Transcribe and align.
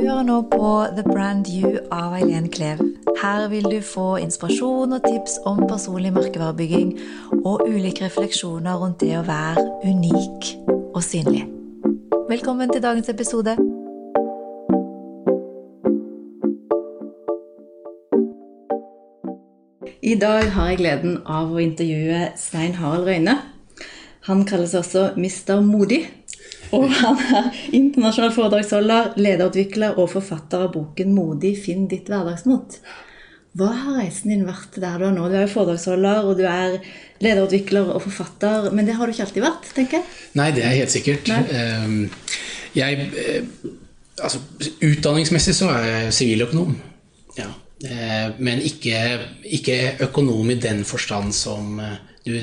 Hører 0.00 0.22
nå 0.24 0.38
på 0.48 0.68
The 0.96 1.02
Brand 1.04 1.48
You 1.52 1.74
av 1.92 2.14
Eileen 2.16 2.46
Klev. 2.48 2.78
Her 3.20 3.48
vil 3.52 3.66
du 3.68 3.82
få 3.84 4.14
inspirasjon 4.16 4.94
og 4.96 5.02
tips 5.04 5.34
om 5.44 5.58
personlig 5.68 6.14
merkevarebygging 6.16 6.94
og 7.44 7.66
ulike 7.66 8.06
refleksjoner 8.06 8.78
rundt 8.80 9.02
det 9.04 9.10
å 9.18 9.26
være 9.26 9.66
unik 9.84 10.48
og 10.94 11.02
synlig. 11.04 11.42
Velkommen 12.30 12.72
til 12.72 12.80
dagens 12.80 13.12
episode. 13.12 13.58
I 20.00 20.14
dag 20.24 20.48
har 20.56 20.72
jeg 20.72 20.80
gleden 20.80 21.20
av 21.28 21.52
å 21.52 21.60
intervjue 21.60 22.30
Stein 22.40 22.78
Harald 22.80 23.04
Røyne. 23.04 23.36
Han 24.32 24.46
kalles 24.48 24.72
også 24.80 25.10
Mr. 25.20 25.60
Modig. 25.60 26.06
Og 26.76 26.86
han 27.00 27.20
er 27.34 27.60
internasjonal 27.76 28.34
foredragsholder, 28.34 29.14
lederutvikler 29.20 29.98
og 29.98 30.10
forfatter 30.12 30.66
av 30.66 30.74
boken 30.74 31.14
'Modig 31.14 31.56
finn 31.64 31.88
ditt 31.90 32.10
hverdagsmot'. 32.10 32.80
Hva 33.58 33.72
har 33.74 33.96
reisen 33.98 34.30
din 34.30 34.46
vært 34.46 34.76
der 34.78 35.00
du 35.00 35.08
er 35.08 35.14
nå? 35.16 35.26
Du 35.26 35.34
er 35.34 35.48
jo 35.48 35.54
foredragsholder, 35.56 36.22
og 36.22 36.38
du 36.38 36.44
er 36.46 36.78
lederutvikler 37.20 37.90
og 37.96 38.04
forfatter, 38.04 38.70
men 38.70 38.86
det 38.86 38.94
har 38.94 39.06
du 39.06 39.12
ikke 39.12 39.26
alltid 39.26 39.42
vært, 39.42 39.72
tenker 39.74 39.98
jeg? 39.98 40.06
Nei, 40.38 40.50
det 40.54 40.62
er 40.64 40.76
helt 40.78 40.94
sikkert. 40.94 41.32
Nei. 41.32 42.08
Jeg 42.78 43.10
Altså, 44.20 44.38
utdanningsmessig 44.84 45.54
så 45.56 45.70
er 45.72 45.84
jeg 45.86 46.12
siviløkonom. 46.12 46.74
Ja. 47.38 47.48
Men 48.38 48.60
ikke, 48.60 48.98
ikke, 49.48 49.76
økonom 50.04 50.50
i 50.52 50.58
den 50.60 50.84
forstand 50.84 51.32
som 51.32 51.80
du, 52.24 52.34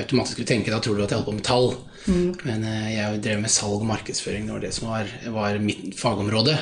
automatisk 0.00 0.42
vil 0.42 0.48
tenke. 0.48 0.72
Da 0.74 0.80
tror 0.82 0.98
du 0.98 1.04
at 1.04 1.12
jeg 1.12 1.20
holder 1.20 1.30
på 1.30 1.38
med 1.38 1.46
tall. 1.46 1.70
Mm. 2.04 2.34
Men 2.44 2.66
jeg 2.92 3.22
drev 3.24 3.40
med 3.42 3.52
salg 3.52 3.80
og 3.80 3.88
markedsføring. 3.88 4.46
Det 4.46 4.54
var 4.54 4.66
det 4.66 4.74
som 4.76 4.90
var, 4.92 5.16
var 5.34 5.62
mitt 5.62 5.94
fagområde. 5.98 6.58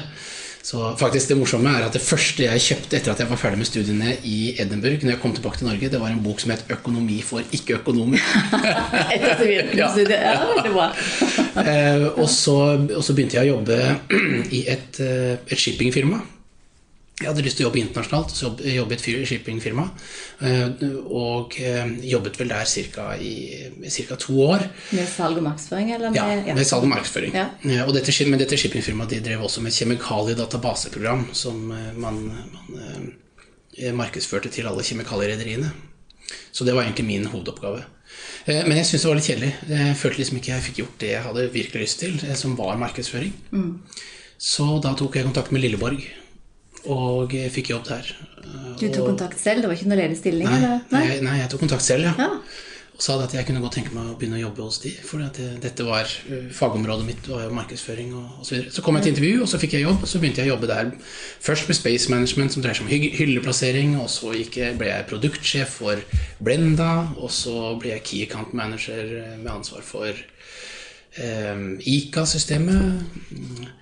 Så 0.63 0.97
faktisk 0.97 1.29
Det 1.29 1.37
morsomme 1.37 1.71
er 1.75 1.89
at 1.89 1.97
det 1.97 2.03
første 2.05 2.45
jeg 2.45 2.63
kjøpte 2.63 2.97
etter 2.97 3.13
at 3.13 3.21
jeg 3.21 3.31
var 3.33 3.41
ferdig 3.41 3.59
med 3.59 3.67
studiene 3.67 4.13
i 4.23 4.55
Edinburgh, 4.63 5.03
når 5.03 5.17
jeg 5.17 5.21
kom 5.25 5.33
tilbake 5.35 5.59
til 5.59 5.67
Norge, 5.67 5.89
det 5.91 6.01
var 6.01 6.13
en 6.13 6.23
bok 6.23 6.41
som 6.41 6.53
het 6.55 6.63
'Økonomi 6.71 7.19
for 7.23 7.43
ikke-økonomer'. 7.43 8.23
etter 9.15 9.35
siviløkonomstudiet. 9.41 10.21
Ja, 10.23 10.37
ja, 10.39 10.63
det 10.63 10.75
var. 10.75 10.95
og, 12.23 12.29
så, 12.31 12.57
og 12.95 13.03
så 13.03 13.15
begynte 13.15 13.41
jeg 13.41 13.51
å 13.51 13.57
jobbe 13.57 13.81
i 14.59 14.63
et, 14.71 15.01
et 15.51 15.59
shippingfirma. 15.59 16.23
Jeg 17.21 17.29
hadde 17.29 17.43
lyst 17.45 17.59
til 17.61 17.67
å 17.67 17.69
jobbe 17.69 17.79
internasjonalt, 17.83 18.33
så 18.35 18.49
jobbet 18.73 19.05
i 19.07 19.13
et 19.21 19.29
shippingfirma. 19.29 19.85
Og 21.13 21.55
jobbet 22.09 22.39
vel 22.41 22.51
der 22.51 22.71
ca. 22.95 23.05
i 23.21 23.69
ca. 23.85 24.17
to 24.17 24.39
år. 24.43 24.65
Med 24.97 25.07
salg 25.07 25.39
og 25.39 25.45
markedsføring? 25.47 25.93
Eller 25.95 26.11
med, 26.11 26.49
ja, 26.49 26.57
med 26.57 26.67
salg 26.67 26.87
og 26.89 26.91
markedsføring. 26.91 27.37
Ja. 27.37 27.47
Og 27.85 27.93
dette, 27.95 28.15
men 28.27 28.41
dette 28.41 28.59
shippingfirmaet 28.59 29.13
de 29.13 29.21
drev 29.23 29.45
også 29.47 29.63
med 29.63 29.71
et 29.71 29.79
kjemikaliedatabaseprogram 29.83 31.29
som 31.37 31.61
man, 32.01 32.23
man 32.73 33.13
markedsførte 34.01 34.51
til 34.53 34.67
alle 34.71 34.83
kjemikalierederiene. 34.87 35.71
Så 36.51 36.65
det 36.65 36.75
var 36.75 36.89
egentlig 36.89 37.07
min 37.07 37.29
hovedoppgave. 37.29 37.85
Men 38.49 38.81
jeg 38.81 38.89
syntes 38.89 39.05
det 39.05 39.11
var 39.13 39.21
litt 39.21 39.29
kjedelig. 39.29 39.53
Jeg 39.69 40.01
følte 40.01 40.23
liksom 40.25 40.41
ikke 40.41 40.53
jeg 40.55 40.67
fikk 40.67 40.81
gjort 40.83 40.99
det 41.05 41.13
jeg 41.13 41.23
hadde 41.29 41.47
virkelig 41.55 41.85
lyst 41.85 42.03
til, 42.03 42.19
som 42.41 42.57
var 42.59 42.81
markedsføring. 42.81 43.37
Mm. 43.53 43.71
Så 44.43 44.67
da 44.83 44.97
tok 44.99 45.21
jeg 45.21 45.29
kontakt 45.29 45.55
med 45.55 45.63
Lilleborg 45.63 46.03
og 46.91 47.35
jeg 47.37 47.53
fikk 47.55 47.73
jobb 47.75 47.87
der. 47.89 48.13
Du 48.81 48.89
tok 48.89 49.07
kontakt 49.13 49.41
selv? 49.41 49.63
Det 49.63 49.71
var 49.71 49.79
ikke 49.79 49.91
noe 49.93 50.03
ledig 50.03 50.19
stilling? 50.19 50.51
Nei, 50.51 50.77
nei, 50.91 51.07
nei, 51.23 51.39
jeg 51.43 51.51
tok 51.53 51.63
kontakt 51.67 51.87
selv, 51.87 52.11
ja. 52.11 52.15
ja. 52.19 52.31
Og 52.93 53.01
sa 53.01 53.15
at 53.25 53.33
jeg 53.33 53.47
kunne 53.49 53.63
godt 53.63 53.73
tenke 53.79 53.95
meg 53.97 54.11
å 54.11 54.17
begynne 54.19 54.37
å 54.37 54.43
jobbe 54.43 54.67
hos 54.67 54.77
de. 54.83 54.91
For 55.07 55.23
det, 55.23 55.47
dette 55.63 55.87
var 55.87 56.11
fagområdet 56.53 57.07
mitt, 57.09 57.29
var 57.31 57.47
jo 57.47 57.55
markedsføring 57.57 58.13
og 58.19 58.43
osv. 58.45 58.51
Så, 58.69 58.77
så 58.77 58.85
kom 58.85 58.99
jeg 58.99 59.07
til 59.07 59.15
intervju, 59.15 59.39
og 59.43 59.49
så 59.51 59.61
fikk 59.63 59.79
jeg 59.79 59.87
jobb. 59.87 60.05
Og 60.05 60.11
så 60.11 60.21
begynte 60.21 60.43
jeg 60.43 60.51
å 60.51 60.55
jobbe 60.55 60.69
der 60.71 60.93
først 61.43 61.71
med 61.71 61.79
Space 61.79 62.13
Management, 62.13 62.55
som 62.55 62.65
dreier 62.65 62.79
seg 62.79 62.87
om 62.87 62.93
hylleplassering. 62.93 63.97
Og 64.03 64.11
så 64.13 64.35
jeg, 64.37 64.77
ble 64.79 64.91
jeg 64.91 65.09
produktsjef 65.09 65.79
for 65.81 66.21
Blenda, 66.45 66.93
og 67.17 67.33
så 67.33 67.73
ble 67.81 67.95
jeg 67.95 68.07
Key 68.11 68.27
Account 68.29 68.53
Manager 68.59 69.03
med 69.41 69.51
ansvar 69.55 69.83
for 69.89 70.13
eh, 70.13 71.65
ICA-systemet. 71.97 73.81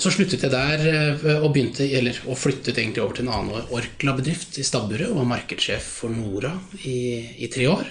Så 0.00 0.08
sluttet 0.14 0.40
jeg 0.46 0.52
der 0.52 1.42
og, 1.42 1.50
begynte, 1.52 1.84
eller, 1.84 2.16
og 2.24 2.38
flyttet 2.40 2.78
egentlig 2.78 3.02
over 3.02 3.18
til 3.18 3.26
en 3.26 3.34
annen 3.36 3.74
Orkla-bedrift 3.76 4.56
i 4.56 4.64
Stabburet 4.64 5.10
og 5.10 5.18
var 5.18 5.28
markedssjef 5.34 5.90
for 6.00 6.14
Nora 6.14 6.54
i, 6.88 6.96
i 7.44 7.50
tre 7.52 7.66
år. 7.68 7.90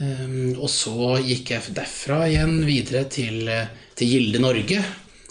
Um, 0.00 0.54
og 0.56 0.70
så 0.72 1.18
gikk 1.20 1.50
jeg 1.52 1.74
derfra 1.76 2.22
igjen 2.30 2.62
videre 2.64 3.04
til, 3.12 3.44
til 3.96 4.08
Gilde 4.08 4.40
Norge 4.40 4.78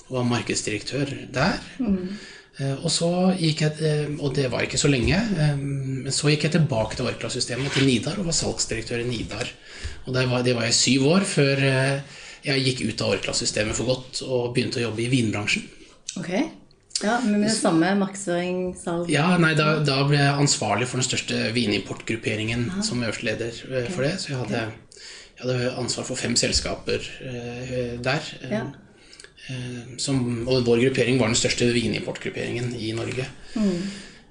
og 0.09 0.19
var 0.19 0.27
markedsdirektør 0.29 1.09
der. 1.33 1.57
Mm. 1.81 2.11
Uh, 2.59 2.75
og 2.75 2.89
så 2.93 3.09
gikk 3.39 3.63
jeg, 3.65 3.95
og 4.19 4.35
det 4.37 4.45
var 4.53 4.65
ikke 4.65 4.81
så 4.81 4.91
lenge, 4.91 5.17
um, 5.55 5.63
men 6.05 6.13
så 6.13 6.29
gikk 6.29 6.45
jeg 6.45 6.57
tilbake 6.59 6.99
til 6.99 7.09
Orkla-systemet, 7.09 7.73
til 7.73 7.89
Nidar, 7.89 8.19
og 8.21 8.29
var 8.29 8.37
salgsdirektør 8.37 9.01
i 9.01 9.09
Nidar. 9.09 9.49
Og 10.05 10.13
var, 10.17 10.45
det 10.45 10.53
var 10.57 10.69
jeg 10.69 10.77
syv 10.77 11.07
år 11.15 11.25
før 11.29 11.65
uh, 11.65 12.18
jeg 12.45 12.63
gikk 12.65 12.85
ut 12.87 13.03
av 13.05 13.17
Orkla-systemet 13.17 13.77
for 13.77 13.89
godt 13.89 14.23
og 14.25 14.53
begynte 14.55 14.81
å 14.81 14.87
jobbe 14.89 15.05
i 15.05 15.11
vinbransjen. 15.11 15.67
Ok, 16.19 16.31
ja, 17.03 17.19
Men 17.23 17.39
med 17.39 17.47
det 17.47 17.55
samme 17.55 17.93
markedsføring, 17.95 18.73
salg? 18.75 19.07
Ja, 19.11 19.29
nei, 19.39 19.53
da, 19.55 19.77
da, 19.87 20.01
ble 20.07 20.19
jeg 20.19 20.41
ansvarlig 20.41 20.89
for 20.89 20.99
den 20.99 21.07
største 21.07 21.37
vinimportgrupperingen 21.55 22.65
Aha. 22.73 22.83
som 22.83 23.03
øverste 23.05 23.27
leder 23.29 23.55
okay. 23.55 23.87
for 23.93 24.03
det. 24.03 24.13
Så 24.19 24.33
jeg 24.33 24.41
hadde, 24.41 24.63
jeg 25.37 25.45
hadde, 25.45 25.71
ansvar 25.79 26.07
for 26.09 26.19
fem 26.19 26.35
selskaper 26.39 26.99
uh, 26.99 27.95
der. 28.03 28.31
Ja. 28.51 28.65
Uh, 29.47 29.95
som, 30.01 30.19
og 30.43 30.67
vår 30.67 30.83
gruppering 30.89 31.21
var 31.21 31.31
den 31.31 31.39
største 31.39 31.69
vinimportgrupperingen 31.75 32.73
i 32.75 32.91
Norge. 32.97 33.29
Mm. 33.55 33.79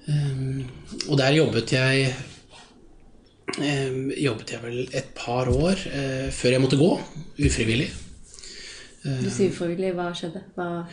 Um, 0.08 0.60
og 1.08 1.18
der 1.20 1.38
jobbet 1.38 1.72
jeg 1.72 2.12
jobbet 4.18 4.52
jeg 4.54 4.64
vel 4.64 4.84
et 4.96 5.14
par 5.16 5.50
år 5.52 5.80
eh, 5.92 6.28
før 6.34 6.54
jeg 6.54 6.64
måtte 6.64 6.80
gå, 6.80 6.92
ufrivillig. 7.48 7.88
Du 9.08 9.28
sier 9.30 9.52
ufrivillig. 9.52 9.92
Hva 9.96 10.10
skjedde? 10.16 10.42
Hva... 10.56 10.84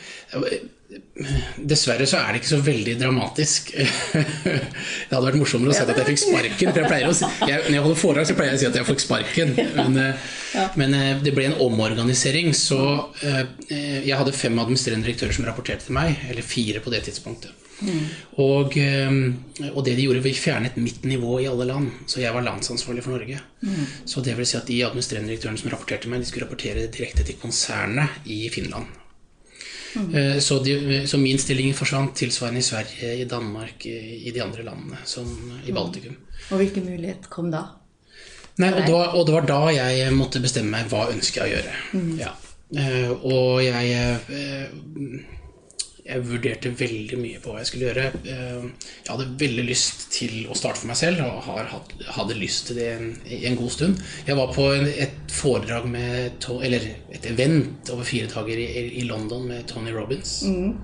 Dessverre 1.57 2.05
så 2.07 2.19
er 2.21 2.29
det 2.31 2.39
ikke 2.43 2.51
så 2.51 2.59
veldig 2.63 2.93
dramatisk. 3.01 3.71
det 3.75 5.09
hadde 5.09 5.23
vært 5.25 5.39
morsommere 5.41 5.73
å 5.73 5.75
si 5.75 5.83
at 5.83 5.91
jeg 5.91 6.07
fikk 6.11 6.21
sparken. 6.21 6.69
For 6.69 6.83
jeg 6.83 6.91
pleier 6.93 7.09
å 7.09 7.17
si, 7.17 7.31
jeg, 7.49 7.65
når 7.65 7.75
jeg 7.75 7.83
holder 7.87 7.99
foredrag, 8.03 8.29
så 8.29 8.37
pleier 8.37 8.53
jeg 8.53 8.59
å 8.59 8.63
si 8.63 8.69
at 8.69 8.79
jeg 8.79 8.89
fikk 8.91 9.03
sparken. 9.03 9.53
Men, 9.57 9.99
ja. 10.53 10.69
men 10.79 10.97
det 11.25 11.35
ble 11.35 11.49
en 11.49 11.59
omorganisering, 11.65 12.53
så 12.55 12.79
jeg 13.73 14.15
hadde 14.15 14.37
fem 14.37 14.63
administrerende 14.63 15.09
direktører 15.09 15.35
som 15.39 15.49
rapporterte 15.49 15.89
til 15.89 15.97
meg. 15.97 16.21
Eller 16.29 16.45
fire 16.45 16.85
på 16.85 16.93
det 16.93 17.03
tidspunktet. 17.09 17.64
Mm. 17.81 18.03
Og, 18.41 18.75
og, 19.73 19.81
det 19.83 19.95
de 19.97 20.05
gjorde, 20.05 20.23
vi 20.23 20.33
fjernet 20.37 20.77
mitt 20.79 21.03
nivå 21.03 21.39
i 21.43 21.47
alle 21.51 21.67
land. 21.67 21.89
Så 22.07 22.21
jeg 22.21 22.33
var 22.35 22.45
landsansvarlig 22.45 23.03
for 23.03 23.17
Norge. 23.17 23.39
Mm. 23.61 23.81
Så 24.07 24.23
det 24.25 24.35
vil 24.37 24.47
si 24.47 24.57
at 24.59 24.69
de 24.69 24.81
administrerende 24.87 25.33
direktørene 25.33 25.61
som 25.61 25.73
rapporterte 25.73 26.11
meg, 26.11 26.23
de 26.23 26.29
skulle 26.29 26.47
rapportere 26.47 26.87
direkte 26.93 27.25
til 27.27 27.39
konsernet 27.41 28.29
i 28.31 28.45
Finland. 28.53 28.87
Mm. 29.95 30.41
Så, 30.43 30.59
de, 30.59 31.03
så, 31.07 31.17
min 31.17 31.39
stilling 31.39 31.71
forsvant 31.75 32.15
tilsvarende 32.19 32.59
i 32.59 32.67
Sverige, 32.67 33.13
i 33.21 33.27
Danmark, 33.31 33.85
i 33.87 34.31
de 34.31 34.43
andre 34.43 34.63
landene, 34.67 34.99
som 35.07 35.27
i 35.63 35.71
mm. 35.71 35.75
Baltikum. 35.75 36.17
Og 36.51 36.59
hvilken 36.59 36.87
mulighet 36.89 37.29
kom 37.31 37.47
da? 37.51 37.63
Nei, 38.59 38.71
og, 38.71 38.81
da, 38.87 38.99
og, 39.11 39.21
det 39.27 39.35
var 39.35 39.47
da 39.47 39.61
jeg 39.75 40.11
måtte 40.15 40.39
bestemme 40.43 40.77
meg 40.77 40.91
hva 40.91 41.09
ønsker 41.11 41.43
jeg 41.43 41.47
å 41.47 41.55
gjøre. 41.55 41.79
Mm. 41.95 42.11
Ja. 42.19 42.35
Eh, 42.75 43.11
og 43.11 43.63
jeg 43.63 43.95
jeg 46.05 46.21
vurderte 46.21 46.69
veldig 46.77 47.17
mye 47.17 47.39
på 47.41 47.49
hva 47.49 47.63
jeg 47.63 47.69
skulle 47.71 47.87
gjøre. 47.87 48.03
Eh, 48.29 48.89
jeg 49.01 49.09
hadde 49.09 49.25
veldig 49.41 49.63
lyst 49.65 50.05
til 50.13 50.45
å 50.45 50.57
starte 50.57 50.83
for 50.83 50.91
meg 50.91 50.99
selv, 50.99 51.23
og 51.25 52.11
hadde 52.13 52.37
lyst 52.37 52.69
til 52.69 52.77
det 52.77 52.91
i 53.25 53.41
en 53.49 53.57
god 53.57 53.73
stund. 53.73 54.03
Jeg 54.27 54.37
var 54.37 54.53
på 54.53 54.67
et 54.75 55.33
foredrag 55.33 55.89
med 55.89 56.45
Eller 56.61 56.85
et 57.09 57.25
event 57.25 57.89
over 57.89 58.05
fire 58.05 58.29
dager 58.29 58.61
i 58.61 59.01
London 59.09 59.47
med 59.49 59.65
Tony 59.67 59.91
Robins. 59.91 60.43
Mm. 60.45 60.77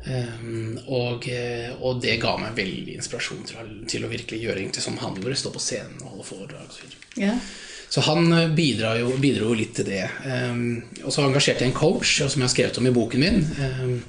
Um, 0.00 0.78
og, 0.88 1.28
eh, 1.28 1.72
og, 1.80 2.00
det 2.00 2.20
ga 2.20 2.36
meg 2.40 2.54
veldig 2.56 2.94
inspirasjon 2.96 3.42
til, 3.44 3.72
til 3.88 4.04
å 4.04 4.08
virkelig 4.08 4.38
gjøre 4.40 4.62
egentlig 4.62 4.84
som 4.84 5.00
han 5.00 5.16
gjorde. 5.16 5.40
Stå 5.40 5.52
på 5.56 5.64
scenen 5.64 5.96
og 6.04 6.14
holde 6.14 6.28
foredrag. 6.28 6.70
Så, 6.76 6.92
yeah. 7.20 7.40
så 7.88 8.04
han 8.04 8.28
bidro 8.56 8.94
jo, 9.00 9.10
bidro 9.20 9.56
litt 9.56 9.76
til 9.80 9.88
det. 9.88 10.06
Um, 10.28 10.82
og 11.06 11.08
så 11.08 11.24
engasjerte 11.24 11.64
jeg 11.64 11.72
en 11.72 11.80
coach, 11.80 12.18
som 12.20 12.36
jeg 12.36 12.48
har 12.48 12.56
skrevet 12.58 12.80
om 12.80 12.88
i 12.88 12.96
boken 13.00 13.24
min. 13.24 13.44
Um, 13.60 14.00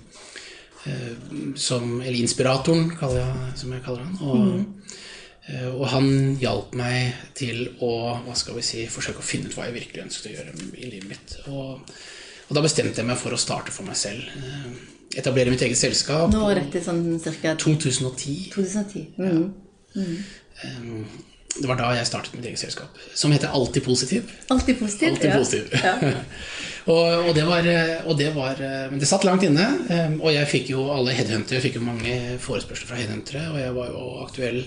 som, 1.56 2.02
eller 2.02 2.18
inspiratoren, 2.18 2.92
jeg, 2.98 3.56
som 3.60 3.74
jeg 3.76 3.84
kaller 3.86 4.08
han. 4.08 4.16
Og, 4.26 4.40
mm. 4.48 4.96
og, 5.76 5.84
han 5.94 6.08
hjalp 6.42 6.74
meg 6.80 7.28
til 7.38 7.68
å 7.84 7.92
hva 8.26 8.38
skal 8.38 8.58
vi 8.58 8.66
si, 8.66 8.88
forsøke 8.90 9.22
å 9.22 9.28
finne 9.28 9.52
ut 9.52 9.58
hva 9.58 9.68
jeg 9.70 9.78
virkelig 9.78 10.06
ønsket 10.08 10.32
å 10.32 10.36
gjøre 10.38 10.56
i 10.74 10.90
livet 10.90 11.10
mitt. 11.12 11.38
Og, 11.54 11.94
og 12.48 12.58
da 12.58 12.66
bestemte 12.66 13.04
jeg 13.04 13.10
meg 13.10 13.20
for 13.22 13.36
å 13.36 13.42
starte 13.42 13.74
for 13.76 13.88
meg 13.88 14.00
selv. 14.00 14.26
Etablere 15.18 15.54
mitt 15.54 15.64
eget 15.66 15.80
selskap. 15.80 16.30
Nå 16.32 16.48
rett 16.56 16.72
til 16.74 16.84
sånn 16.86 17.04
ca. 17.20 17.56
2010. 17.60 18.52
2010. 18.56 19.10
Mm. 19.20 19.44
Ja. 19.98 20.06
Mm. 20.82 21.04
Det 21.52 21.68
var 21.68 21.78
da 21.80 21.92
jeg 21.98 22.08
startet 22.08 22.36
mitt 22.38 22.48
eget 22.48 22.62
selskap, 22.62 23.00
som 23.18 23.34
heter 23.36 23.52
Alltid 23.52 23.84
positiv. 23.84 24.30
Alltid 24.54 24.80
positiv, 24.80 25.10
Altid 25.16 25.30
ja. 25.30 25.38
positiv. 25.38 25.74
Ja. 25.84 25.96
Og, 26.90 27.28
og, 27.28 27.36
det 27.38 27.44
var, 27.46 27.68
og, 28.10 28.16
det 28.18 28.32
var, 28.34 28.58
Men 28.90 28.98
det 28.98 29.06
satt 29.06 29.22
langt 29.22 29.44
inne. 29.46 29.68
Og 30.18 30.32
jeg 30.34 30.48
fikk 30.50 30.72
jo 30.72 30.88
alle 30.90 31.14
headhuntere, 31.14 31.60
jeg 31.60 31.68
fikk 31.68 31.76
jo 31.78 31.84
mange 31.86 32.16
forespørsler 32.42 32.90
fra 32.90 32.98
headhuntere, 32.98 33.44
og 33.52 33.60
jeg 33.62 33.76
var 33.76 33.92
jo 33.92 34.08
aktuell 34.24 34.58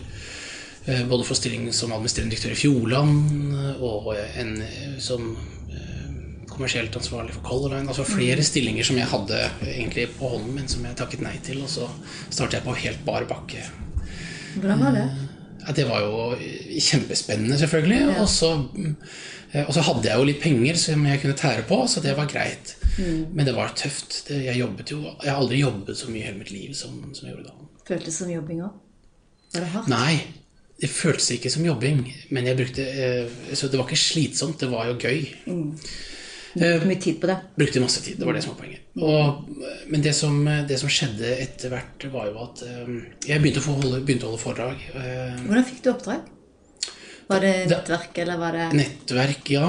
både 1.11 1.27
for 1.27 1.35
stilling 1.35 1.67
som 1.75 1.91
administrerende 1.91 2.37
direktør 2.37 2.55
i 2.55 2.61
Fjordland 2.61 3.83
og 3.83 4.13
en 4.15 4.55
som 5.03 5.27
kommersielt 6.55 6.97
ansvarlig 6.97 7.35
for 7.35 7.47
Color 7.49 7.75
Line. 7.75 7.89
Altså 7.89 8.07
flere 8.07 8.43
mm. 8.43 8.47
stillinger 8.47 8.87
som 8.87 8.99
jeg 8.99 9.11
hadde 9.11 9.41
egentlig 9.75 10.09
på 10.19 10.31
hånden, 10.35 10.55
men 10.55 10.71
som 10.71 10.85
jeg 10.87 10.99
takket 10.99 11.25
nei 11.25 11.35
til. 11.45 11.63
Og 11.65 11.71
så 11.71 11.89
startet 12.29 12.61
jeg 12.61 12.67
på 12.67 12.77
helt 12.85 13.05
bar 13.07 13.27
bakke. 13.31 13.65
Hvordan 14.55 14.85
var 14.85 14.95
det? 14.95 15.07
Ja, 15.65 15.73
det 15.77 15.87
var 15.89 16.05
jo 16.05 16.37
kjempespennende, 16.79 17.59
selvfølgelig. 17.59 18.01
Ja. 18.03 18.15
Og, 18.23 18.29
så, 18.29 18.53
eh, 19.53 19.65
og, 19.65 19.73
så, 19.75 19.85
hadde 19.89 20.11
jeg 20.11 20.21
jo 20.21 20.29
litt 20.29 20.43
penger 20.43 20.81
som 20.81 21.07
jeg 21.09 21.23
kunne 21.23 21.39
tære 21.41 21.67
på, 21.69 21.81
så 21.89 22.03
det 22.05 22.17
var 22.19 22.31
greit. 22.31 22.77
Mm. 22.99 23.35
Men 23.35 23.49
det 23.49 23.57
var 23.57 23.75
tøft. 23.77 24.23
Det, 24.29 24.45
jeg 24.45 24.61
jobbet 24.61 24.93
jo 24.93 25.01
Jeg 25.03 25.33
har 25.33 25.41
aldri 25.41 25.65
jobbet 25.65 25.99
så 25.99 26.11
mye 26.13 26.23
i 26.23 26.27
hele 26.29 26.39
mitt 26.39 26.53
liv 26.55 26.75
som, 26.79 27.01
som 27.17 27.29
jeg 27.29 27.37
gjorde 27.37 27.51
da. 27.51 27.69
Føltes 27.89 28.21
som 28.21 28.31
jobbing 28.31 28.65
òg? 28.65 28.81
Var 29.55 29.65
det 29.65 29.71
hardt? 29.75 29.93
Nei. 29.93 30.17
Det 30.81 30.91
føltes 30.91 31.31
ikke 31.37 31.53
som 31.53 31.65
jobbing. 31.65 32.03
Men 32.35 32.49
jeg 32.51 32.59
brukte 32.59 32.85
eh, 32.85 33.35
Så 33.55 33.71
det 33.71 33.79
var 33.79 33.87
ikke 33.89 34.01
slitsomt, 34.01 34.61
det 34.61 34.71
var 34.73 34.91
jo 34.91 34.99
gøy. 34.99 35.27
Mm. 35.47 35.73
Brukte 36.55 36.89
mye 36.89 37.01
tid 37.03 37.17
på 37.23 37.31
det? 37.31 37.37
Brukte 37.59 37.83
masse 37.83 38.03
tid. 38.05 38.19
Det 38.21 38.29
var 38.29 38.37
det 38.37 38.45
som 38.45 38.55
var 38.55 38.61
poenget. 38.63 38.85
Og, 39.03 39.49
men 39.91 40.05
det 40.05 40.13
som, 40.15 40.37
det 40.69 40.79
som, 40.79 40.93
skjedde 40.93 41.33
etter 41.43 41.73
hvert, 41.73 42.07
var 42.13 42.29
jo 42.31 42.39
at 42.45 42.63
um, 42.69 43.01
jeg 43.27 43.43
begynte 43.43 43.63
å, 43.65 43.67
holde, 43.73 44.01
begynte 44.07 44.29
å, 44.29 44.33
holde, 44.33 44.43
foredrag. 44.45 44.87
Hvordan 44.95 45.67
fikk 45.71 45.83
du 45.83 45.91
oppdrag? 45.95 46.31
Var 47.27 47.41
det 47.41 47.53
nettverk, 47.71 48.19
eller 48.21 48.41
var 48.41 48.57
det 48.59 48.69
Nettverk, 48.77 49.51
ja. 49.55 49.69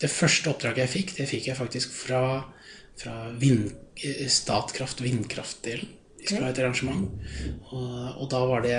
Det 0.00 0.08
første 0.08 0.52
oppdraget 0.52 0.84
jeg 0.84 0.92
fikk, 0.94 1.14
det 1.18 1.28
fikk 1.28 1.48
jeg 1.50 1.58
faktisk 1.58 1.94
fra, 1.94 2.24
fra 3.00 3.16
vind, 3.40 3.72
Statkraft 4.32 5.02
vindkraftdelen. 5.04 5.96
De 6.20 6.28
skulle 6.28 6.46
ha 6.46 6.52
et 6.52 6.60
arrangement. 6.62 7.08
Og, 7.72 7.90
og 8.20 8.28
da 8.32 8.40
var 8.48 8.64
det 8.64 8.78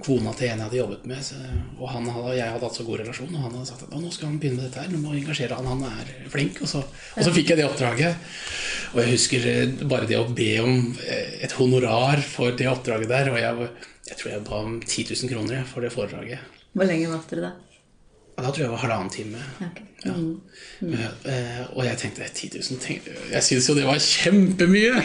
kona 0.00 0.32
til 0.36 0.48
en 0.48 0.60
jeg 0.60 0.66
hadde 0.66 0.78
jobbet 0.78 1.06
med. 1.10 1.22
Så, 1.26 1.38
og 1.78 1.90
han 1.92 2.08
hadde, 2.08 2.34
jeg 2.38 2.54
hadde 2.54 2.68
hatt 2.68 2.78
så 2.78 2.86
god 2.86 3.02
relasjon, 3.02 3.32
og 3.34 3.44
han 3.46 3.56
hadde 3.56 3.68
sagt 3.68 3.84
at 3.86 3.96
nå 3.96 4.12
skal 4.14 4.30
han 4.30 4.38
begynne 4.42 4.60
med 4.60 4.68
dette 4.68 4.84
her. 4.84 4.92
nå 4.92 5.00
må 5.02 5.16
engasjere 5.16 5.58
han, 5.58 5.68
han 5.68 5.84
er 5.88 6.12
flink. 6.32 6.62
Og 6.64 6.70
så, 6.70 6.82
og 6.82 7.26
så 7.26 7.34
fikk 7.34 7.52
jeg 7.52 7.60
det 7.60 7.68
oppdraget. 7.68 8.30
Og 8.92 9.02
jeg 9.02 9.14
husker 9.14 9.50
eh, 9.50 9.76
bare 9.88 10.08
det 10.08 10.20
å 10.20 10.28
be 10.28 10.52
om 10.62 10.78
eh, 11.06 11.42
et 11.46 11.56
honorar 11.58 12.22
for 12.24 12.56
det 12.56 12.70
oppdraget 12.70 13.12
der. 13.12 13.32
Og 13.34 13.40
jeg, 13.40 13.68
jeg 14.10 14.20
tror 14.20 14.34
jeg 14.34 14.46
ba 14.48 14.62
om 14.62 14.80
10 14.80 15.12
000 15.12 15.32
kroner 15.34 15.68
for 15.68 15.84
det 15.84 15.92
foredraget. 15.94 16.48
Hvor 16.72 16.88
lenge 16.88 17.12
var 17.12 17.28
det 17.28 17.44
da? 17.44 17.52
Da 18.42 18.50
tror 18.50 18.64
jeg 18.64 18.68
det 18.68 18.74
var 18.74 18.82
halvannen 18.82 19.12
time. 19.12 19.40
Okay. 19.62 19.88
Ja. 20.02 20.12
Mm. 20.18 20.40
Mm. 20.80 20.94
Uh, 21.26 21.76
og 21.76 21.84
jeg 21.86 21.98
tenkte 22.00 22.26
10 22.26 22.48
000 22.58 22.80
tenkte, 22.82 23.12
Jeg 23.30 23.42
syntes 23.46 23.68
jo 23.68 23.74
det 23.78 23.84
var 23.86 24.00
kjempemye! 24.02 24.96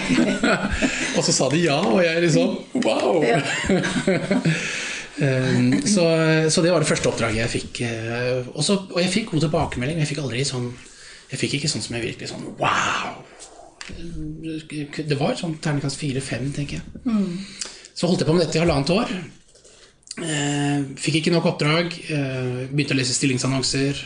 og 1.18 1.22
så 1.22 1.36
sa 1.36 1.50
de 1.54 1.62
ja, 1.62 1.78
og 1.86 2.02
jeg 2.02 2.24
liksom 2.24 2.56
Wow! 2.82 3.22
um, 5.22 5.70
så, 5.94 6.08
så, 6.50 6.66
det 6.66 6.74
var 6.74 6.82
det 6.82 6.90
første 6.90 7.12
oppdraget 7.12 7.44
jeg 7.44 7.54
fikk. 7.60 7.84
Uh, 7.86 8.50
Også, 8.58 8.80
og 8.90 9.02
jeg 9.04 9.14
fikk 9.14 9.32
god 9.36 9.46
tilbakemelding. 9.46 10.02
Jeg 10.02 10.10
fikk 10.16 10.26
aldri 10.26 10.46
sånn 10.50 10.72
Jeg 11.30 11.44
fikk 11.44 11.60
ikke 11.60 11.70
sånn 11.76 11.86
som 11.86 12.00
jeg 12.00 12.08
virkelig 12.10 12.34
sånn 12.34 12.50
Wow! 12.58 13.22
Det 13.88 15.16
var 15.16 15.38
sånn 15.38 15.60
terningkast 15.64 16.02
fire-fem, 16.02 16.50
tenker 16.56 16.82
jeg. 16.82 17.04
Mm. 17.06 17.38
Så 17.94 18.10
holdt 18.10 18.20
jeg 18.22 18.28
på 18.28 18.34
med 18.36 18.44
dette 18.44 18.58
i 18.58 18.62
halvannet 18.66 18.92
år. 18.98 19.14
Eh, 20.18 20.86
fikk 20.98 21.22
ikke 21.22 21.34
nok 21.34 21.52
oppdrag. 21.54 21.94
Eh, 22.10 22.68
begynte 22.72 22.96
å 22.96 23.00
lese 23.00 23.16
stillingsannonser. 23.18 24.00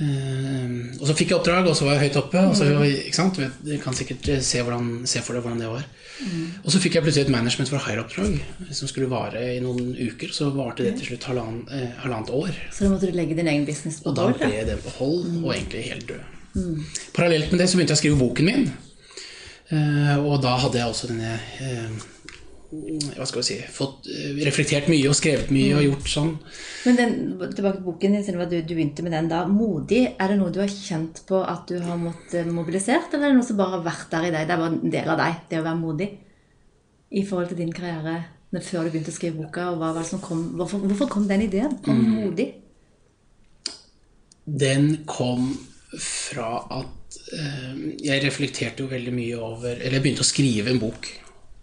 Eh, 0.00 0.96
og 0.96 1.04
så 1.04 1.14
fikk 1.16 1.32
jeg 1.32 1.38
oppdrag, 1.38 1.68
og 1.68 1.76
så 1.76 1.86
var 1.86 1.98
jeg 1.98 2.08
høyt 2.08 2.20
oppe. 2.22 2.42
Og 2.50 2.56
så, 2.58 2.68
mm. 2.72 3.58
Du 3.66 3.74
kan 3.82 3.96
sikkert 3.96 4.30
se, 4.42 4.62
hvordan, 4.64 4.92
se 5.10 5.22
for 5.24 5.36
deg 5.36 5.44
hvordan 5.44 5.62
det 5.62 5.70
var. 5.70 5.86
Mm. 6.20 6.42
Og 6.64 6.74
så 6.74 6.80
fikk 6.82 6.98
jeg 6.98 7.04
plutselig 7.06 7.28
et 7.28 7.32
management 7.32 7.70
for 7.72 7.84
hire-oppdrag 7.84 8.74
som 8.76 8.90
skulle 8.90 9.08
vare 9.12 9.44
i 9.54 9.62
noen 9.64 9.94
uker. 9.96 10.34
Så 10.36 10.50
varte 10.56 10.84
det 10.84 10.96
til 10.98 11.12
slutt 11.12 11.30
halvannet, 11.30 11.72
eh, 11.76 11.96
halvannet 12.02 12.34
år. 12.36 12.52
Så 12.74 12.84
da 12.84 12.92
måtte 12.92 13.10
du 13.10 13.16
legge 13.16 13.38
din 13.38 13.48
egen 13.48 13.66
business 13.68 14.02
på 14.02 14.12
hold? 14.12 14.18
Og 14.18 14.38
da 14.40 14.46
ble 14.50 14.62
den 14.68 14.84
på 14.84 14.94
hold, 14.98 15.24
mm. 15.24 15.40
og 15.44 15.54
egentlig 15.54 15.86
helt 15.88 16.06
død. 16.10 16.38
Mm. 16.50 16.86
Parallelt 17.14 17.52
med 17.52 17.60
det 17.62 17.68
så 17.70 17.78
begynte 17.78 17.94
jeg 17.94 18.00
å 18.00 18.02
skrive 18.02 18.20
boken 18.20 18.50
min. 18.50 18.70
Eh, 19.70 20.16
og 20.18 20.40
da 20.42 20.56
hadde 20.64 20.80
jeg 20.80 20.92
også 20.92 21.12
denne 21.12 21.36
eh, 21.62 22.08
hva 22.70 23.26
skal 23.26 23.40
vi 23.40 23.46
si, 23.48 23.56
fått 23.74 24.06
eh, 24.06 24.36
reflektert 24.46 24.86
mye 24.90 25.08
og 25.10 25.16
skrevet 25.18 25.48
mye 25.50 25.74
og 25.74 25.86
gjort 25.88 26.10
sånn. 26.12 26.32
Men 26.86 26.98
den, 27.00 27.14
tilbake 27.42 27.80
til 27.80 27.86
boken 27.86 28.14
din, 28.14 28.24
siden 28.26 28.50
du, 28.52 28.58
du 28.62 28.74
begynte 28.76 29.02
med 29.02 29.14
den 29.16 29.30
da. 29.30 29.40
Modig, 29.50 30.04
er 30.14 30.30
det 30.30 30.36
noe 30.38 30.52
du 30.54 30.60
har 30.62 30.70
kjent 30.70 31.22
på 31.26 31.40
at 31.42 31.66
du 31.70 31.80
har 31.82 31.98
måttet 31.98 32.50
mobilisert, 32.50 33.10
eller 33.10 33.26
er 33.26 33.34
det 33.34 33.40
noe 33.40 33.48
som 33.48 33.58
bare 33.58 33.74
har 33.78 33.86
vært 33.88 34.12
der 34.12 34.28
i 34.28 34.34
deg? 34.34 34.44
Det 34.46 34.54
er 34.54 34.62
bare 34.62 34.74
en 34.76 34.94
del 34.94 35.10
av 35.14 35.18
deg, 35.18 35.40
det 35.50 35.58
å 35.58 35.64
være 35.66 35.80
modig. 35.80 36.08
I 37.10 37.24
forhold 37.26 37.50
til 37.50 37.58
din 37.58 37.74
karriere 37.74 38.20
før 38.50 38.86
du 38.86 38.92
begynte 38.92 39.12
å 39.12 39.14
skrive 39.14 39.38
boka, 39.38 39.66
og 39.72 39.80
hva 39.80 39.90
var 39.94 40.04
det 40.04 40.10
som 40.10 40.22
kom, 40.22 40.44
hvorfor, 40.58 40.82
hvorfor 40.86 41.10
kom 41.10 41.26
den 41.30 41.46
ideen 41.46 41.74
om 41.90 41.98
mm. 41.98 42.14
modig? 42.20 42.48
Den 44.46 44.92
kom 45.10 45.50
fra 45.98 46.52
at 46.70 47.18
uh, 47.34 47.74
jeg 47.98 48.22
reflekterte 48.22 48.84
jo 48.84 48.90
veldig 48.90 49.12
mye 49.14 49.38
over 49.42 49.72
Eller 49.74 49.96
jeg 49.98 50.04
begynte 50.04 50.22
å 50.22 50.28
skrive 50.28 50.70
en 50.70 50.78
bok 50.82 51.08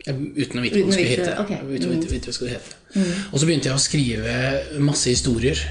Uten 0.08 0.60
å 0.60 0.64
vite 0.64 0.80
hva 0.80 0.88
det 0.88 0.96
skulle 0.96 1.12
hete. 1.12 1.34
Okay. 1.44 1.60
Uten 1.68 1.90
å 1.90 1.96
vite, 1.96 2.12
vite 2.12 2.32
hva 2.32 2.48
det 2.48 2.54
hete. 2.56 2.78
Mm. 2.96 3.12
Og 3.32 3.36
så 3.36 3.50
begynte 3.50 3.70
jeg 3.70 3.76
å 3.78 3.84
skrive 3.84 4.36
masse 4.84 5.12
historier. 5.12 5.64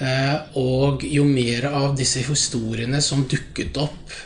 Eh, 0.00 0.56
og 0.58 1.04
jo 1.04 1.26
mer 1.28 1.68
av 1.70 1.92
disse 1.98 2.24
historiene 2.24 3.02
som 3.04 3.26
dukket 3.28 3.76
opp, 3.82 4.16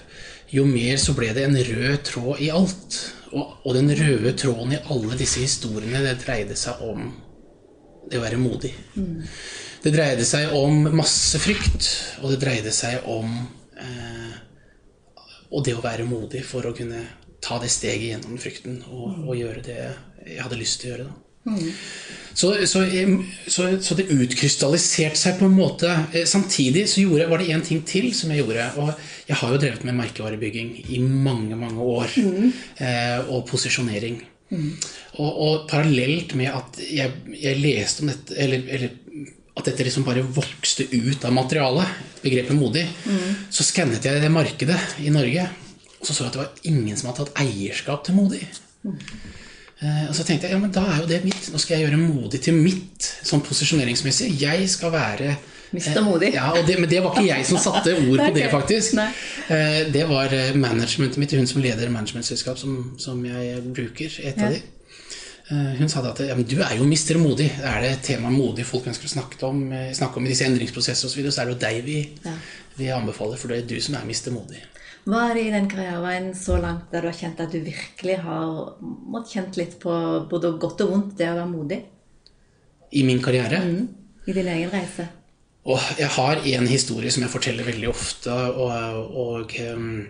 jo 0.55 0.65
mer 0.69 1.01
så 1.03 1.17
ble 1.17 1.33
det 1.35 1.49
en 1.49 1.59
rød 1.59 1.99
tråd 2.07 2.43
i 2.47 2.53
alt. 2.55 3.01
Og, 3.35 3.57
og 3.67 3.75
den 3.75 3.91
røde 3.99 4.33
tråden 4.39 4.77
i 4.77 4.83
alle 4.95 5.19
disse 5.19 5.43
historiene, 5.43 6.05
det 6.05 6.21
dreide 6.23 6.57
seg 6.59 6.83
om 6.87 7.09
det 8.11 8.21
å 8.21 8.25
være 8.25 8.39
modig. 8.39 8.71
Mm. 8.95 9.25
Det 9.85 9.93
dreide 9.93 10.25
seg 10.29 10.55
om 10.57 10.87
masse 10.97 11.41
frykt, 11.43 11.89
og 12.23 12.31
det 12.33 12.41
dreide 12.45 12.73
seg 12.73 13.05
om 13.11 13.35
eh, 13.81 14.39
og 15.55 15.63
det 15.67 15.75
å 15.77 15.83
være 15.85 16.07
modig 16.09 16.43
for 16.47 16.67
å 16.67 16.75
kunne 16.77 17.03
ta 17.45 17.61
det 17.63 17.73
steget 17.73 18.15
gjennom 18.15 18.41
frykten 18.41 18.81
og, 18.89 19.05
mm. 19.13 19.29
og, 19.29 19.37
gjøre 19.39 19.67
det 19.67 19.79
jeg 20.25 20.41
hadde 20.41 20.59
lyst 20.61 20.81
til 20.81 20.91
å 20.91 20.95
gjøre. 20.95 21.11
da. 21.11 21.21
Mm. 21.45 21.73
Så, 22.35 22.67
så, 22.67 22.81
så, 23.47 23.67
så, 23.85 23.95
det 23.99 24.07
utkrystalliserte 24.11 25.21
seg 25.21 25.37
på 25.39 25.47
en 25.47 25.55
måte. 25.55 25.91
Eh, 26.17 26.25
samtidig 26.27 26.87
så 26.91 27.05
gjorde, 27.05 27.29
var 27.31 27.43
det 27.43 27.53
én 27.53 27.63
ting 27.65 27.83
til 27.87 28.09
som 28.17 28.33
jeg 28.33 28.43
gjorde. 28.43 28.71
Og 28.81 28.91
jeg 29.29 29.39
har 29.39 29.53
jo 29.53 29.61
drevet 29.61 29.85
med 29.87 29.99
merkevarebygging 30.01 30.73
i 30.89 31.03
mange, 31.05 31.57
mange 31.61 31.85
år. 31.85 32.17
Mm. 32.17 32.49
Eh, 32.81 33.19
og 33.29 33.45
posisjonering. 33.51 34.23
Mm. 34.51 34.71
Og, 35.21 35.31
og, 35.31 35.55
parallelt 35.71 36.35
med 36.39 36.51
at 36.53 36.81
jeg, 36.85 37.13
jeg 37.39 37.61
leste 37.61 38.05
om 38.05 38.11
dette 38.13 38.37
eller, 38.41 38.65
eller, 38.77 38.97
at 39.55 39.69
dette 39.69 39.87
liksom 39.87 40.07
bare 40.07 40.25
vokste 40.27 40.89
ut 40.91 41.25
av 41.25 41.35
materialet, 41.35 42.01
begrepet 42.25 42.57
modig, 42.59 42.83
mm. 43.07 43.51
så 43.55 43.67
skannet 43.67 44.03
jeg 44.03 44.23
det 44.23 44.33
markedet 44.33 44.81
i 45.05 45.13
Norge. 45.15 45.47
Og 46.05 46.11
så 46.11 46.19
så 46.19 46.27
jeg 46.27 46.35
at 46.35 46.37
det 46.37 46.43
var 46.43 46.69
ingen 46.69 46.97
som 47.01 47.09
hadde 47.09 47.25
tatt 47.25 47.39
eierskap 47.41 48.05
til 48.05 48.19
Modig. 48.19 48.45
Mm. 48.85 48.99
og 50.11 50.15
så 50.17 50.25
tenkte 50.29 50.45
jeg 50.45 50.53
ja, 50.53 50.59
men 50.61 50.73
da 50.73 50.83
er 50.93 50.99
jo 51.01 51.09
det 51.09 51.23
mitt. 51.25 51.47
Nå 51.49 51.59
skal 51.61 51.79
jeg 51.79 51.87
gjøre 51.87 52.01
Modig 52.03 52.43
til 52.45 52.57
mitt, 52.59 53.07
sånn 53.25 53.41
posisjoneringsmessig. 53.45 54.29
Jeg 54.43 54.69
skal 54.69 54.93
være 54.93 55.33
Mr. 55.73 56.03
Modig. 56.05 56.35
Ja, 56.37 56.53
det, 56.67 56.77
Men 56.79 56.91
det 56.91 57.01
var 57.03 57.17
ikke 57.17 57.31
jeg 57.31 57.47
som 57.49 57.59
satte 57.59 57.97
ord 57.97 58.21
på 58.21 58.29
det, 58.37 58.45
faktisk. 58.53 59.01
Eh, 59.01 59.81
det 59.97 60.05
var 60.13 60.37
managementet 60.61 61.19
mitt, 61.19 61.33
hun 61.33 61.49
som 61.49 61.65
leder 61.65 61.91
managementselskap 61.91 62.61
som, 62.61 62.77
som 63.01 63.25
jeg 63.25 63.65
bruker. 63.73 64.21
et 64.23 64.39
av 64.45 64.53
de. 64.53 64.61
Hun 65.81 65.91
sa 65.93 66.01
da 66.01 66.15
at 66.15 66.23
ja, 66.25 66.37
men 66.37 66.47
du 66.49 66.57
er 66.65 66.77
jo 66.79 66.87
mister 66.89 67.19
modig. 67.21 67.51
Er 67.61 67.83
det 67.85 67.97
tema 68.07 68.31
modig 68.33 68.65
folk 68.69 68.87
ønsker 68.93 69.09
å 69.09 69.15
snakke 69.17 69.41
om, 69.49 69.65
snakke 69.97 70.21
om 70.21 70.29
i 70.29 70.33
disse 70.33 70.47
endringsprosessene 70.47 71.11
osv., 71.11 71.17
så, 71.17 71.21
videre, 71.21 71.35
så 71.35 71.43
er 71.43 71.51
det 71.51 71.57
jo 71.57 71.63
deg 71.67 71.81
vi, 71.85 71.99
ja. 72.25 72.37
vi 72.79 72.93
anbefaler, 72.95 73.41
for 73.41 73.53
det 73.53 73.61
er 73.61 73.69
du 73.75 73.77
som 73.85 73.99
er 73.99 74.07
mister 74.09 74.33
modig. 74.33 74.63
Hva 75.05 75.27
er 75.29 75.37
det 75.37 75.43
i 75.45 75.53
den 75.53 75.67
karriereveien 75.69 76.31
så 76.37 76.57
langt 76.61 76.93
der 76.93 77.05
du 77.05 77.11
har 77.11 77.19
kjent 77.19 77.43
at 77.45 77.53
du 77.53 77.59
virkelig 77.61 78.17
har 78.25 78.79
måttet 78.81 79.35
kjent 79.37 79.59
litt 79.61 79.77
på 79.83 79.93
både 80.31 80.55
godt 80.61 80.81
og 80.87 80.95
vondt 80.95 81.19
det 81.19 81.29
å 81.29 81.37
være 81.37 81.51
modig? 81.51 81.81
I 82.97 83.03
min 83.05 83.21
karriere? 83.25 83.61
Mm, 83.61 83.85
I 84.25 84.37
din 84.39 84.49
egen 84.55 84.73
reise? 84.73 85.07
Og 85.69 85.81
jeg 85.99 86.09
har 86.17 86.41
en 86.57 86.69
historie 86.69 87.13
som 87.13 87.25
jeg 87.25 87.33
forteller 87.33 87.69
veldig 87.69 87.89
ofte, 87.89 88.33
og, 88.33 89.13
og 89.17 89.55
um, 89.73 90.05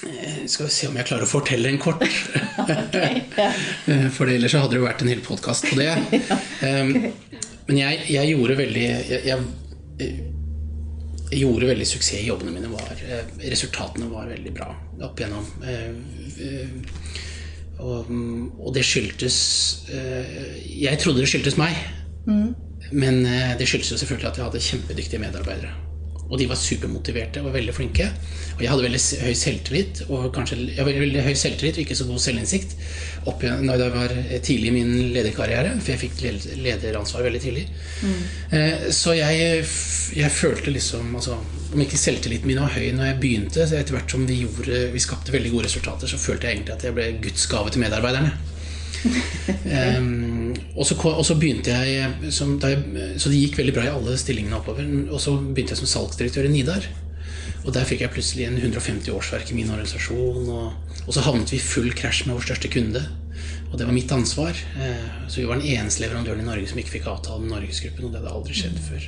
skal 0.00 0.66
vi 0.66 0.74
se 0.74 0.90
om 0.90 0.98
jeg 0.98 1.06
klarer 1.06 1.26
å 1.26 1.30
fortelle 1.30 1.70
den 1.70 1.82
kort. 1.82 2.02
okay, 2.62 3.22
ja. 3.38 3.50
For 4.16 4.30
ellers 4.30 4.54
hadde 4.58 4.74
det 4.74 4.80
jo 4.82 4.86
vært 4.86 5.02
en 5.02 5.10
hel 5.10 5.22
podkast 5.26 5.66
på 5.70 5.78
det. 5.78 5.88
ja, 5.92 5.98
okay. 6.38 6.82
um, 6.82 7.50
men 7.68 7.78
jeg, 7.78 8.02
jeg, 8.10 8.30
gjorde 8.34 8.58
veldig 8.58 8.86
jeg, 8.86 9.20
jeg 9.30 10.31
jeg 11.32 11.46
gjorde 11.46 11.68
veldig 11.70 11.86
suksess 11.88 12.20
i 12.20 12.26
jobbene 12.26 12.52
mine. 12.52 12.70
Var, 12.72 13.04
eh, 13.06 13.30
resultatene 13.52 14.10
var 14.10 14.28
veldig 14.28 14.52
bra 14.52 14.68
opp 15.06 15.20
igjennom. 15.20 15.46
Eh, 15.64 15.88
eh, 16.44 16.74
og, 17.82 18.10
og, 18.58 18.68
det 18.76 18.84
skyldtes 18.86 19.36
Jeg 19.88 20.98
trodde 21.00 21.22
det 21.22 21.30
skyldtes 21.32 21.56
meg. 21.58 21.78
Mm. 22.28 22.52
Men 22.92 23.24
det 23.58 23.66
skyldtes 23.66 23.94
jo 23.94 23.98
selvfølgelig 23.98 24.28
at 24.28 24.38
jeg 24.38 24.46
hadde 24.46 24.66
kjempedyktige 24.68 25.22
medarbeidere. 25.22 25.72
Og 26.30 26.38
de 26.40 26.46
var 26.48 26.56
supermotiverte 26.56 27.42
og 27.42 27.52
veldig 27.52 27.74
flinke. 27.76 28.06
Og 28.54 28.62
jeg 28.62 28.70
hadde 28.70 28.84
veldig 28.86 29.00
høy 29.26 29.34
selvtillit, 29.36 30.02
og 30.08 30.28
kanskje 30.34 30.58
jeg 30.62 30.78
hadde 30.78 30.94
veldig 31.02 31.24
høy 31.26 31.34
selvtillit 31.36 31.78
og 31.80 31.84
ikke 31.84 31.96
så 31.98 32.06
god 32.08 32.22
selvinnsikt 32.24 32.76
opp 33.30 33.44
når 33.62 33.82
jeg 33.84 33.94
var 33.94 34.14
tidlig 34.44 34.70
i 34.70 34.74
min 34.74 34.92
lederkarriere, 35.14 35.74
for 35.80 35.92
jeg 35.92 36.02
fikk 36.02 36.22
lederansvar 36.62 37.26
veldig 37.26 37.42
tidlig. 37.42 37.66
Mm. 38.02 38.22
Så 38.94 39.16
jeg, 39.18 39.66
jeg, 40.16 40.32
følte 40.34 40.74
liksom 40.74 41.14
altså, 41.16 41.36
Om 41.72 41.84
ikke 41.84 42.00
selvtilliten 42.00 42.48
min 42.50 42.60
var 42.60 42.74
høy 42.74 42.90
når 42.96 43.12
jeg 43.12 43.20
begynte, 43.20 43.66
så 43.68 43.78
etter 43.78 43.96
hvert 43.96 44.16
som 44.16 44.26
vi, 44.28 44.42
gjorde, 44.44 44.86
vi 44.92 45.04
skapte 45.04 45.34
veldig 45.34 45.52
gode 45.54 45.68
resultater, 45.70 46.10
så 46.10 46.20
følte 46.20 46.48
jeg 46.48 46.58
egentlig 46.58 46.76
at 46.76 46.88
jeg 46.88 46.96
ble 46.96 47.12
Guds 47.22 47.46
gave 47.48 47.72
til 47.72 47.84
medarbeiderne 47.84 48.51
um, 49.04 50.52
og, 50.78 50.84
så, 50.86 50.96
og, 51.10 51.22
så, 51.26 51.36
begynte 51.38 51.74
jeg, 51.74 52.32
som, 52.34 52.54
jeg, 52.62 52.82
Så 53.20 53.32
det 53.32 53.40
gikk 53.40 53.58
veldig 53.60 53.74
bra 53.76 53.86
i 53.86 53.92
alle 53.92 54.18
stillingene 54.20 54.58
oppover. 54.58 54.86
Og 55.10 55.22
så 55.22 55.34
begynte 55.38 55.74
jeg 55.74 55.82
som 55.82 55.90
salgsdirektør 55.90 56.48
i 56.48 56.52
Nidar. 56.52 56.86
Og 57.62 57.74
der 57.74 57.86
fikk 57.86 58.02
jeg 58.02 58.14
plutselig 58.14 58.48
en 58.48 58.58
150 58.58 59.12
årsverk 59.14 59.52
i 59.52 59.58
min 59.58 59.70
organisasjon. 59.70 60.48
Og, 60.50 60.96
og 61.06 61.12
så 61.14 61.26
havnet 61.26 61.52
vi 61.54 61.60
i 61.60 61.66
full 61.66 61.92
krasj 61.98 62.24
med 62.26 62.38
vår 62.38 62.48
største 62.50 62.72
kunde. 62.72 63.04
Og 63.72 63.78
det 63.80 63.86
var 63.88 63.96
mitt 63.96 64.12
ansvar. 64.14 64.56
Uh, 64.76 65.28
så 65.28 65.42
vi 65.42 65.46
var 65.50 65.60
den 65.60 65.70
eneste 65.74 66.04
leverandøren 66.04 66.42
i 66.44 66.48
Norge 66.48 66.70
som 66.70 66.82
ikke 66.82 66.98
fikk 66.98 67.12
avtale 67.12 67.44
med 67.44 67.54
Norgesgruppen. 67.54 68.08
Og 68.08 68.14
det 68.14 68.22
hadde 68.22 68.34
aldri 68.34 68.58
skjedd 68.58 68.82
før. 68.88 69.06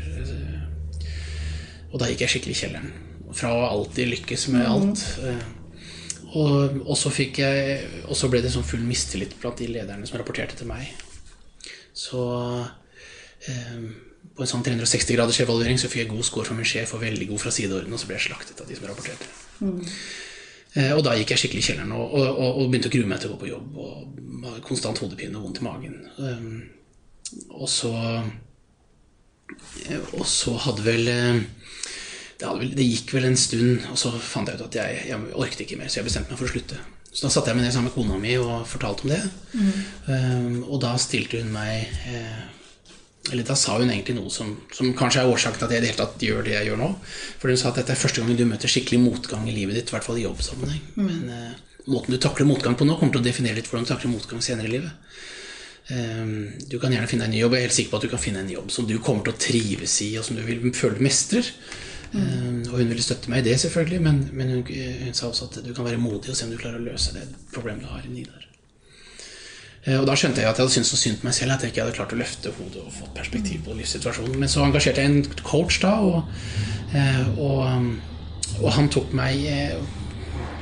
Og 1.94 2.00
da 2.02 2.10
gikk 2.10 2.24
jeg 2.24 2.36
skikkelig 2.36 2.56
i 2.56 2.62
kjelleren. 2.64 2.94
Fra 3.34 3.50
å 3.54 3.66
alltid 3.66 4.10
lykkes 4.10 4.48
med 4.54 4.66
alt. 4.66 5.04
Og, 6.34 6.80
og, 6.82 6.96
så 6.98 7.12
jeg, 7.14 7.76
og, 8.08 8.16
så 8.18 8.30
ble 8.30 8.40
det 8.42 8.50
sånn 8.50 8.66
full 8.66 8.82
mistillit 8.82 9.36
blant 9.38 9.60
de 9.60 9.68
lederne 9.70 10.06
som 10.08 10.18
rapporterte 10.18 10.58
til 10.58 10.66
meg. 10.66 10.90
Så 11.94 12.24
eh, 13.46 13.84
på 14.34 14.42
en 14.42 14.50
sånn 14.50 14.64
360 14.66 15.14
graders 15.14 15.38
evaluering 15.44 15.78
så 15.78 15.90
fikk 15.90 16.02
jeg 16.02 16.10
god 16.10 16.26
score 16.26 16.48
fra 16.48 16.58
min 16.58 16.66
sjef 16.66 16.96
og 16.96 17.04
veldig 17.04 17.30
god 17.30 17.42
fra 17.44 17.54
sideorden, 17.54 17.94
og 17.94 18.02
så 18.02 18.10
ble 18.10 18.18
jeg 18.18 18.26
slaktet 18.26 18.62
av 18.64 18.70
de 18.70 18.78
som 18.78 18.88
rapporterte. 18.90 19.30
Mm. 19.62 19.78
Eh, 20.74 20.90
og 20.90 21.04
da 21.06 21.14
gikk 21.14 21.36
jeg 21.36 21.44
skikkelig 21.44 21.62
i 21.62 21.68
kjelleren 21.68 21.94
og, 21.94 22.16
og, 22.18 22.40
og, 22.48 22.64
begynte 22.66 22.90
å 22.90 22.94
grue 22.96 23.10
meg 23.10 23.22
til 23.22 23.30
å 23.30 23.36
gå 23.36 23.44
på 23.44 23.52
jobb. 23.52 23.78
Og 23.78 24.22
hadde 24.44 24.64
konstant 24.66 24.98
hodepine 25.02 25.38
og 25.38 25.46
vondt 25.46 25.60
i 25.62 25.66
magen. 25.66 26.00
Um, 26.18 26.64
og 27.54 27.68
så 27.70 27.92
Og 30.14 30.24
så 30.26 30.54
hadde 30.64 30.82
vel 30.86 31.08
eh, 31.10 31.42
det, 32.44 32.58
vel, 32.60 32.74
det, 32.76 32.88
gikk 32.88 33.14
vel 33.16 33.28
en 33.30 33.38
stund, 33.38 33.86
og 33.90 34.00
så 34.00 34.12
fant 34.20 34.50
jeg 34.50 34.60
ut 34.60 34.66
at 34.66 34.76
jeg, 34.80 35.06
jeg, 35.10 35.30
orket 35.34 35.64
ikke 35.64 35.78
mer, 35.80 35.90
så 35.90 36.00
jeg 36.00 36.08
bestemte 36.08 36.32
meg 36.34 36.40
for 36.40 36.48
å 36.48 36.54
slutte. 36.54 36.80
Så 37.14 37.26
da 37.26 37.30
satte 37.30 37.52
jeg 37.52 37.60
meg 37.60 37.68
ned 37.68 37.74
sammen 37.74 37.92
med 37.92 37.94
kona 37.94 38.18
mi 38.18 38.34
og 38.42 38.66
fortalte 38.66 39.06
om 39.06 39.12
det. 39.12 39.20
Mm. 39.54 39.74
Um, 40.08 40.56
og 40.66 40.80
da 40.82 40.96
stilte 40.98 41.38
hun 41.38 41.52
meg 41.54 41.84
eh, 42.10 42.40
Eller 43.30 43.46
da 43.46 43.54
sa 43.56 43.76
hun 43.78 43.86
egentlig 43.86 44.16
noe 44.16 44.32
som, 44.34 44.50
som 44.74 44.90
kanskje 44.98 45.22
er 45.22 45.30
årsaken 45.30 45.60
til 45.60 45.68
at 45.68 45.76
jeg 45.76 45.80
i 45.80 45.84
det 45.84 45.92
hele 45.92 46.00
tatt 46.02 46.24
gjør 46.26 46.42
det 46.44 46.56
jeg 46.56 46.68
gjør 46.68 46.80
nå. 46.82 46.88
For 47.38 47.52
hun 47.52 47.60
sa 47.60 47.70
at 47.70 47.78
dette 47.78 47.94
er 47.94 48.00
første 48.00 48.20
gang 48.20 48.34
du 48.34 48.42
møter 48.50 48.72
skikkelig 48.72 48.98
motgang 49.04 49.46
i 49.48 49.54
livet 49.54 49.78
ditt, 49.78 49.92
i 49.92 49.96
hvert 49.96 50.08
fall 50.08 50.18
i 50.18 50.26
jobbsammenheng. 50.26 50.82
Mm. 50.98 51.06
Men 51.06 51.30
eh, 51.38 51.78
måten 51.94 52.16
du 52.16 52.18
takler 52.20 52.50
motgang 52.50 52.74
på 52.76 52.88
nå, 52.88 52.98
kommer 52.98 53.14
til 53.14 53.22
å 53.22 53.28
definere 53.28 53.60
litt 53.60 53.70
hvordan 53.70 53.86
du 53.86 53.92
takler 53.94 54.12
motgang 54.12 54.42
senere 54.44 54.68
i 54.68 54.74
livet. 54.74 55.14
Um, 55.84 56.50
du 56.66 56.78
kan 56.80 56.92
gjerne 56.92 57.08
finne 57.08 57.28
en 57.28 57.34
ny 57.34 57.42
jobb. 57.42 57.54
Jeg 57.54 57.62
er 57.62 57.68
helt 57.68 57.78
sikker 57.78 57.94
på 57.94 57.98
at 58.00 58.06
du 58.06 58.12
kan 58.12 58.22
finne 58.22 58.42
en 58.42 58.52
jobb 58.52 58.70
som 58.72 58.86
du 58.88 58.96
kommer 59.04 59.28
til 59.28 59.36
å 59.36 59.42
trives 59.46 59.98
i, 60.02 60.14
og 60.18 60.26
som 60.26 60.38
du 60.38 60.42
vil 60.44 60.66
føle 60.76 61.04
mestrer. 61.04 61.50
Mm. 62.14 62.62
Og 62.70 62.78
hun 62.78 62.90
ville 62.92 63.02
støtte 63.02 63.30
meg 63.30 63.42
i 63.42 63.48
det, 63.48 63.58
selvfølgelig, 63.60 64.00
men, 64.02 64.20
men 64.32 64.50
hun, 64.54 64.64
hun, 65.02 65.14
sa 65.16 65.28
også 65.28 65.48
at 65.50 65.60
du 65.66 65.72
kan 65.74 65.86
være 65.86 65.98
modig 65.98 66.30
og 66.30 66.38
se 66.38 66.46
om 66.46 66.52
du 66.52 66.60
klarer 66.60 66.78
å 66.78 66.86
løse 66.86 67.14
det 67.16 67.24
problemet 67.54 67.82
du 67.82 67.90
har 67.90 68.04
i 68.06 68.12
Nidar. 68.12 68.44
Eh, 69.84 69.98
og 69.98 70.06
da 70.08 70.14
skjønte 70.16 70.40
jeg 70.40 70.48
at 70.48 70.56
jeg 70.56 70.64
hadde 70.64 70.76
syntes 70.76 70.94
så 70.94 71.00
synd 71.00 71.20
på 71.20 71.28
meg 71.28 71.36
selv 71.36 71.56
at 71.56 71.64
jeg 71.64 71.74
ikke 71.74 71.84
hadde 71.84 71.96
klart 71.98 72.14
å 72.14 72.20
løfte 72.20 72.54
hodet 72.58 72.84
og 72.84 72.94
fått 72.94 73.16
perspektiv 73.18 73.66
på 73.66 73.76
livssituasjonen. 73.80 74.38
Men 74.40 74.52
så 74.52 74.62
engasjerte 74.64 75.02
jeg 75.02 75.12
en 75.12 75.42
coach 75.42 75.80
da, 75.82 75.96
og, 76.06 76.30
eh, 76.94 77.26
og, 77.34 77.90
og 78.62 78.72
han 78.78 78.90
tok 78.94 79.14
meg 79.16 79.46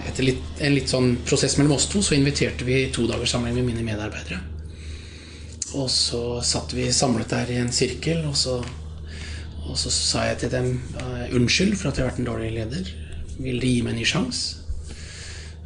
Etter 0.02 0.26
litt, 0.26 0.40
en 0.58 0.72
litt 0.74 0.90
sånn 0.90 1.12
prosess 1.22 1.54
mellom 1.60 1.76
oss 1.76 1.84
to, 1.86 2.00
så 2.02 2.16
inviterte 2.16 2.66
vi 2.66 2.88
to 2.92 3.04
dagers 3.06 3.36
samling 3.36 3.54
med 3.54 3.68
mine 3.68 3.84
medarbeidere. 3.86 4.40
Og 5.78 5.86
så 5.88 6.40
satt 6.44 6.74
vi 6.74 6.88
samlet 6.92 7.30
der 7.30 7.52
i 7.54 7.60
en 7.62 7.70
sirkel, 7.72 8.24
og 8.26 8.34
så 8.36 8.56
og 9.68 9.78
så 9.78 9.92
sa 9.94 10.26
jeg 10.30 10.42
til 10.42 10.50
dem 10.52 10.74
uh, 10.98 11.28
unnskyld 11.36 11.76
for 11.78 11.90
at 11.90 11.98
jeg 11.98 12.04
har 12.04 12.10
vært 12.12 12.20
en 12.22 12.28
dårlig 12.28 12.50
leder. 12.56 12.90
Vil 13.38 13.62
de 13.62 13.70
gi 13.70 13.80
meg 13.84 13.94
en 13.94 14.02
ny 14.02 14.08
sjanse? 14.08 14.58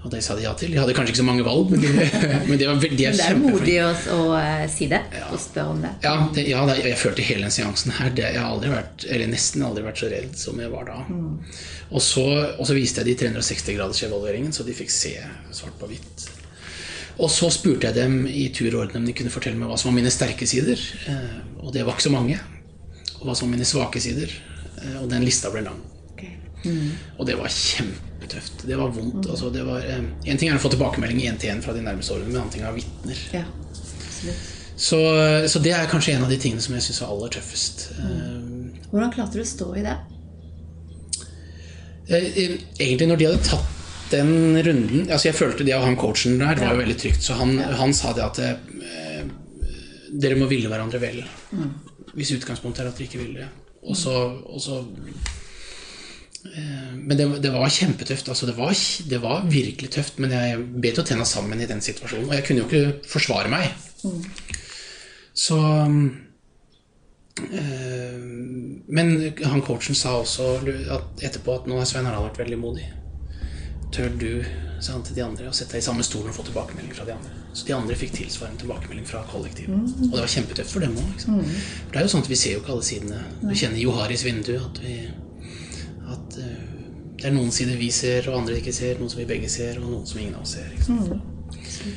Og 0.07 0.13
det 0.13 0.21
sa 0.23 0.37
de 0.39 0.45
ja 0.45 0.53
til. 0.55 0.71
De 0.71 0.79
hadde 0.79 0.93
kanskje 0.95 1.17
ikke 1.17 1.19
så 1.19 1.27
mange 1.27 1.43
valg, 1.43 1.73
men 1.73 1.81
de, 1.83 1.89
men 2.49 2.61
de 2.61 2.69
var 2.69 2.79
veldig 2.79 3.09
Men 3.09 3.17
det 3.19 3.27
er 3.27 3.41
modig 3.41 3.75
å, 3.83 3.89
å 4.15 4.21
uh, 4.37 4.63
si 4.71 4.87
det 4.93 5.01
ja. 5.11 5.25
og 5.35 5.41
spørre 5.43 5.73
om 5.73 5.83
det. 5.83 5.91
Ja, 6.05 6.15
det, 6.37 6.45
ja 6.47 6.63
det, 6.69 6.77
jeg 6.85 7.01
følte 7.01 7.27
hele 7.27 7.49
den 7.49 7.57
seansen 7.57 7.97
her 7.97 8.13
det, 8.15 8.29
Jeg 8.37 8.39
har 8.39 8.55
aldri 8.55 8.71
vært, 8.71 9.09
eller 9.11 9.33
nesten 9.33 9.67
aldri 9.67 9.83
vært 9.89 10.03
så 10.05 10.13
redd 10.13 10.39
som 10.39 10.63
jeg 10.63 10.71
var 10.71 10.87
da. 10.93 11.01
Mm. 11.11 11.35
Og, 11.91 12.01
så, 12.05 12.27
og, 12.55 12.63
så, 12.63 12.77
viste 12.77 13.03
jeg 13.03 13.17
de 13.17 13.19
360-gradersevalueringen, 13.27 14.55
så 14.55 14.67
de 14.67 14.77
fikk 14.79 14.95
se 14.95 15.17
svart 15.51 15.75
på 15.81 15.91
hvitt. 15.91 16.29
Og 17.17 17.33
så 17.33 17.49
spurte 17.51 17.89
jeg 17.89 17.97
dem 17.97 18.29
i 18.29 18.47
tur 18.55 18.69
og 18.77 18.85
orden 18.85 19.01
om 19.01 19.09
de 19.09 19.15
kunne 19.17 19.33
fortelle 19.33 19.59
meg 19.59 19.73
hva 19.73 19.81
som 19.81 19.91
var 19.91 19.99
mine 19.99 20.13
sterke 20.15 20.47
sider. 20.47 20.79
Uh, 21.09 21.65
og 21.65 21.75
det 21.75 21.83
var 21.83 21.97
ikke 21.97 22.07
så 22.13 22.15
mange 22.15 22.39
hva 23.27 23.35
som 23.37 23.51
mine 23.51 23.67
svake 23.67 24.03
sider. 24.03 24.33
Eh, 24.83 24.99
og 25.03 25.09
den 25.11 25.25
lista 25.25 25.51
ble 25.53 25.65
lang. 25.67 25.79
Okay. 26.13 26.37
Mm. 26.65 26.91
Og 27.19 27.29
det 27.29 27.37
var 27.39 27.53
kjempetøft. 27.53 28.67
Det 28.69 28.79
var 28.79 28.93
vondt. 28.93 29.23
Mm. 29.23 29.31
Altså, 29.31 29.53
det 29.55 29.65
var, 29.67 29.85
eh, 29.85 30.03
en 30.33 30.41
ting 30.41 30.51
er 30.51 30.59
å 30.59 30.63
få 30.63 30.73
tilbakemelding 30.73 31.23
én 31.27 31.41
til 31.41 31.55
én 31.55 31.63
fra 31.65 31.75
de 31.77 31.85
nærmeste 31.85 32.15
årene, 32.15 32.29
men 32.29 32.37
en 32.37 32.43
annen 32.45 32.55
ting 32.55 32.67
er 32.67 32.77
vitner. 32.77 33.23
Ja, 33.35 33.47
så, 34.77 34.99
så, 35.49 35.61
det 35.65 35.73
er 35.73 35.89
kanskje 35.89 36.17
en 36.17 36.27
av 36.27 36.33
de 36.33 36.37
tingene 36.41 36.61
som 36.61 36.75
jeg 36.77 36.85
syns 36.85 37.01
var 37.01 37.15
aller 37.15 37.33
tøffest. 37.33 37.87
Mm. 37.97 38.75
Hvordan 38.91 39.15
klarte 39.15 39.39
du 39.39 39.45
å 39.45 39.49
stå 39.49 39.71
i 39.77 39.85
det? 39.87 39.95
Eh, 42.13 42.27
egentlig 42.79 43.09
når 43.09 43.21
de 43.21 43.29
hadde 43.31 43.49
tatt 43.49 43.73
den 44.07 44.55
runden 44.63 45.09
altså 45.11 45.27
Jeg 45.27 45.35
følte 45.35 45.65
det 45.67 45.73
av 45.75 45.83
han 45.83 45.97
coachen 45.99 46.37
der 46.39 46.61
var 46.61 46.77
jo 46.77 46.83
veldig 46.85 46.99
trygt. 47.01 47.25
Så 47.25 47.35
han, 47.41 47.57
ja. 47.59 47.73
han 47.81 47.95
sa 47.97 48.13
det 48.15 48.23
at 48.23 48.39
dere 50.15 50.39
må 50.39 50.47
ville 50.47 50.71
hverandre 50.71 51.01
vel. 51.03 51.25
Mm 51.51 51.73
hvis 52.17 52.33
utgangspunktet 52.39 52.85
er 52.85 52.91
at 52.91 53.01
vi 53.01 53.07
ikke 53.09 53.21
vil 53.23 53.35
det. 53.43 53.49
Og 53.87 53.97
så, 53.97 54.83
eh, 56.49 56.93
men 56.97 57.19
det, 57.19 57.27
det, 57.43 57.53
var 57.53 57.69
kjempetøft. 57.71 58.29
Altså 58.29 58.49
det, 58.49 58.57
var, 58.57 58.73
det, 59.11 59.23
var, 59.23 59.47
virkelig 59.51 59.91
tøft. 59.91 60.19
Men 60.19 60.35
jeg 60.35 60.59
bet 60.83 60.99
jo 60.99 61.07
tenna 61.07 61.25
sammen 61.29 61.61
i 61.61 61.69
den 61.71 61.81
situasjonen. 61.85 62.29
Og 62.31 62.35
jeg 62.35 62.47
kunne 62.47 62.65
jo 62.65 62.69
ikke 62.71 63.09
forsvare 63.11 63.53
meg. 63.53 63.65
Så 65.37 65.59
øh, 67.53 68.21
Men 68.89 69.33
han 69.45 69.63
coachen 69.63 69.95
sa 69.95 70.17
også 70.17 70.55
at 70.91 71.27
etterpå 71.29 71.55
at 71.61 71.67
nå 71.69 71.79
har 71.79 71.85
Svein 71.89 72.09
Harald 72.09 72.31
vært 72.31 72.47
veldig 72.47 72.59
modig. 72.59 72.87
Tør 73.93 74.09
du 74.21 74.31
sa 74.81 74.93
han 74.93 75.05
til 75.07 75.17
de 75.17 75.25
andre, 75.25 75.49
og 75.49 75.57
sette 75.57 75.77
deg 75.77 75.83
i 75.83 75.87
samme 75.87 76.05
stolen 76.05 76.33
og 76.33 76.37
få 76.37 76.45
tilbakemelding 76.49 76.95
fra 76.97 77.07
de 77.09 77.15
andre. 77.15 77.31
Så 77.57 77.67
de 77.69 77.75
andre 77.77 77.97
fikk 77.97 78.13
tilsvarende 78.17 78.61
tilbakemelding 78.61 79.07
fra 79.09 79.23
kollektivet. 79.31 79.77
Mm. 79.77 80.09
Og 80.09 80.17
det 80.17 80.25
var 80.25 80.33
kjempetøft 80.35 80.75
for 80.75 80.85
dem 80.85 80.97
òg. 81.01 81.15
Mm. 81.33 81.53
For 81.53 81.95
det 81.95 82.01
er 82.01 82.07
jo 82.07 82.13
sånn 82.15 82.27
at 82.27 82.33
vi 82.33 82.41
ser 82.41 82.57
jo 82.57 82.63
ikke 82.63 82.75
alle 82.75 82.89
sidene. 82.91 83.21
Du 83.41 83.55
kjenner 83.55 83.81
Joharis 83.81 84.27
vindu. 84.27 84.53
At, 84.61 84.83
vi, 84.85 84.99
at 86.17 86.39
uh, 86.43 86.67
det 87.17 87.31
er 87.31 87.37
noen 87.37 87.55
sider 87.55 87.81
vi 87.81 87.89
ser, 87.95 88.29
og 88.29 88.43
andre 88.43 88.61
ikke 88.61 88.77
ser. 88.77 89.01
Noen 89.01 89.13
som 89.13 89.23
vi 89.23 89.31
begge 89.31 89.49
ser, 89.53 89.81
og 89.81 89.89
noen 89.89 90.07
som 90.09 90.21
ingen 90.21 90.37
av 90.37 90.45
oss 90.45 90.59
ser. 90.59 90.77
Mm. 90.93 91.97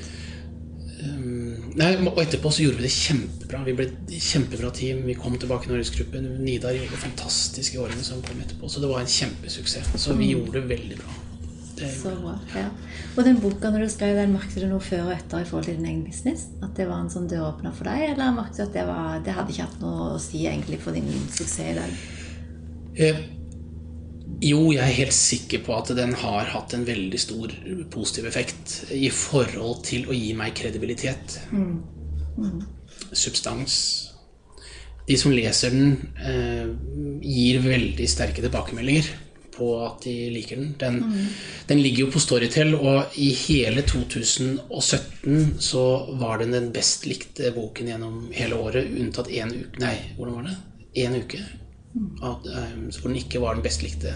Um, 0.99 1.71
nei, 1.79 1.93
og 2.09 2.17
etterpå 2.23 2.51
så 2.51 2.63
gjorde 2.65 2.79
vi 2.79 2.87
det 2.87 2.95
kjempebra. 2.95 3.63
Vi 3.67 3.75
ble 3.75 3.87
et 3.91 4.13
kjempebra 4.23 4.71
team. 4.75 5.03
Vi 5.07 5.19
kom 5.19 5.35
tilbake 5.39 5.67
i 5.67 5.73
Norgesgruppen. 5.73 6.27
Nidar 6.43 6.75
gjorde 6.75 7.03
fantastiske 7.03 7.79
årene 7.83 8.05
som 8.07 8.23
kom 8.23 8.39
etterpå. 8.43 8.71
Så 8.71 8.83
det 8.83 8.91
var 8.91 9.03
en 9.03 9.17
kjempesuksess. 9.19 9.91
Så 9.95 10.15
vi 10.15 10.29
mm. 10.29 10.31
gjorde 10.37 10.61
det 10.61 10.69
veldig 10.71 11.03
bra. 11.03 11.23
Så 11.87 12.11
bra. 12.19 12.35
ja. 12.55 12.67
Og 13.15 13.23
den 13.25 13.39
boka, 13.41 13.71
når 13.71 13.85
du 13.85 13.89
skrev 13.93 14.17
den, 14.19 14.35
merket 14.35 14.61
du 14.63 14.67
noe 14.69 14.83
før 14.83 15.07
og 15.07 15.15
etter 15.15 15.43
i 15.43 15.47
forhold 15.47 15.67
til 15.69 15.79
din 15.79 15.89
egen 15.89 16.05
business? 16.05 16.47
At 16.65 16.75
det 16.77 16.87
var 16.89 17.01
en 17.03 17.11
sånn 17.13 17.29
døråpner 17.31 17.75
for 17.75 17.89
deg, 17.89 18.09
eller 18.13 18.35
merket 18.35 18.59
du 18.59 18.63
at 18.67 18.77
det, 18.77 18.85
var, 18.89 19.19
det 19.25 19.35
hadde 19.37 19.55
ikke 19.55 19.67
hatt 19.67 19.83
noe 19.83 20.13
å 20.15 20.21
si 20.23 20.45
egentlig 20.45 20.81
for 20.83 20.97
din 20.97 21.09
suksess 21.27 21.59
i 21.65 21.77
dag? 21.77 22.01
Eh, 22.99 23.21
jo, 24.43 24.59
jeg 24.71 24.83
er 24.83 24.97
helt 25.01 25.15
sikker 25.15 25.63
på 25.65 25.77
at 25.77 25.93
den 25.97 26.13
har 26.21 26.51
hatt 26.53 26.75
en 26.75 26.85
veldig 26.87 27.21
stor 27.21 27.55
positiv 27.91 28.27
effekt 28.29 28.75
i 28.95 29.09
forhold 29.13 29.81
til 29.87 30.07
å 30.09 30.15
gi 30.15 30.33
meg 30.37 30.55
kredibilitet. 30.59 31.39
Mm. 31.51 31.79
Mm. 32.39 32.61
Substans. 33.11 33.79
De 35.09 35.17
som 35.17 35.33
leser 35.33 35.73
den, 35.73 35.97
eh, 36.21 36.69
gir 37.25 37.63
veldig 37.65 38.05
sterke 38.07 38.43
tilbakemeldinger 38.45 39.09
på 39.59 39.69
at 39.85 40.03
de 40.07 40.15
liker 40.33 40.59
den. 40.59 40.73
Den, 40.81 40.99
mm. 41.03 41.25
den, 41.69 41.81
ligger 41.83 42.05
jo 42.05 42.11
på 42.15 42.23
Storytel, 42.23 42.73
og 42.75 43.19
i 43.19 43.29
hele 43.43 43.83
2017 43.87 45.57
så 45.63 45.85
var 46.21 46.41
den 46.41 46.55
den 46.55 46.71
best 46.75 47.05
likte 47.09 47.53
boken 47.55 47.91
gjennom 47.91 48.21
hele 48.35 48.59
året, 48.59 48.89
unntatt 48.89 49.31
én 49.31 49.53
uke 49.53 49.83
Nei, 49.83 49.95
hvordan 50.17 50.39
var 50.39 50.49
det? 50.49 50.57
Én 51.03 51.19
uke. 51.19 51.43
At, 52.23 52.45
Um, 52.45 52.89
hvor 52.93 53.09
den 53.09 53.17
ikke 53.17 53.41
var 53.41 53.57
den 53.57 53.65
best 53.65 53.83
likte. 53.83 54.13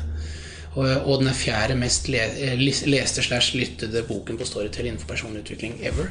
Og, 0.74 0.88
og 1.06 1.20
den 1.22 1.30
er 1.30 1.38
fjerde 1.38 1.76
mest 1.78 2.08
le, 2.10 2.22
eh, 2.42 2.58
leste 2.58 3.22
slash 3.26 3.58
lyttede 3.58 4.04
boken 4.08 4.40
på 4.40 4.48
Storytel 4.48 4.88
innenfor 4.90 5.12
personlig 5.12 5.44
utvikling 5.44 5.78
ever. 5.86 6.10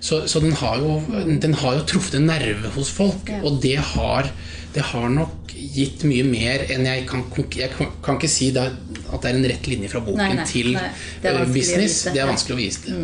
Så, 0.00 0.26
så 0.28 0.40
den, 0.40 0.52
har 0.52 0.78
jo, 0.80 1.00
den, 1.42 1.54
har 1.54 1.76
jo, 1.76 1.84
truffet 1.84 2.16
en 2.16 2.28
nerve 2.30 2.72
hos 2.72 2.90
folk, 2.92 3.28
og 3.44 3.58
det 3.62 3.76
har, 3.92 4.30
det 4.74 4.84
har 4.92 5.08
nok 5.12 5.39
gitt 5.74 6.04
mye 6.08 6.24
mer 6.26 6.64
enn 6.72 6.86
jeg 6.88 7.06
kan 7.08 7.24
Jeg 7.56 7.70
kan, 7.76 8.16
ikke 8.16 8.30
si 8.30 8.50
det, 8.54 8.64
at 9.10 9.22
det 9.22 9.30
er 9.30 9.38
en 9.38 9.48
rett 9.52 9.70
linje 9.70 9.90
fra 9.92 10.02
boken 10.04 10.20
Nei, 10.20 10.34
nei, 10.38 10.46
til 10.48 10.72
nei. 10.74 10.88
Det 11.22 11.32
eh, 11.32 11.52
business. 11.54 12.02
Det 12.10 12.22
er 12.22 12.30
vanskelig 12.30 12.56
å 12.56 12.60
vise 12.60 12.84
det. 12.86 12.98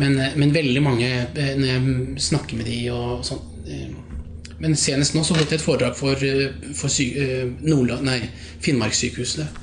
Men, 0.00 0.18
eh, 0.18 0.36
men 0.40 0.54
veldig 0.54 0.82
mange, 0.84 1.10
eh, 1.34 1.52
når 1.58 1.72
jeg 1.72 2.26
snakker 2.30 2.60
med 2.60 2.70
de 2.70 2.80
og 2.94 3.24
sånn 3.26 3.46
Men 4.60 4.74
senest 4.76 5.14
nå 5.14 5.22
så 5.24 5.32
holdt 5.38 5.54
jeg 5.54 5.60
et 5.60 5.64
foredrag 5.64 5.94
for, 5.96 6.20
for 6.76 6.92
Nordland, 7.64 8.04
nei, 8.04 8.18
Finnmarkssykehuset. 8.60 9.60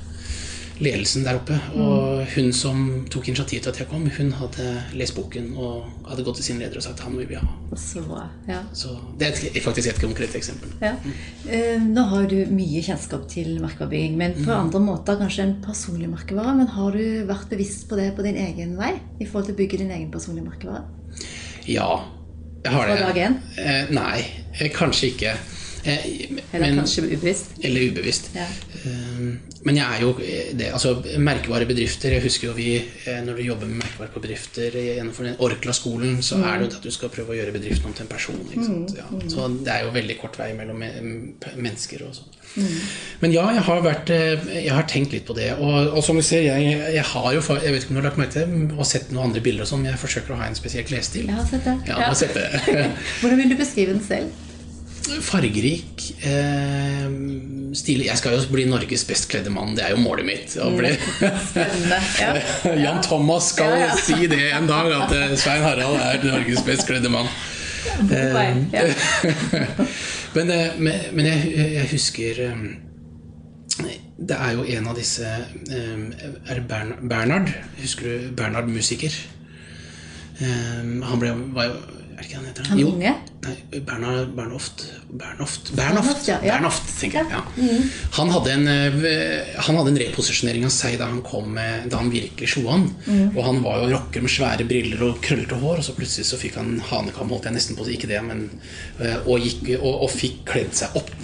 Ledelsen 0.78 1.24
der 1.26 1.38
oppe. 1.40 1.56
Og 1.74 2.24
hun 2.36 2.52
som 2.54 2.82
tok 3.10 3.28
initiativ 3.28 3.62
til 3.64 3.72
at 3.72 3.80
jeg 3.82 3.88
kom, 3.90 4.04
hun 4.14 4.30
hadde 4.38 4.66
lest 4.98 5.16
boken 5.16 5.50
og 5.58 5.88
hadde 6.06 6.24
gått 6.26 6.38
til 6.40 6.46
sin 6.50 6.60
leder 6.62 6.78
og 6.78 6.84
sagt 6.86 7.02
han 7.02 7.16
vil 7.18 7.26
vi 7.30 7.38
ha. 7.40 7.48
Så. 7.78 8.02
Ja. 8.48 8.60
Så 8.72 8.94
det 9.18 9.32
er 9.32 9.60
faktisk 9.64 9.90
et 9.90 10.00
konkret 10.02 10.36
eksempel. 10.38 10.70
Ja. 10.82 10.94
Eh, 11.48 11.82
Nå 11.82 12.04
har 12.12 12.28
du 12.30 12.36
mye 12.54 12.82
kjennskap 12.84 13.26
til 13.30 13.56
merkevarebygging, 13.62 14.16
men 14.20 14.38
på 14.44 14.54
andre 14.54 14.82
måter 14.82 15.18
kanskje 15.20 15.48
en 15.48 15.56
personlig 15.64 16.10
merkevare. 16.12 16.54
Men 16.60 16.70
har 16.76 16.94
du 16.94 17.04
vært 17.28 17.50
bevisst 17.50 17.88
på 17.90 17.98
det 17.98 18.12
på 18.16 18.26
din 18.26 18.38
egen 18.38 18.76
vei 18.78 18.94
i 19.18 19.26
forhold 19.26 19.50
til 19.50 19.58
å 19.58 19.60
bygge 19.64 19.82
din 19.82 19.92
egen 19.94 20.10
personlige 20.14 20.46
merkevare? 20.46 20.86
Ja, 21.68 21.90
jeg 22.64 22.72
har 22.72 22.86
det. 22.88 22.98
Fra 22.98 23.10
dag 23.10 23.22
én? 23.26 23.38
Eh, 23.58 23.94
nei, 23.94 24.18
eh, 24.58 24.70
kanskje 24.74 25.12
ikke. 25.12 25.34
Eh, 25.84 26.06
Eller 26.52 26.66
men- 26.66 26.76
kanskje 26.80 27.04
ubevisst? 27.06 27.50
Eller 27.62 27.80
ubevisst. 27.90 28.30
Ja. 28.34 28.46
Eh, 28.84 29.36
Men 29.64 29.76
jeg 29.76 29.86
er 29.96 30.00
jo 30.00 30.12
det, 30.56 30.68
altså 30.72 31.02
merkevarebedrifter 31.18 32.12
Jeg 32.12 32.22
husker 32.22 32.46
jo 32.48 32.52
vi, 32.54 32.76
eh, 33.06 33.18
når 33.26 33.36
du 33.36 33.42
jobber 33.42 33.66
med 33.66 33.82
merkevare 33.82 34.12
på 34.14 34.20
bedrifter 34.22 34.70
gjennomfor 34.70 35.24
den 35.24 35.36
Orkla-skolen, 35.38 36.22
så 36.22 36.38
er 36.38 36.58
det 36.58 36.70
jo 36.70 36.76
at 36.76 36.82
du 36.82 36.90
skal 36.94 37.08
prøve 37.10 37.34
å 37.34 37.38
gjøre 37.38 37.52
bedriften 37.56 37.86
om 37.86 37.92
til 37.92 38.06
en 38.06 38.08
person. 38.12 38.38
Sant? 38.64 38.94
Ja. 38.96 39.08
Så 39.28 39.48
det 39.64 39.72
er 39.74 39.84
jo 39.84 39.90
veldig 39.90 40.18
kort 40.20 40.38
vei 40.38 40.52
mellom 40.54 40.78
mennesker 41.56 42.06
og 42.06 42.14
sånn. 42.14 42.34
Men 43.20 43.32
ja, 43.34 43.44
jeg 43.52 43.62
har, 43.66 43.82
vært, 43.84 44.10
eh, 44.10 44.46
jeg 44.64 44.72
har 44.72 44.86
tenkt 44.88 45.12
litt 45.12 45.26
på 45.28 45.34
det. 45.36 45.50
Og, 45.58 45.92
og 45.98 46.02
som 46.04 46.16
du 46.16 46.22
ser, 46.22 46.42
jeg, 46.46 46.78
jeg 46.94 47.04
har 47.04 47.32
jo 47.34 47.42
Jeg 47.58 47.72
vet 47.72 47.82
ikke 47.84 47.90
om 47.90 47.96
du 47.98 48.00
har 48.00 48.08
lagt 48.10 48.18
merke 48.20 48.32
til 48.38 48.78
og 48.78 48.86
sett 48.86 49.10
noen 49.12 49.28
andre 49.30 49.40
bilder 49.44 49.62
og 49.66 49.68
sånn, 49.72 49.82
men 49.82 49.92
jeg 49.92 50.00
forsøker 50.00 50.34
å 50.34 50.38
ha 50.40 50.46
en 50.48 50.54
spesiell 50.58 50.84
klesstil. 50.88 51.26
Jeg 51.28 51.34
har 51.34 51.46
sett 51.50 51.64
det. 51.64 51.76
Ja, 51.88 51.98
ja. 51.98 52.08
har 52.08 52.14
sett 52.18 52.34
det. 52.34 52.90
Hvordan 53.20 53.36
vil 53.42 53.48
du 53.52 53.56
beskrive 53.58 53.92
den 53.96 54.04
selv? 54.04 54.30
Fargerik, 55.24 56.04
eh, 56.26 57.06
stilig 57.78 58.06
Jeg 58.08 58.18
skal 58.20 58.34
jo 58.36 58.42
bli 58.52 58.64
Norges 58.68 59.04
best 59.08 59.28
kledde 59.30 59.50
mann, 59.52 59.74
det 59.76 59.84
er 59.86 59.90
jo 59.94 60.00
målet 60.02 60.26
mitt. 60.28 60.56
Å 60.60 60.70
bli. 60.76 60.92
Spennende. 61.50 61.98
Ja. 62.18 62.32
Jan 62.78 63.02
Thomas 63.04 63.50
skal 63.54 63.70
Ja, 63.76 63.86
ja. 63.88 63.96
si 64.02 64.26
det 64.30 64.50
en 64.56 64.66
dag, 64.70 64.90
at 65.02 65.12
eh, 65.16 65.36
Svein 65.40 65.62
Harald 65.66 65.98
er 66.00 66.22
Norges 66.26 66.62
best 66.66 66.86
kledde 66.90 67.10
mann. 67.12 67.28
Men, 70.34 70.50
eh, 70.50 70.74
men, 70.78 70.92
men 71.16 71.24
jeg, 71.26 71.52
jeg 71.78 71.86
husker 71.92 72.40
eh, 72.44 72.64
Det 74.18 74.36
er 74.36 74.52
jo 74.58 74.64
en 74.76 74.88
av 74.90 74.98
disse 74.98 75.24
eh, 75.24 76.02
Er 76.50 76.58
det 76.60 76.64
Bern, 76.68 76.92
Bernhard? 77.08 77.48
Husker 77.80 78.08
du 78.10 78.28
Bernhard 78.38 78.68
musiker? 78.70 79.14
Eh, 80.42 80.82
Han 81.08 81.22
ble, 81.22 81.32
var 81.56 81.70
jo 81.70 81.78
Er 82.18 82.24
det 82.24 82.26
ikke 82.32 82.38
han 82.40 82.46
heter? 82.48 82.64
Han 82.72 82.78
Jo. 82.80 82.88
unge? 82.96 83.10
Nei, 83.44 83.80
Bernhard 83.86 84.32
Bernhoft 84.34 84.80
Bernhoft, 85.20 85.68
Bernhoft, 85.78 86.24
ja. 86.26 86.38
Bernhoft 86.42 86.88
tenker 86.98 87.20
jeg. 87.22 87.30
Ja. 87.30 87.42
Han, 88.16 88.32
hadde 88.34 88.50
en, 88.56 88.64
eh, 88.66 89.52
han 89.62 89.76
hadde 89.78 89.92
en 89.92 90.00
reposisjonering 90.02 90.64
av 90.66 90.72
seg 90.74 90.96
da 90.98 91.06
han 91.12 91.22
kom 91.22 91.52
med, 91.54 91.86
da 91.92 92.00
han 92.02 92.10
virkelig 92.10 92.48
slo 92.56 92.64
an. 92.74 92.88
Og 93.36 93.38
han 93.46 93.62
var 93.62 93.84
jo 93.84 93.92
rocker 93.94 94.24
med 94.26 94.34
svære 94.34 94.66
briller 94.66 95.04
og 95.06 95.20
krøllete 95.22 95.60
hår, 95.62 95.78
og 95.78 95.86
så 95.86 95.94
plutselig 95.94 96.26
så 96.26 96.40
fikk 96.42 96.58
han 96.58 96.80
hanekam, 96.90 97.30
holdt 97.30 97.46
jeg 97.46 97.54
nesten 97.54 97.78
på 97.78 97.86
å 97.86 97.88
si, 97.88 97.94
ikke 98.00 98.10
det, 98.10 98.18
men 98.26 98.42
eh, 98.98 99.22
og, 99.22 99.38
gikk, 99.46 99.70
og, 99.78 100.02
og 100.08 100.10
fikk 100.10 100.42
kledd 100.50 100.74
seg 100.74 100.98
opp 100.98 101.14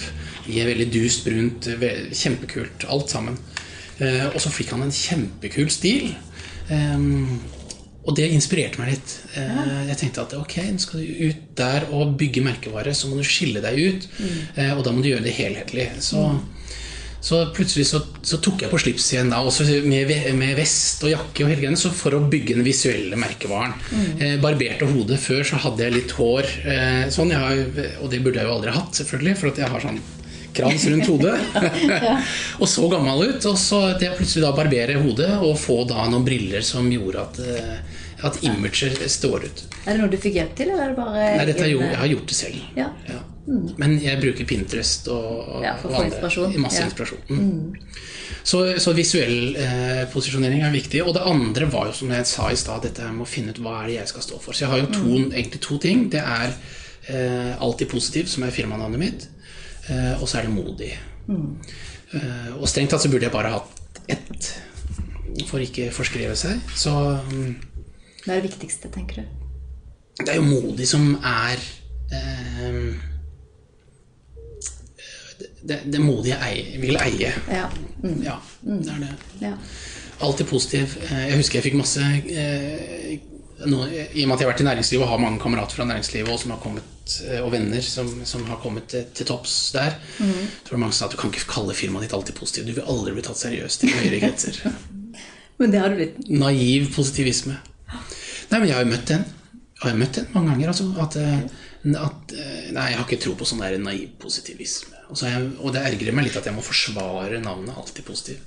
i 0.46 0.60
en 0.62 0.70
veldig 0.70 0.88
dust 0.94 1.26
brunt, 1.26 1.66
kjempekult, 2.14 2.86
alt 2.94 3.10
sammen. 3.10 3.36
Eh, 3.98 4.28
Og 4.30 4.38
så 4.42 4.54
fikk 4.54 4.70
han 4.76 4.86
en 4.86 4.94
kjempekul 4.94 5.66
stil. 5.74 6.14
Og 8.04 8.12
det 8.18 8.26
inspirerte 8.36 8.80
meg 8.82 8.90
litt. 8.94 9.12
Eh, 9.40 9.86
Jeg 9.88 9.96
tenkte 10.02 10.24
at 10.26 10.34
ok, 10.36 10.58
nå 10.74 10.80
skal 10.82 11.00
du 11.00 11.22
ut 11.30 11.44
der 11.56 11.86
og 11.90 12.16
bygge 12.20 12.42
merkevare, 12.44 12.92
så 12.94 13.08
må 13.08 13.16
du 13.16 13.24
skille 13.24 13.62
deg 13.64 13.78
ut. 13.80 14.08
eh, 14.56 14.72
Og 14.76 14.84
da 14.84 14.92
må 14.92 15.00
du 15.02 15.08
gjøre 15.08 15.24
det 15.24 15.32
helhetlig. 15.38 15.86
Så, 16.04 16.20
så 17.24 17.38
plutselig 17.56 17.86
så, 17.88 18.02
så 18.20 18.36
tok 18.44 18.60
jeg 18.60 18.68
på 18.70 18.78
slips 18.82 19.06
igjen 19.14 19.30
da, 19.32 19.38
også 19.40 19.64
med, 19.88 20.12
med 20.36 20.52
vest 20.58 21.00
og 21.06 21.14
jakke 21.14 21.46
og 21.46 21.48
hele 21.54 21.62
greia, 21.62 21.76
så 21.80 21.88
for 21.96 22.12
å 22.18 22.20
bygge 22.28 22.58
den 22.58 22.66
visuelle 22.66 23.16
merkevaren. 23.16 23.72
Mm. 23.88 24.42
barberte 24.44 24.84
hodet. 24.90 25.16
Før 25.24 25.40
så 25.48 25.56
hadde 25.64 25.86
jeg 25.86 25.96
litt 25.96 26.12
hår. 26.18 26.50
Eh, 26.68 27.06
sånn, 27.14 27.32
jeg 27.32 27.40
har, 27.40 27.64
og 28.04 28.10
det 28.12 28.20
burde 28.20 28.42
jeg 28.42 28.50
jo 28.50 28.58
aldri 28.58 28.76
hatt, 28.76 28.92
selvfølgelig, 29.00 29.38
for 29.40 29.48
at 29.54 29.62
jeg 29.64 29.72
har 29.72 29.80
sånn 29.88 30.02
krans 30.56 30.86
rundt 30.90 31.10
hodet. 31.10 31.34
og 32.62 32.70
så 32.70 32.88
gammel 32.92 33.28
ut. 33.30 33.50
Og 33.50 33.58
så 33.60 33.82
det 33.98 34.08
jeg 34.08 34.18
plutselig 34.20 34.46
da 34.46 34.54
barberer 34.56 35.02
hodet 35.02 35.32
og 35.40 35.58
få 35.60 35.82
da 35.90 36.06
noen 36.10 36.26
briller 36.26 36.64
som 36.66 36.88
gjorde 36.92 37.26
at, 37.26 37.42
eh, 37.44 38.00
at 38.24 38.40
imaget 38.46 39.04
står 39.10 39.46
ut. 39.48 39.64
Er 39.84 39.92
det 39.92 40.00
noe 40.00 40.10
du 40.12 40.18
fikk 40.20 40.38
hjelp 40.40 40.56
til, 40.56 40.72
eller 40.72 40.88
er 40.88 40.94
det 40.94 40.98
bare 40.98 41.30
Nei, 41.36 41.46
dette 41.50 41.70
jo, 41.70 41.82
jeg 41.84 42.00
har 42.00 42.12
gjort 42.14 42.28
det 42.32 42.38
selv. 42.38 42.66
Ja. 42.78 42.90
Ja. 43.10 43.20
Men 43.76 43.98
jeg 44.00 44.16
bruker 44.22 44.46
Pinterest 44.48 45.08
og, 45.12 45.32
og, 45.58 45.64
Ja, 45.66 45.74
for 45.76 45.92
inspirasjon. 46.00 46.54
Masse 46.62 46.80
Ja. 46.80 46.86
inspirasjon. 46.88 47.20
Mm. 47.28 47.74
Så, 48.44 48.60
så 48.80 48.92
visuell 48.96 49.56
eh, 49.56 50.04
posisjonering 50.12 50.64
er 50.64 50.72
viktig. 50.72 51.02
Og 51.04 51.12
det 51.16 51.24
andre 51.28 51.68
var 51.72 51.90
jo, 51.90 51.96
som 51.96 52.12
jeg 52.12 52.28
sa 52.28 52.48
i 52.52 52.56
stad, 52.60 52.84
dette 52.84 53.04
med 53.12 53.26
å 53.26 53.28
finne 53.28 53.52
ut 53.52 53.60
hva 53.60 53.82
er 53.82 53.90
det 53.90 53.98
jeg 53.98 54.12
skal 54.14 54.26
stå 54.28 54.40
for. 54.40 54.56
Så 54.56 54.64
jeg 54.64 54.72
har 54.72 54.82
jo 54.82 54.90
to, 54.92 55.12
egentlig 55.26 55.60
to 55.64 55.78
ting. 55.80 56.08
Det 56.12 56.20
er 56.24 56.52
eh, 57.12 57.52
Alltid 57.60 57.92
positiv, 57.92 58.28
som 58.32 58.44
er 58.44 58.54
firmanavnet 58.54 59.00
mitt. 59.00 59.28
Eh, 59.90 60.14
og 60.22 60.28
så 60.28 60.38
er 60.40 60.46
det 60.48 60.54
modig. 60.54 60.92
Eh, 61.28 62.50
og 62.58 62.68
strengt 62.70 62.90
tatt 62.94 63.02
så 63.04 63.10
burde 63.12 63.26
jeg 63.28 63.34
bare 63.34 63.50
hatt 63.56 64.00
ett, 64.12 64.50
for 65.48 65.60
ikke 65.64 65.90
forskrevet 65.94 66.38
seg. 66.38 66.60
Så 66.78 66.92
mm, 67.30 67.54
Hva 68.24 68.34
er 68.36 68.40
det 68.40 68.50
viktigste, 68.52 68.90
tenker 68.94 69.22
du? 69.22 69.40
det 70.20 70.30
er 70.30 70.36
jo 70.38 70.44
modig 70.46 70.84
som 70.86 71.08
er 71.26 71.58
eh, 72.14 72.92
det, 75.64 75.78
det 75.90 76.00
modige 76.00 76.36
ei, 76.44 76.76
vil 76.80 76.96
eie. 77.00 77.32
Ja. 77.50 77.66
Mm. 78.04 78.20
Ja, 78.22 78.36
det 78.62 78.92
er 78.94 79.00
det. 79.06 79.12
ja. 79.42 79.54
Alltid 80.22 80.46
positiv. 80.46 80.94
Eh, 81.10 81.24
Jeg 81.32 81.36
husker 81.40 81.58
jeg 81.58 81.64
fikk 81.66 81.78
masse 81.80 82.04
eh, 82.30 83.16
nå, 83.68 83.84
I 83.86 84.24
og 84.24 84.28
med 84.28 84.34
at 84.34 84.42
jeg 84.42 84.46
har 84.46 84.52
vært 84.52 84.62
i 84.62 84.66
næringslivet 84.68 85.04
og 85.04 85.10
har 85.10 85.22
mange 85.22 85.40
kamerater 85.42 85.78
fra 85.78 85.86
næringslivet 85.88 86.32
og, 86.32 86.40
som 86.40 86.54
har 86.54 86.60
kommet, 86.62 87.14
eh, 87.28 87.40
og 87.40 87.52
venner 87.54 87.84
som, 87.86 88.10
som 88.28 88.44
har 88.48 88.60
kommet 88.62 88.88
til, 88.92 89.06
til 89.16 89.28
topps 89.28 89.54
der, 89.76 89.96
mm. 90.18 90.32
var 90.66 90.76
jeg 90.76 90.82
mange 90.82 90.96
sa 90.96 91.08
at 91.08 91.14
du 91.14 91.20
kan 91.20 91.32
ikke 91.32 91.48
kalle 91.50 91.76
firmaet 91.76 92.06
ditt 92.06 92.16
alltid 92.16 92.38
positiv. 92.38 92.66
Du 92.68 92.74
vil 92.78 92.90
aldri 92.90 93.14
bli 93.16 93.24
tatt 93.26 93.40
seriøst 93.40 93.86
i 93.86 93.92
høyere 93.92 94.22
kretser. 94.24 94.60
Men 95.60 95.70
det 95.70 95.82
har 95.82 95.92
du 95.92 96.00
blitt. 96.00 96.16
Naiv 96.30 96.90
positivisme. 96.96 97.60
Nei, 98.50 98.58
men 98.58 98.66
jeg 98.66 98.74
har 98.74 98.82
jo 98.82 98.90
møtt 98.90 99.06
den. 99.06 99.22
Jeg 99.78 99.84
har 99.86 100.00
møtt 100.00 100.16
den 100.18 100.26
mange 100.34 100.50
ganger. 100.50 100.72
Altså, 100.72 100.88
at, 100.98 101.16
eh, 101.20 101.94
at, 102.00 102.34
eh, 102.34 102.72
nei, 102.74 102.88
jeg 102.90 102.98
har 102.98 103.04
ikke 103.04 103.20
tro 103.22 103.36
på 103.38 103.46
sånn 103.46 103.62
der 103.62 103.76
naiv 103.78 104.16
positivisme. 104.18 104.98
Og, 105.12 105.20
jeg, 105.22 105.52
og 105.60 105.76
det 105.76 105.84
ergrer 105.86 106.16
meg 106.16 106.26
litt 106.26 106.40
at 106.40 106.48
jeg 106.50 106.56
må 106.56 106.64
forsvare 106.64 107.38
navnet 107.44 107.78
alltid 107.78 108.06
positiv. 108.08 108.42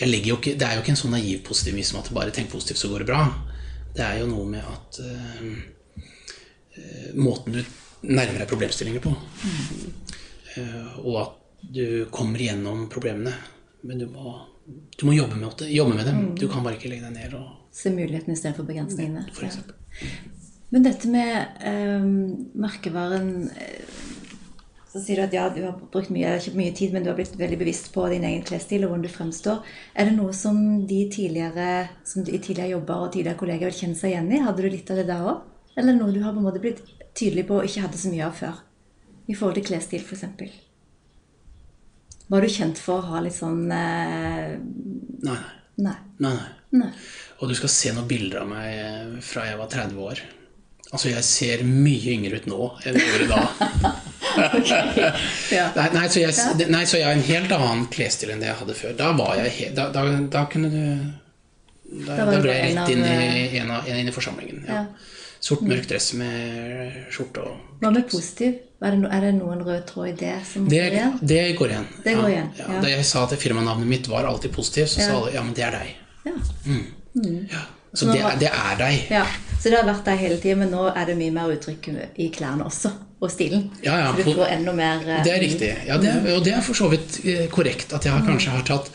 Jeg 0.00 0.24
jo 0.24 0.38
ikke, 0.38 0.54
det 0.56 0.64
er 0.64 0.78
jo 0.78 0.82
ikke 0.82 0.94
en 0.94 0.98
sånn 0.98 1.12
naiv 1.12 1.42
positivisme 1.44 2.00
at 2.00 2.10
bare 2.16 2.32
tenk 2.32 2.50
positivt, 2.52 2.80
så 2.80 2.88
går 2.88 3.04
det 3.04 3.10
bra. 3.12 3.24
Det 3.94 4.04
er 4.06 4.20
jo 4.20 4.30
noe 4.30 4.46
med 4.48 4.64
at 4.64 5.00
eh, 5.04 5.46
Måten 7.18 7.56
du 7.56 7.60
nærmer 8.06 8.38
deg 8.40 8.48
problemstillinger 8.48 9.02
på. 9.04 9.12
Eh, 10.56 10.92
og 11.02 11.16
at 11.20 11.36
du 11.60 12.06
kommer 12.14 12.40
gjennom 12.40 12.86
problemene. 12.92 13.34
Men 13.84 14.00
du 14.00 14.06
må, 14.08 14.36
du 14.96 15.06
må 15.08 15.16
jobbe, 15.16 15.36
med 15.36 15.58
det, 15.60 15.70
jobbe 15.74 15.96
med 15.98 16.08
dem. 16.08 16.22
Du 16.38 16.46
kan 16.48 16.64
bare 16.64 16.78
ikke 16.78 16.92
legge 16.92 17.08
deg 17.08 17.16
ned 17.16 17.36
og 17.38 17.56
Se 17.70 17.92
mulighetene 17.94 18.34
istedenfor 18.34 18.66
begrensningene. 18.66 19.28
for 19.30 19.46
ja. 19.46 20.08
Men 20.74 20.86
dette 20.86 21.10
med 21.10 21.60
uh, 21.62 22.06
merkevaren 22.58 23.46
Så 24.90 24.98
sier 25.04 25.20
du 25.20 25.22
at 25.22 25.34
ja, 25.34 25.44
du 25.54 25.60
har 25.62 25.76
brukt 25.92 26.10
mye, 26.10 26.32
ikke 26.40 26.56
mye 26.58 26.72
tid, 26.74 26.90
men 26.94 27.04
du 27.04 27.12
har 27.12 27.18
blitt 27.18 27.36
veldig 27.38 27.58
bevisst 27.60 27.92
på 27.94 28.08
din 28.10 28.24
egen 28.26 28.42
klesstil 28.46 28.82
og 28.82 28.90
hvordan 28.90 29.04
du 29.04 29.12
fremstår. 29.12 29.60
Er 29.94 30.08
det 30.08 30.16
noe 30.16 30.32
som 30.34 30.56
de 30.90 31.04
tidligere 31.14 31.68
som 32.02 32.24
de 32.26 32.34
tidligere 32.38 32.72
jobber 32.72 33.04
og 33.04 33.12
tidligere 33.14 33.38
kolleger 33.38 33.70
vil 33.70 33.78
kjenne 33.84 34.00
seg 34.00 34.16
igjen 34.16 34.32
i? 34.34 34.40
Hadde 34.42 34.64
du 34.64 34.72
litt 34.72 34.90
av 34.90 34.98
det 34.98 35.06
der 35.12 35.28
òg? 35.30 35.44
Eller 35.78 35.94
noe 35.94 36.10
du 36.10 36.18
har 36.24 36.34
på 36.34 36.42
en 36.42 36.48
måte 36.48 36.62
blitt 36.64 36.82
tydelig 37.14 37.46
på 37.46 37.60
og 37.60 37.70
ikke 37.70 37.84
hadde 37.86 38.02
så 38.02 38.10
mye 38.10 38.26
av 38.26 38.34
før? 38.40 38.58
I 39.30 39.38
forhold 39.38 39.60
til 39.60 39.68
klesstil, 39.70 40.02
f.eks. 40.02 40.58
Var 42.30 42.42
du 42.42 42.50
kjent 42.50 42.82
for 42.82 42.98
å 42.98 43.14
ha 43.14 43.22
litt 43.22 43.38
sånn 43.38 43.62
eh, 43.74 44.58
Nei, 44.58 45.38
nei. 45.38 45.38
Nei. 45.86 45.96
nei, 46.18 46.34
nei. 46.34 46.82
nei. 46.82 46.92
Og 47.38 47.50
du 47.50 47.54
skal 47.58 47.70
se 47.72 47.94
noen 47.94 48.10
bilder 48.10 48.42
av 48.42 48.50
meg 48.50 48.74
eh, 48.74 49.18
fra 49.22 49.46
jeg 49.46 49.62
var 49.62 49.70
30 49.70 50.02
år. 50.10 50.26
Altså, 50.90 51.12
jeg 51.12 51.22
ser 51.26 51.62
mye 51.62 52.16
yngre 52.18 52.42
ut 52.42 52.50
nå 52.50 52.72
enn 52.82 52.98
jeg 52.98 53.12
gjorde 53.14 53.36
da. 53.36 53.92
Ja. 55.50 55.66
Nei, 55.76 55.88
nei, 55.94 56.04
så 56.12 56.20
jeg, 56.22 56.68
nei, 56.70 56.84
så 56.86 57.00
jeg 57.00 57.06
har 57.08 57.16
en 57.16 57.24
helt 57.26 57.52
annen 57.56 57.86
klesstil 57.92 58.30
enn 58.34 58.42
det 58.42 58.50
jeg 58.50 58.58
hadde 58.60 58.76
før. 58.78 58.92
Da 58.98 59.10
var 59.18 59.40
jeg 59.40 59.72
da, 59.76 59.88
da, 59.94 60.04
da 60.30 60.44
kunne 60.50 60.70
du 60.72 60.82
Da, 62.06 62.22
ble 62.38 62.52
jeg 62.54 62.76
rett 62.76 62.92
inn 62.92 63.02
i, 63.02 63.14
eh, 63.48 63.56
en 63.62 63.72
av, 63.74 63.88
inn 63.90 64.06
i 64.08 64.14
forsamlingen. 64.14 64.62
Ja. 64.68 64.84
Sort, 65.40 65.64
mørk 65.64 65.86
dress 65.88 66.12
med 66.20 66.98
skjorte 67.10 67.42
og 67.48 67.80
Hva 67.80 67.90
med 67.94 68.04
positiv? 68.12 68.58
Er 68.84 68.94
det, 68.96 69.08
er 69.12 69.24
det 69.24 69.30
noen 69.38 69.62
rød 69.64 69.82
tråd 69.88 70.10
i 70.10 70.14
det 70.20 70.34
som 70.48 70.68
det, 70.68 70.78
går 70.84 70.94
igjen? 70.96 71.16
det 71.32 71.40
går 71.58 71.72
igjen. 71.74 71.88
Det 72.04 72.14
går 72.16 72.28
igjen, 72.30 72.50
Ja. 72.60 72.68
Da 72.84 72.92
jeg 72.92 73.04
sa 73.08 73.24
at 73.26 73.34
firmanavnet 73.40 73.88
mitt 73.88 74.08
var 74.08 74.28
alltid 74.28 74.52
positivt, 74.54 74.92
så 74.94 75.00
sa 75.02 75.18
alle 75.18 75.34
ja, 75.34 75.42
men 75.44 75.56
det 75.56 75.64
er 75.66 75.76
deg. 75.76 75.90
Ja. 76.28 76.36
Ja. 77.50 77.62
Så 77.92 78.06
det, 78.06 78.20
det 78.38 78.50
er 78.52 78.76
deg. 78.78 79.06
ja. 79.10 79.24
Så 79.60 79.68
det 79.68 79.76
har 79.80 79.88
vært 79.88 80.06
deg 80.06 80.20
hele 80.22 80.36
tiden, 80.40 80.62
men 80.62 80.70
nå 80.72 80.86
er 80.94 81.08
det 81.10 81.16
mye 81.18 81.32
mer 81.34 81.50
uttrykk 81.52 81.88
i 82.16 82.30
klærne 82.32 82.64
også, 82.64 82.92
og 83.20 83.30
stilen. 83.32 83.66
Ja, 83.84 83.98
ja, 84.00 84.12
så 84.16 84.24
du 84.24 84.32
får 84.38 84.52
enda 84.54 84.72
mer 84.76 85.02
eh, 85.04 85.22
Det 85.26 85.32
er 85.34 85.42
riktig. 85.42 85.70
Ja, 85.88 85.98
det 86.00 86.08
er, 86.12 86.28
og 86.36 86.44
det 86.46 86.54
er 86.56 86.62
for 86.64 86.78
så 86.78 86.88
vidt 86.92 87.20
eh, 87.24 87.44
korrekt 87.52 87.92
at 87.96 88.06
jeg 88.08 88.14
har, 88.14 88.24
kanskje 88.26 88.54
har 88.54 88.64
tatt 88.66 88.88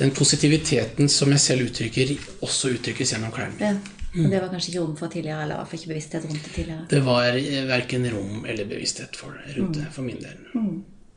den 0.00 0.10
positiviteten 0.14 1.10
som 1.10 1.30
jeg 1.34 1.42
selv 1.42 1.68
uttrykker, 1.70 2.12
også 2.46 2.74
uttrykkes 2.76 3.14
gjennom 3.14 3.32
klærne. 3.34 3.54
mine. 3.58 3.70
Ja. 3.78 3.94
Og 4.18 4.30
det 4.32 4.38
var 4.40 4.48
kanskje 4.50 4.72
ikke 4.72 4.82
rom 4.82 4.94
for 4.98 5.12
tidligere, 5.12 5.42
eller 5.44 5.60
var 5.60 5.74
ikke 5.78 5.90
bevissthet 5.92 6.24
rundt 6.26 6.44
det 6.46 6.52
tidligere. 6.54 6.86
Det 6.90 7.00
var 7.06 7.36
verken 7.68 8.06
rom 8.14 8.46
eller 8.48 8.70
bevissthet 8.70 9.18
for, 9.20 9.36
rundt 9.58 9.76
det 9.78 9.90
for 9.94 10.06
min 10.06 10.22
del. 10.22 10.38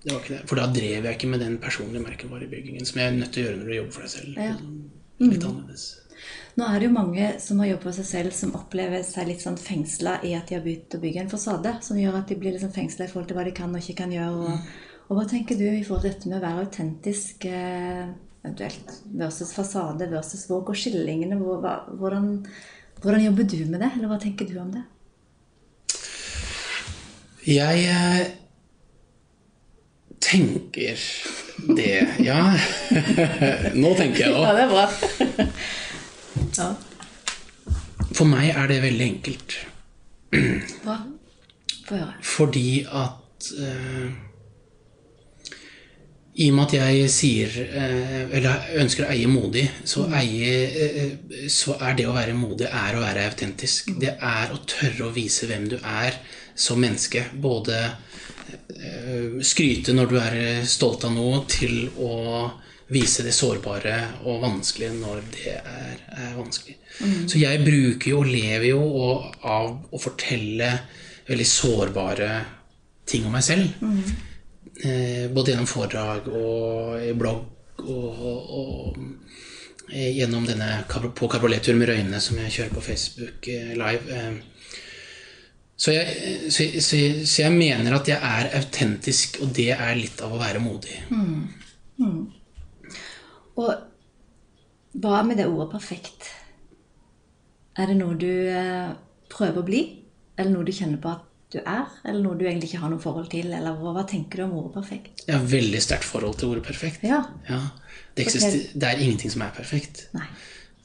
Det 0.04 0.12
var 0.12 0.20
ikke 0.20 0.34
det. 0.36 0.42
For 0.50 0.60
da 0.60 0.68
drev 0.76 1.08
jeg 1.08 1.16
ikke 1.16 1.30
med 1.32 1.40
den 1.46 1.58
personlige 1.62 2.04
merkevarebyggingen 2.04 2.86
som 2.90 3.00
jeg 3.00 3.08
er 3.08 3.18
nødt 3.22 3.32
til 3.34 3.44
å 3.44 3.48
gjøre 3.48 3.62
når 3.62 3.70
du 3.72 3.76
jobber 3.78 3.96
for 3.96 4.06
deg 4.06 4.14
selv. 4.18 4.38
Ja. 4.38 4.56
Litt 5.22 5.46
annerledes. 5.48 5.88
Nå 6.60 6.68
er 6.68 6.80
det 6.80 6.88
jo 6.90 6.94
mange 6.94 7.28
som 7.40 7.62
har 7.62 7.70
jobbet 7.70 7.88
med 7.88 7.98
seg 7.98 8.08
selv, 8.10 8.34
som 8.36 8.56
opplever 8.58 9.04
seg 9.08 9.30
litt 9.30 9.44
sånn 9.44 9.60
fengsla 9.60 10.18
i 10.28 10.34
at 10.36 10.50
de 10.50 10.58
har 10.58 10.66
begynt 10.66 10.98
å 10.98 11.00
bygge 11.02 11.24
en 11.24 11.32
fasade, 11.32 11.78
som 11.86 12.00
gjør 12.00 12.18
at 12.20 12.32
de 12.32 12.38
blir 12.40 12.56
liksom 12.56 12.74
fengsla 12.76 13.08
i 13.08 13.12
forhold 13.12 13.30
til 13.30 13.40
hva 13.40 13.46
de 13.48 13.54
kan 13.56 13.72
og 13.72 13.80
ikke 13.80 14.02
kan 14.02 14.12
gjøre. 14.12 14.50
Og, 14.50 14.74
og 15.08 15.20
hva 15.20 15.26
tenker 15.32 15.60
du 15.60 15.64
i 15.70 15.84
forhold 15.88 16.04
til 16.04 16.12
dette 16.12 16.32
med 16.32 16.42
å 16.42 16.44
være 16.44 16.66
autentisk, 16.66 17.48
eh, 17.48 18.12
eventuelt 18.42 18.96
versus 19.22 19.54
fasade 19.56 20.10
versus 20.12 20.44
hvor 20.50 20.66
går 20.68 20.80
skillingene? 20.82 21.40
Hvordan, 21.40 22.42
hvordan 23.00 23.26
jobber 23.30 23.48
du 23.48 23.60
med 23.70 23.80
det, 23.86 23.94
eller 23.96 24.12
hva 24.12 24.20
tenker 24.20 24.50
du 24.50 24.58
om 24.60 24.74
det? 24.76 24.84
Jeg 27.48 27.86
eh, 27.90 28.26
tenker 30.22 31.00
det 31.78 31.94
Ja. 32.22 32.42
Nå 33.82 33.94
tenker 33.98 34.28
jeg 34.28 34.36
òg. 34.36 34.52
det 34.58 34.68
er 34.68 34.76
bra. 34.76 34.86
ja, 36.58 36.72
For 38.12 38.28
meg 38.28 38.52
er 38.52 38.68
det 38.72 38.82
veldig 38.84 39.08
enkelt. 39.08 39.56
Hva? 40.86 40.98
Få 41.88 41.96
høre. 41.98 42.18
Fordi 42.24 42.84
at 42.86 43.48
uh, 43.60 44.12
I 46.42 46.48
og 46.52 46.58
med 46.58 46.66
at 46.68 46.76
jeg 46.78 47.10
sier 47.12 47.56
uh, 47.74 48.36
Eller 48.38 48.70
ønsker 48.84 49.08
å 49.08 49.10
eie 49.12 49.32
modig, 49.32 49.66
så, 49.84 50.06
eie, 50.16 50.52
uh, 50.72 51.48
så 51.52 51.76
er 51.80 51.98
det 52.00 52.08
å 52.08 52.16
være 52.16 52.38
modig 52.38 52.70
er 52.70 52.96
å 52.96 53.04
være 53.04 53.26
autentisk. 53.32 53.92
Det 54.00 54.16
er 54.16 54.54
å 54.54 54.62
tørre 54.64 55.10
å 55.10 55.16
vise 55.16 55.50
hvem 55.52 55.68
du 55.72 55.78
er 55.82 56.20
som 56.56 56.80
menneske. 56.82 57.26
Både 57.34 57.78
eh, 58.76 59.40
skryte 59.44 59.96
når 59.96 60.12
du 60.12 60.18
er 60.20 60.36
stolt 60.68 61.06
av 61.08 61.16
noe, 61.16 61.44
til 61.50 61.88
å 61.98 62.12
vise 62.92 63.24
det 63.24 63.34
sårbare 63.36 63.96
og 64.28 64.42
vanskelige 64.44 64.96
når 64.98 65.22
det 65.32 65.54
er, 65.58 66.02
er 66.12 66.34
vanskelig. 66.36 66.76
Så 67.30 67.40
jeg 67.40 67.64
bruker 67.64 68.12
jo 68.12 68.24
og 68.24 68.32
lever 68.32 68.68
jo 68.74 68.82
og, 68.84 69.30
av 69.48 69.70
å 69.96 70.02
fortelle 70.02 70.72
veldig 71.30 71.48
sårbare 71.48 72.32
ting 73.08 73.28
om 73.28 73.36
meg 73.36 73.46
selv. 73.46 73.72
Eh, 74.82 75.30
både 75.32 75.54
gjennom 75.54 75.70
foredrag 75.70 76.28
og 76.32 77.00
i 77.06 77.14
blogg 77.16 77.86
og, 77.86 78.22
og, 78.28 78.52
og 78.60 79.94
eh, 79.94 80.12
gjennom 80.18 80.48
denne 80.50 80.82
på 80.90 81.30
kabriolettur 81.32 81.78
med 81.80 81.92
Røyne 81.92 82.22
som 82.24 82.40
jeg 82.42 82.56
kjører 82.58 82.76
på 82.76 82.86
Facebook 82.90 83.52
eh, 83.52 83.72
live. 83.80 84.18
Eh, 84.18 84.34
så 85.82 85.96
jeg, 85.96 86.52
så, 86.54 86.68
så, 86.78 87.00
så 87.26 87.42
jeg 87.42 87.56
mener 87.56 87.96
at 87.98 88.10
jeg 88.12 88.20
er 88.22 88.52
autentisk, 88.60 89.40
og 89.42 89.56
det 89.58 89.72
er 89.74 89.96
litt 89.98 90.20
av 90.22 90.36
å 90.36 90.42
være 90.42 90.62
modig. 90.62 91.00
Og 92.06 92.41
hva 95.02 95.24
med 95.26 95.40
det 95.42 95.50
ordet 95.50 95.72
perfekt? 95.72 96.30
Er 97.80 97.90
det 97.90 97.98
noe 97.98 98.18
du 98.20 98.30
eh, 98.30 98.94
prøver 99.32 99.62
å 99.62 99.68
bli? 99.68 99.82
Eller 100.38 100.54
noe 100.54 100.68
du 100.68 100.74
kjenner 100.76 101.00
på 101.02 101.12
at 101.14 101.28
du 101.52 101.60
er? 101.62 101.88
Eller 102.06 102.22
noe 102.24 102.38
du 102.40 102.46
egentlig 102.46 102.72
ikke 102.72 102.84
har 102.84 102.92
noe 102.94 103.04
forhold 103.04 103.30
til? 103.32 103.52
Eller 103.56 103.78
hva, 103.80 104.04
tenker 104.08 104.42
du 104.42 104.46
om 104.48 104.58
ordet 104.62 104.74
perfekt? 104.78 105.24
Jeg 105.28 105.38
har 105.38 105.48
veldig 105.54 105.82
sterkt 105.84 106.08
forhold 106.08 106.38
til 106.40 106.54
ordet 106.54 106.66
perfekt. 106.68 107.06
Ja. 107.08 107.24
Det, 107.48 108.26
eksister, 108.26 108.60
det 108.76 108.90
er 108.90 109.04
ingenting 109.04 109.34
som 109.34 109.46
er 109.46 109.56
perfekt. 109.56 110.06
Nei. 110.18 110.28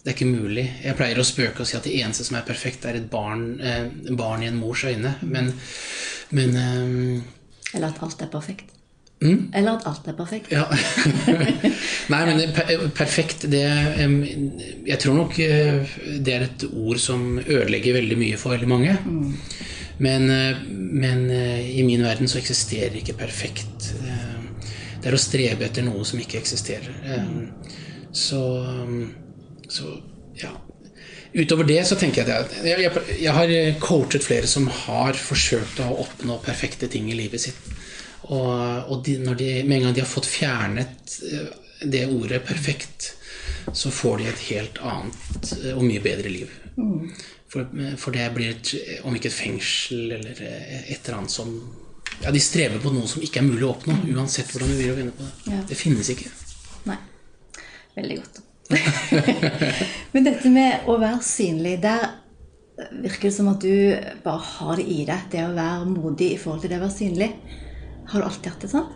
Det 0.01 0.13
er 0.13 0.15
ikke 0.15 0.31
mulig. 0.31 0.65
Jeg 0.85 0.95
pleier 0.95 1.19
å 1.19 1.27
spøke 1.27 1.65
og 1.65 1.69
si 1.69 1.75
at 1.75 1.87
det 1.87 1.97
eneste 1.99 2.29
som 2.29 2.39
er 2.39 2.47
perfekt, 2.47 2.87
er 2.87 3.01
et 3.01 3.09
barn, 3.11 3.49
eh, 3.59 3.89
barn 4.15 4.45
i 4.45 4.51
en 4.53 4.61
mors 4.61 4.85
øyne. 4.87 5.17
Men, 5.27 5.51
men 6.31 6.57
eh, 6.63 7.75
Eller 7.75 7.91
at 7.91 8.03
alt 8.07 8.23
er 8.23 8.31
perfekt? 8.31 8.76
Mm? 9.23 9.47
Eller 9.57 9.79
at 9.79 9.87
alt 9.89 10.09
er 10.11 10.17
perfekt? 10.17 10.51
Ja. 10.53 10.67
Nei, 12.13 12.19
men 12.29 12.43
per 12.53 12.83
perfekt, 12.93 13.47
det 13.49 13.63
Jeg 13.65 14.99
tror 15.01 15.17
nok 15.17 15.39
eh, 15.41 15.95
det 16.21 16.35
er 16.35 16.45
et 16.45 16.67
ord 16.69 17.01
som 17.01 17.39
ødelegger 17.41 17.97
veldig 17.97 18.19
mye 18.21 18.37
for 18.41 18.53
veldig 18.53 18.69
mange. 18.69 18.93
Men, 20.05 20.29
eh, 20.31 20.61
men 20.69 21.31
eh, 21.31 21.79
i 21.79 21.85
min 21.87 22.05
verden 22.05 22.29
så 22.29 22.39
eksisterer 22.43 22.99
ikke 23.01 23.17
perfekt. 23.17 23.95
Eh, 24.03 24.35
Det 25.01 25.13
er 25.13 25.15
å 25.15 25.23
strebe 25.23 25.65
etter 25.65 25.85
noe 25.87 26.05
som 26.05 26.19
ikke 26.19 26.39
eksisterer. 26.41 26.91
Mm. 27.07 27.51
Så, 28.11 28.41
så 29.71 29.93
ja. 30.41 30.51
Utover 31.37 31.69
det 31.69 31.83
så 31.87 31.95
tenker 32.01 32.25
jeg 32.25 32.47
at 32.47 32.57
jeg, 32.65 32.81
jeg, 32.83 33.03
jeg 33.23 33.35
har 33.37 33.53
coachet 33.79 34.25
flere 34.25 34.49
som 34.51 34.67
har 34.73 35.15
forsøkt 35.15 35.79
å 35.85 35.93
oppnå 36.03 36.41
perfekte 36.43 36.89
ting 36.91 37.07
i 37.13 37.19
livet 37.21 37.45
sitt. 37.45 37.77
Og, 38.27 38.91
og 38.91 39.05
de, 39.07 39.19
når 39.23 39.39
de, 39.39 39.51
med 39.65 39.79
en 39.79 39.87
gang 39.87 39.97
de 39.97 40.03
har 40.03 40.11
fått 40.11 40.29
fjernet 40.31 41.17
eh, 41.31 41.47
det 41.87 42.07
ordet 42.09 42.43
'perfekt', 42.47 43.13
så 43.73 43.91
får 43.91 44.19
de 44.19 44.29
et 44.29 44.45
helt 44.51 44.79
annet 44.79 45.53
eh, 45.65 45.75
og 45.77 45.85
mye 45.85 46.03
bedre 46.03 46.31
liv. 46.33 46.53
For, 47.49 47.69
for 47.97 48.13
det 48.13 48.27
blir 48.35 48.53
et, 48.53 48.73
om 49.07 49.15
ikke 49.17 49.31
et 49.31 49.37
fengsel 49.37 50.17
eller 50.19 50.41
eh, 50.43 50.91
et 50.93 51.01
eller 51.05 51.21
annet 51.21 51.31
som 51.31 51.53
Ja, 52.23 52.31
de 52.33 52.41
strever 52.41 52.79
på 52.81 52.91
noe 52.95 53.09
som 53.11 53.21
ikke 53.21 53.43
er 53.43 53.45
mulig 53.45 53.65
å 53.67 53.75
oppnå, 53.75 53.93
uansett 54.15 54.49
hvordan 54.49 54.71
du 54.71 54.77
vil 54.79 54.93
og 54.93 54.97
vende 54.97 55.13
på 55.13 55.25
det. 55.27 55.53
Ja. 55.53 55.59
Det 55.69 55.77
finnes 55.77 56.09
ikke. 56.09 56.31
Nei. 56.87 56.97
Veldig 57.97 58.17
godt. 58.23 58.39
Men 60.15 60.25
dette 60.25 60.53
med 60.55 60.87
å 60.89 60.97
være 61.03 61.19
synlig, 61.27 61.75
der 61.83 62.07
virker 63.03 63.29
det 63.29 63.35
som 63.37 63.51
at 63.51 63.61
du 63.61 63.75
bare 64.25 64.43
har 64.55 64.81
det 64.81 64.87
i 64.87 65.05
deg. 65.09 65.29
Det 65.35 65.45
å 65.45 65.53
være 65.59 65.91
modig 65.91 66.31
i 66.33 66.41
forhold 66.41 66.65
til 66.65 66.73
det 66.73 66.79
å 66.81 66.85
være 66.87 66.97
synlig. 66.97 67.31
Har 68.07 68.23
du 68.23 68.27
alltid 68.27 68.53
hatt 68.53 68.65
det 68.65 68.71
sånn? 68.71 68.89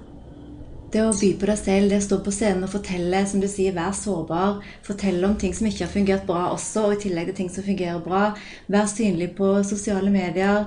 Det 0.91 1.05
å 1.07 1.13
by 1.15 1.29
på 1.39 1.47
deg 1.47 1.59
selv, 1.59 1.91
det 1.91 2.01
å 2.01 2.03
stå 2.03 2.17
på 2.27 2.33
scenen 2.35 2.67
og 2.67 2.73
fortelle, 2.73 3.21
som 3.31 3.43
du 3.43 3.47
sier, 3.51 3.75
vær 3.77 3.93
sårbar. 3.95 4.59
Fortelle 4.87 5.23
om 5.29 5.37
ting 5.39 5.55
som 5.55 5.69
ikke 5.69 5.85
har 5.85 5.93
fungert 5.93 6.27
bra 6.27 6.49
også, 6.51 6.89
og 6.89 6.97
i 6.97 7.03
tillegg 7.05 7.31
til 7.31 7.39
ting 7.43 7.53
som 7.53 7.67
fungerer 7.67 8.03
bra. 8.03 8.25
Vær 8.71 8.91
synlig 8.91 9.33
på 9.39 9.53
sosiale 9.67 10.11
medier. 10.11 10.67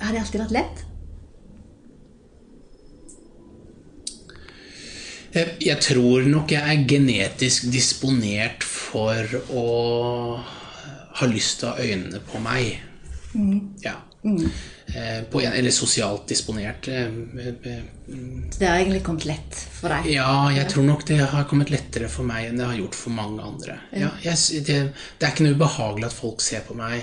Har 0.00 0.12
det 0.12 0.22
alltid 0.24 0.42
vært 0.42 0.56
lett? 0.58 0.82
Jeg, 5.36 5.56
jeg 5.62 5.78
tror 5.84 6.26
nok 6.26 6.52
jeg 6.54 6.64
er 6.64 6.86
genetisk 6.88 7.68
disponert 7.70 8.66
for 8.66 9.38
å 9.52 9.66
ha 11.16 11.28
lyst 11.30 11.60
til 11.60 11.68
å 11.68 11.74
ha 11.76 11.86
øynene 11.86 12.22
på 12.24 12.40
meg. 12.42 12.80
Ja. 13.84 13.98
Eh, 14.24 14.48
på 15.30 15.40
eller 15.42 15.70
sosialt 15.74 16.26
disponert. 16.30 16.88
eh, 16.88 17.06
eh, 17.06 17.82
Så 18.50 18.58
det 18.60 18.66
har 18.68 18.76
egentlig 18.78 19.02
kommet 19.02 19.24
lett 19.26 19.54
for 19.80 19.88
deg? 19.90 20.06
Ja, 20.14 20.48
jeg 20.54 20.68
tror 20.70 20.84
nok 20.86 21.04
det 21.08 21.18
har 21.26 21.44
kommet 21.50 21.70
lettere 21.74 22.08
for 22.08 22.22
meg 22.24 22.46
enn 22.48 22.56
det 22.60 22.66
har 22.68 22.76
gjort 22.78 22.94
for 22.94 23.10
mange 23.10 23.42
andre. 23.42 23.78
Ja, 23.92 24.10
jeg, 24.22 24.36
det, 24.66 24.76
det 25.18 25.26
er 25.26 25.32
ikke 25.34 25.44
noe 25.48 25.56
ubehagelig 25.58 26.06
at 26.06 26.12
folk 26.14 26.40
ser 26.40 26.60
på 26.68 26.76
meg. 26.78 27.02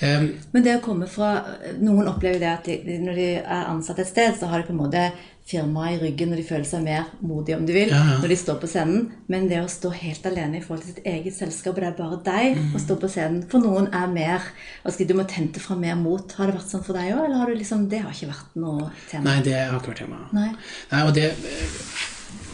Eh, 0.00 0.28
Men 0.52 0.64
det 0.64 0.78
å 0.78 0.84
komme 0.84 1.06
fra 1.06 1.34
Noen 1.78 2.08
opplever 2.08 2.40
det 2.40 2.48
at 2.54 2.64
de- 2.64 2.98
når 3.04 3.14
de 3.20 3.28
er 3.42 3.66
ansatt 3.68 3.98
et 3.98 4.08
sted, 4.08 4.34
så 4.40 4.48
har 4.48 4.62
de 4.62 4.66
på 4.70 4.72
en 4.72 4.82
måte 4.86 5.10
firmaet 5.48 5.94
i 5.96 6.00
ryggen, 6.04 6.32
og 6.34 6.36
de 6.36 6.44
føler 6.44 6.64
seg 6.68 6.82
mer 6.84 7.06
modige, 7.24 7.56
om 7.56 7.64
du 7.66 7.72
vil, 7.72 7.88
Ja, 7.88 8.02
ja. 8.04 8.16
når 8.20 8.28
de 8.28 8.36
står 8.36 8.58
på 8.60 8.68
scenen. 8.68 9.06
Men 9.32 9.48
det 9.48 9.62
å 9.62 9.68
stå 9.72 9.90
helt 9.96 10.26
alene 10.28 10.58
i 10.58 10.60
forhold 10.60 10.84
til 10.84 10.94
sitt 10.94 11.06
eget 11.08 11.34
selskap, 11.38 11.74
og 11.76 11.80
det 11.80 11.88
er 11.88 11.96
bare 12.02 12.18
deg 12.24 12.56
Mm. 12.58 12.74
å 12.76 12.82
stå 12.84 12.96
på 13.00 13.08
scenen 13.08 13.42
For 13.50 13.58
noen 13.64 13.88
er 13.94 14.06
mer 14.12 14.42
si, 14.90 15.04
Du 15.04 15.14
må 15.14 15.24
tente 15.26 15.58
fra 15.60 15.74
mer 15.76 15.96
mot. 15.96 16.32
Har 16.32 16.46
det 16.46 16.54
vært 16.58 16.68
sånn 16.70 16.84
for 16.84 16.92
deg 16.92 17.12
òg, 17.14 17.24
eller 17.24 17.36
har 17.38 17.46
du 17.46 17.54
liksom 17.54 17.88
Det 17.88 18.00
har 18.02 18.10
ikke 18.12 18.28
vært 18.32 18.56
noe 18.56 18.90
tema? 19.10 19.24
nei, 19.24 19.42
det 19.42 19.54
har 19.70 19.78
ikke 19.80 19.92
vært 19.94 20.04
tema. 20.04 20.28
Nei. 20.32 20.50
Nei, 20.92 21.02
og 21.06 21.14
det 21.14 21.32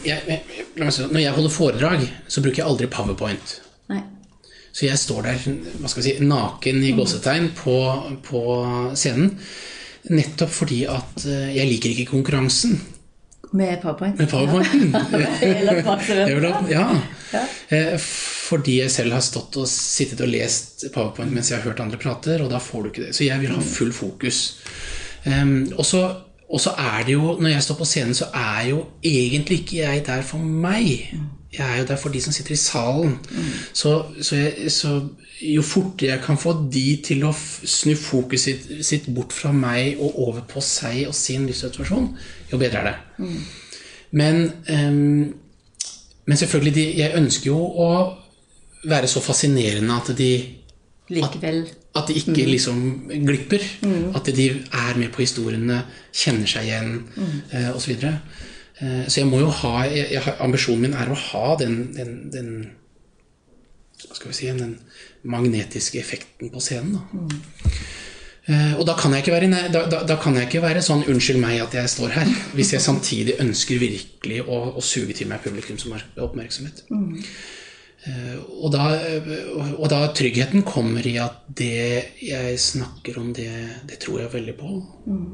jeg, 0.04 0.20
jeg, 0.28 0.40
Når 0.76 1.20
jeg 1.20 1.32
holder 1.32 1.50
foredrag, 1.50 2.08
så 2.28 2.42
bruker 2.44 2.60
jeg 2.62 2.66
aldri 2.66 2.86
powerpoint. 2.92 3.60
Nei. 3.90 4.02
Så 4.74 4.86
jeg 4.88 4.98
står 4.98 5.22
der 5.22 5.38
hva 5.80 5.88
skal 5.88 6.02
vi 6.02 6.08
si, 6.10 6.24
naken 6.24 6.82
i 6.84 6.92
gåsetegn 6.96 7.50
på, 7.54 7.76
på 8.26 8.42
scenen. 8.98 9.38
Nettopp 10.12 10.52
fordi 10.52 10.82
at 10.90 11.24
eh, 11.24 11.54
jeg 11.56 11.70
liker 11.70 11.94
ikke 11.94 12.10
konkurransen 12.10 12.74
Med 13.54 13.78
powerpoint? 13.80 14.18
med 14.18 14.28
powerpointen. 14.28 14.90
Ja. 16.74 16.88
Ja. 17.32 17.44
Eh, 17.70 17.98
fordi 18.44 18.80
jeg 18.82 18.90
selv 18.92 19.16
har 19.16 19.22
stått 19.24 19.56
og 19.60 19.68
sittet 19.70 20.20
og 20.20 20.28
lest 20.30 20.84
Powerpoint 20.94 21.32
mens 21.32 21.50
jeg 21.50 21.58
har 21.60 21.70
hørt 21.70 21.80
andre 21.80 21.98
prater, 21.98 22.42
og 22.44 22.50
da 22.52 22.60
får 22.62 22.82
du 22.82 22.90
ikke 22.90 23.06
det. 23.06 23.14
Så 23.16 23.24
jeg 23.24 23.40
vil 23.40 23.54
ha 23.54 23.62
full 23.64 23.92
fokus. 23.96 24.42
Um, 25.24 25.72
og 25.78 25.86
så 25.88 26.02
og 26.54 26.60
så 26.60 26.74
er 26.78 27.06
det 27.06 27.14
jo, 27.16 27.38
når 27.40 27.54
jeg 27.54 27.62
står 27.64 27.76
på 27.78 27.86
scenen, 27.88 28.14
så 28.14 28.26
er 28.36 28.68
jo 28.68 28.82
egentlig 29.02 29.62
ikke 29.62 29.78
jeg 29.80 30.02
der 30.06 30.20
for 30.22 30.38
meg. 30.38 31.14
Jeg 31.54 31.64
er 31.64 31.80
jo 31.80 31.86
der 31.88 32.00
for 32.00 32.14
de 32.14 32.20
som 32.22 32.34
sitter 32.34 32.54
i 32.54 32.58
salen. 32.60 33.18
Mm. 33.30 33.50
Så, 33.72 33.92
så, 34.20 34.36
jeg, 34.36 34.72
så, 34.72 34.94
jo 35.40 35.62
fortere 35.62 36.16
jeg 36.16 36.24
kan 36.24 36.40
få 36.40 36.54
de 36.72 36.86
til 37.04 37.24
å 37.28 37.32
snu 37.34 37.94
fokuset 37.98 38.64
sitt, 38.64 38.86
sitt, 38.86 39.06
bort 39.14 39.32
fra 39.34 39.52
meg 39.54 40.00
og 40.00 40.18
over 40.26 40.42
på 40.50 40.62
seg 40.64 41.04
og 41.08 41.14
sin 41.18 41.46
livssituasjon, 41.48 42.10
jo 42.52 42.60
bedre 42.60 42.82
er 42.82 42.90
det. 42.90 42.96
Mm. 43.18 43.38
Men, 44.20 44.42
um, 44.68 45.32
men 46.24 46.40
selvfølgelig, 46.40 46.74
de, 46.74 46.84
jeg 47.02 47.16
ønsker 47.18 47.50
jo 47.50 47.58
å 47.58 47.88
være 48.84 49.08
så 49.10 49.22
fascinerende 49.24 49.96
at 49.96 50.12
de 50.18 50.34
Likevel. 51.12 51.66
At, 51.68 52.00
at 52.00 52.08
de 52.08 52.14
ikke 52.16 52.32
mm. 52.32 52.48
liksom 52.48 52.78
glipper. 53.26 53.64
Mm. 53.84 54.14
At 54.16 54.30
de 54.36 54.46
er 54.56 54.96
med 54.96 55.10
på 55.12 55.20
historiene, 55.20 55.82
kjenner 56.16 56.48
seg 56.48 56.70
igjen 56.70 56.94
mm. 57.04 57.34
uh, 57.52 57.70
osv. 57.76 57.92
Så, 58.74 58.84
uh, 58.84 59.02
så 59.08 59.20
jeg 59.20 59.30
må 59.30 59.42
jo 59.42 59.50
ha 59.62 59.84
jeg, 59.86 60.08
jeg, 60.16 60.34
Ambisjonen 60.42 60.88
min 60.88 60.96
er 60.98 61.12
å 61.12 61.18
ha 61.28 61.54
den, 61.60 61.76
den, 61.94 62.14
den 62.34 62.48
hva 64.04 64.16
skal 64.18 64.32
vi 64.32 64.36
si, 64.36 64.48
den 64.50 64.78
magnetiske 65.30 66.00
effekten 66.00 66.50
på 66.52 66.62
scenen. 66.62 66.98
Da. 66.98 67.04
Mm. 67.14 67.84
Uh, 68.44 68.72
og 68.76 68.84
da 68.84 68.92
kan, 68.98 69.14
være, 69.14 69.48
da, 69.72 69.86
da, 69.88 70.02
da 70.04 70.18
kan, 70.20 70.36
jeg 70.36 70.50
ikke 70.50 70.64
være, 70.66 70.82
sånn 70.84 71.06
'unnskyld 71.08 71.40
meg 71.40 71.62
at 71.64 71.76
jeg 71.78 71.88
står 71.88 72.12
her', 72.18 72.32
hvis 72.52 72.74
jeg 72.74 72.84
samtidig 72.84 73.38
ønsker 73.40 73.80
virkelig 73.80 74.42
å, 74.44 74.58
å 74.76 74.82
suge 74.84 75.16
til 75.16 75.30
meg 75.30 75.40
publikum 75.46 75.78
som 75.80 75.94
har 75.96 76.04
oppmerksomhet. 76.26 76.84
Mm. 76.90 77.22
Eh, 78.04 78.36
og 78.60 78.68
da, 78.74 78.84
og 79.78 79.86
da, 79.88 80.02
tryggheten 80.12 80.64
kommer 80.68 81.06
i 81.08 81.14
at 81.22 81.46
det 81.48 82.18
jeg 82.20 82.60
snakker 82.60 83.16
om, 83.22 83.32
det, 83.32 83.48
det 83.88 83.96
tror 84.02 84.20
jeg 84.20 84.34
veldig 84.34 84.56
på. 84.58 84.72
Mm. 85.08 85.24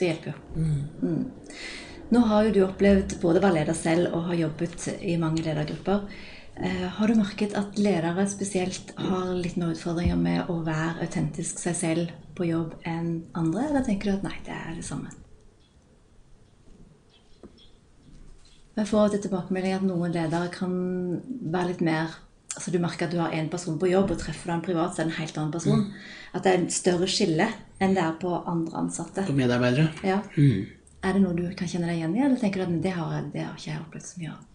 Det 0.00 0.08
hjelper. 0.08 0.38
Mm. 0.56 0.78
Mm. 1.04 1.26
Nå 2.10 2.20
har 2.26 2.48
jo 2.48 2.52
du 2.54 2.60
opplevd 2.66 3.14
både 3.22 3.38
å 3.38 3.44
være 3.44 3.60
leder 3.60 3.76
selv 3.78 4.14
og 4.16 4.26
har 4.30 4.40
jobbet 4.40 4.86
i 5.06 5.14
mange 5.20 5.44
ledergrupper. 5.46 6.08
Eh, 6.60 6.86
har 6.96 7.08
du 7.08 7.14
merket 7.14 7.54
at 7.56 7.78
ledere 7.78 8.24
spesielt 8.28 8.90
har 8.98 9.30
litt 9.38 9.54
mer 9.60 9.70
utfordringer 9.76 10.18
med 10.18 10.50
å 10.50 10.58
være 10.66 11.06
autentisk 11.06 11.62
seg 11.62 11.76
selv 11.78 12.10
på 12.34 12.48
jobb 12.48 12.74
enn 12.88 13.28
andre, 13.38 13.68
eller 13.68 13.86
tenker 13.86 14.10
du 14.10 14.16
at 14.16 14.26
nei, 14.26 14.34
det 14.44 14.56
er 14.56 14.74
det 14.74 14.86
samme? 14.86 15.12
Jeg 18.80 18.88
får 18.88 19.12
til 19.12 19.22
tilbakemelding 19.28 19.76
at 19.76 19.86
noen 19.86 20.12
ledere 20.14 20.50
kan 20.54 20.74
være 21.52 21.72
litt 21.72 21.84
mer 21.84 22.18
altså 22.50 22.72
Du 22.74 22.80
merker 22.82 23.06
at 23.06 23.12
du 23.14 23.20
har 23.20 23.30
én 23.30 23.46
person 23.46 23.76
på 23.78 23.86
jobb, 23.86 24.10
og 24.10 24.18
treffer 24.18 24.50
du 24.50 24.52
en 24.56 24.64
privat, 24.64 24.90
så 24.90 25.00
er 25.00 25.06
det 25.06 25.12
en 25.12 25.20
helt 25.20 25.36
annen 25.38 25.52
person. 25.54 25.84
Mm. 25.84 26.08
At 26.34 26.42
det 26.42 26.50
er 26.50 26.64
et 26.64 26.74
større 26.74 27.06
skille 27.08 27.46
enn 27.78 27.94
det 27.94 28.02
er 28.02 28.16
på 28.18 28.32
andre 28.34 28.80
ansatte. 28.82 29.22
På 29.28 29.36
medarbeidere. 29.38 29.86
Ja. 30.04 30.18
Mm. 30.34 30.79
Er 31.00 31.16
det 31.16 31.22
noe 31.22 31.36
du 31.36 31.44
kan 31.56 31.68
kjenne 31.70 31.88
deg 31.88 32.00
igjen 32.00 32.16
i, 32.16 32.22
eller 32.26 32.40
tenker 32.40 32.62
du 32.62 32.66
at 32.66 32.80
det 32.84 32.94
har, 32.96 33.20
det 33.32 33.44
har 33.44 33.56
ikke 33.56 33.70
jeg 33.70 33.82
opplevd 33.82 34.06
så 34.06 34.22
mye 34.22 34.32
av? 34.34 34.46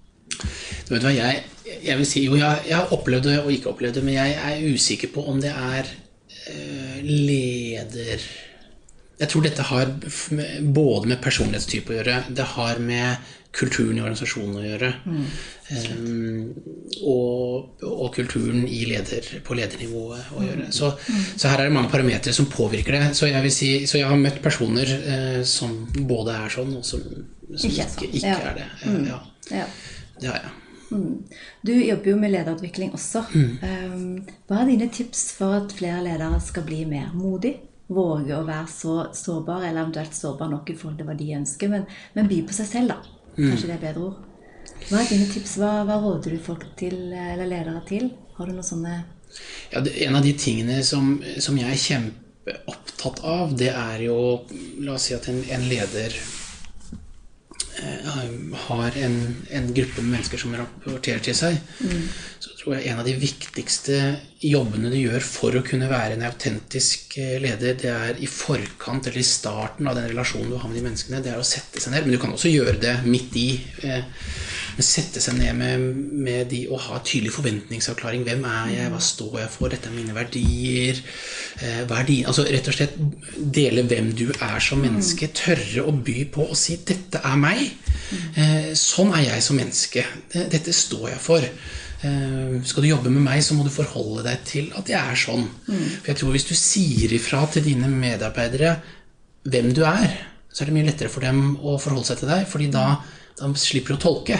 Du 0.86 0.92
vet 0.94 1.06
hva, 1.06 1.14
jeg, 1.14 1.44
jeg 1.86 2.00
vil 2.00 2.10
si, 2.10 2.26
Jo, 2.26 2.38
jeg, 2.40 2.66
jeg, 2.70 2.78
har 2.78 2.94
opplevd 2.94 3.30
det 3.30 3.38
og 3.44 3.54
ikke 3.54 3.72
opplevd 3.72 4.00
det, 4.00 4.04
men 4.06 4.18
jeg 4.18 4.36
er 4.50 4.66
usikker 4.74 5.14
på 5.14 5.24
om 5.32 5.40
det 5.42 5.54
er 5.54 5.90
øh, 6.52 7.00
leder 7.06 8.26
Jeg 9.22 9.32
tror 9.32 9.46
dette 9.46 9.66
har 9.70 9.94
både 10.76 11.12
med 11.14 11.22
personlighetstype 11.24 11.94
å 11.94 11.98
gjøre, 12.00 12.20
det 12.36 12.48
har 12.56 12.82
med 12.84 13.34
kulturen 13.56 13.98
i 13.98 14.04
organisasjonen 14.04 14.58
å 14.60 14.64
gjøre. 14.66 14.90
Mm. 15.06 15.22
Um, 15.76 16.50
og, 17.10 17.86
og, 17.88 18.10
kulturen 18.16 18.66
leder, 18.68 19.30
på 19.46 19.58
ledernivået 19.58 20.34
å 20.36 20.44
gjøre. 20.44 20.68
Så, 20.76 20.92
mm. 20.96 21.24
så, 21.34 21.48
her 21.50 21.64
er 21.64 21.70
det 21.70 21.78
mange 21.78 21.92
parametere 21.94 22.36
som 22.36 22.50
påvirker 22.52 22.98
det. 22.98 23.14
Så 23.18 23.30
jeg, 23.32 23.54
si, 23.56 23.72
så 23.90 24.02
jeg 24.02 24.10
har 24.12 24.20
møtt 24.20 24.42
personer 24.44 24.92
uh, 25.08 25.40
som 25.48 25.78
både 25.96 26.36
er 26.44 26.54
sånn, 26.58 26.76
og 26.82 26.86
som, 26.88 27.02
som 27.56 27.72
ikke, 27.72 27.88
ikke, 27.88 28.12
ikke 28.12 28.36
ja. 28.36 28.38
er 28.52 28.62
det. 28.62 28.70
Uh, 28.84 29.02
ja. 29.10 29.24
ja. 29.62 29.68
Det 30.20 30.32
har 30.32 30.42
jeg. 30.44 30.54
Mm. 30.96 31.24
Du 31.66 31.74
jobber 31.74 32.12
jo 32.12 32.18
med 32.20 32.36
lederutvikling 32.36 32.92
også. 32.96 33.24
Um, 33.34 34.20
hva 34.50 34.62
er 34.62 34.74
dine 34.74 34.90
tips 34.94 35.30
for 35.40 35.62
at 35.62 35.74
flere 35.76 36.04
ledere 36.06 36.44
skal 36.44 36.68
bli 36.68 36.84
mer 36.90 37.16
modige? 37.16 37.64
Våge 37.86 38.34
å 38.34 38.46
være 38.48 38.66
så 38.66 38.94
sårbar, 39.14 39.68
eller 39.68 39.84
eventuelt 39.84 40.16
sårbar 40.18 40.50
nok 40.50 40.72
i 40.72 40.78
forhold 40.78 40.98
til 40.98 41.06
hva 41.06 41.14
de 41.20 41.28
ønsker, 41.38 41.70
men, 41.70 41.84
men 42.16 42.30
by 42.32 42.40
på 42.48 42.56
seg 42.58 42.70
selv, 42.72 42.96
da. 42.96 43.15
Mm. 43.36 43.50
Kanskje 43.52 43.70
det 43.70 43.76
er 43.76 43.84
bedre 43.84 44.06
ord. 44.10 44.22
Hva 44.90 45.02
er 45.02 45.10
dine 45.10 45.28
tips? 45.32 45.58
Hva, 45.62 45.72
hva 45.88 45.98
råder 46.02 46.36
du 46.36 46.40
folk 46.44 46.66
til, 46.80 46.98
eller 47.14 47.50
ledere 47.50 47.82
til? 47.90 48.10
Har 48.38 48.48
du 48.48 48.56
noen 48.56 48.68
sånne 48.68 48.96
ja, 49.72 49.82
det, 49.82 49.96
En 50.06 50.18
av 50.18 50.24
de 50.24 50.34
tingene 50.38 50.82
som, 50.84 51.16
som, 51.44 51.58
jeg 51.60 51.72
er 51.72 51.82
kjempeopptatt 51.82 53.22
av, 53.26 53.56
det 53.58 53.72
er 53.72 54.06
jo 54.08 54.18
La 54.86 54.96
oss 54.96 55.10
si 55.10 55.16
at 55.16 55.28
en, 55.32 55.42
en 55.56 55.70
leder 55.72 56.16
har 58.68 58.98
en, 58.98 59.18
en, 59.52 59.74
gruppe 59.74 60.02
med 60.02 60.12
mennesker 60.16 60.40
som 60.40 60.56
rapporterer 60.56 61.24
til 61.26 61.36
seg. 61.38 61.58
Mm. 61.84 62.08
Så 62.40 62.54
tror 62.60 62.76
jeg 62.76 62.92
en 62.92 63.02
av 63.02 63.08
de 63.08 63.16
viktigste 63.20 64.00
jobbene 64.46 64.92
du 64.94 64.98
gjør 65.00 65.24
for 65.26 65.58
å 65.58 65.64
kunne 65.66 65.90
være 65.92 66.16
en 66.16 66.26
autentisk 66.28 67.18
eh, 67.22 67.38
leder, 67.44 67.78
det 67.82 67.92
er 67.92 68.22
i 68.22 68.30
forkant 68.30 69.10
eller 69.10 69.22
i 69.22 69.28
starten 69.28 69.90
av 69.90 69.98
den 70.00 70.10
relasjonen 70.12 70.54
du 70.54 70.60
har 70.60 70.72
med 70.72 70.80
de 70.80 70.86
menneskene, 70.88 71.24
det 71.26 71.34
er 71.34 71.42
å 71.42 71.48
sette 71.48 71.84
seg 71.84 71.96
ned. 71.96 72.08
Men 72.08 72.16
du 72.16 72.22
kan 72.22 72.36
også 72.36 72.54
gjøre 72.54 72.78
det 72.82 72.98
midt 73.08 73.40
i. 73.42 73.50
Eh, 73.84 74.04
sette 74.84 75.22
seg 75.24 75.38
ned 75.40 75.56
med, 75.56 75.86
med 76.26 76.50
de 76.52 76.66
og 76.68 76.82
ha 76.88 77.00
tydelig 77.06 77.32
forventningsavklaring. 77.38 78.26
Hvem 78.28 78.44
er 78.50 78.74
jeg? 78.74 78.92
Hva 78.92 79.00
står 79.04 79.40
jeg 79.44 79.54
for? 79.54 79.72
Dette 79.72 79.92
er 79.92 79.96
mine 79.96 80.16
verdier. 80.18 81.00
Eh, 81.62 81.82
dine 81.88 82.20
Altså 82.26 82.44
rett 82.50 82.68
og 82.72 82.76
slett 82.76 82.98
dele 83.36 83.86
hvem 83.88 84.12
du 84.18 84.28
er 84.34 84.60
som 84.64 84.84
menneske. 84.84 85.32
Tørre 85.36 85.86
å 85.88 85.96
by 85.96 86.28
på 86.34 86.50
og 86.50 86.60
si 86.60 86.78
'dette 86.82 87.24
er 87.24 87.40
meg'. 87.40 87.72
Sånn 88.76 89.14
er 89.16 89.30
jeg 89.30 89.44
som 89.44 89.58
menneske. 89.58 90.06
Dette 90.34 90.74
står 90.74 91.10
jeg 91.16 91.22
for. 91.24 91.50
Uh, 92.06 92.60
skal 92.68 92.84
du 92.84 92.90
jobbe 92.90 93.10
med 93.10 93.24
meg, 93.24 93.42
så 93.42 93.56
må 93.56 93.64
du 93.66 93.72
forholde 93.74 94.26
deg 94.28 94.42
til 94.46 94.68
at 94.78 94.90
jeg 94.92 95.00
er 95.00 95.18
sånn. 95.18 95.48
Mm. 95.66 95.86
For 96.04 96.12
jeg 96.12 96.20
tror 96.20 96.34
Hvis 96.36 96.48
du 96.50 96.56
sier 96.60 97.14
ifra 97.16 97.46
til 97.50 97.66
dine 97.66 97.90
medarbeidere 97.90 98.76
hvem 99.50 99.72
du 99.74 99.82
er, 99.88 100.14
så 100.52 100.64
er 100.64 100.70
det 100.70 100.76
mye 100.78 100.90
lettere 100.90 101.12
for 101.12 101.26
dem 101.26 101.56
å 101.58 101.78
forholde 101.82 102.10
seg 102.10 102.22
til 102.22 102.32
deg, 102.32 102.46
fordi 102.50 102.68
da, 102.74 102.86
da 103.40 103.50
slipper 103.60 103.96
du 103.96 103.98
å 103.98 104.04
tolke. 104.06 104.38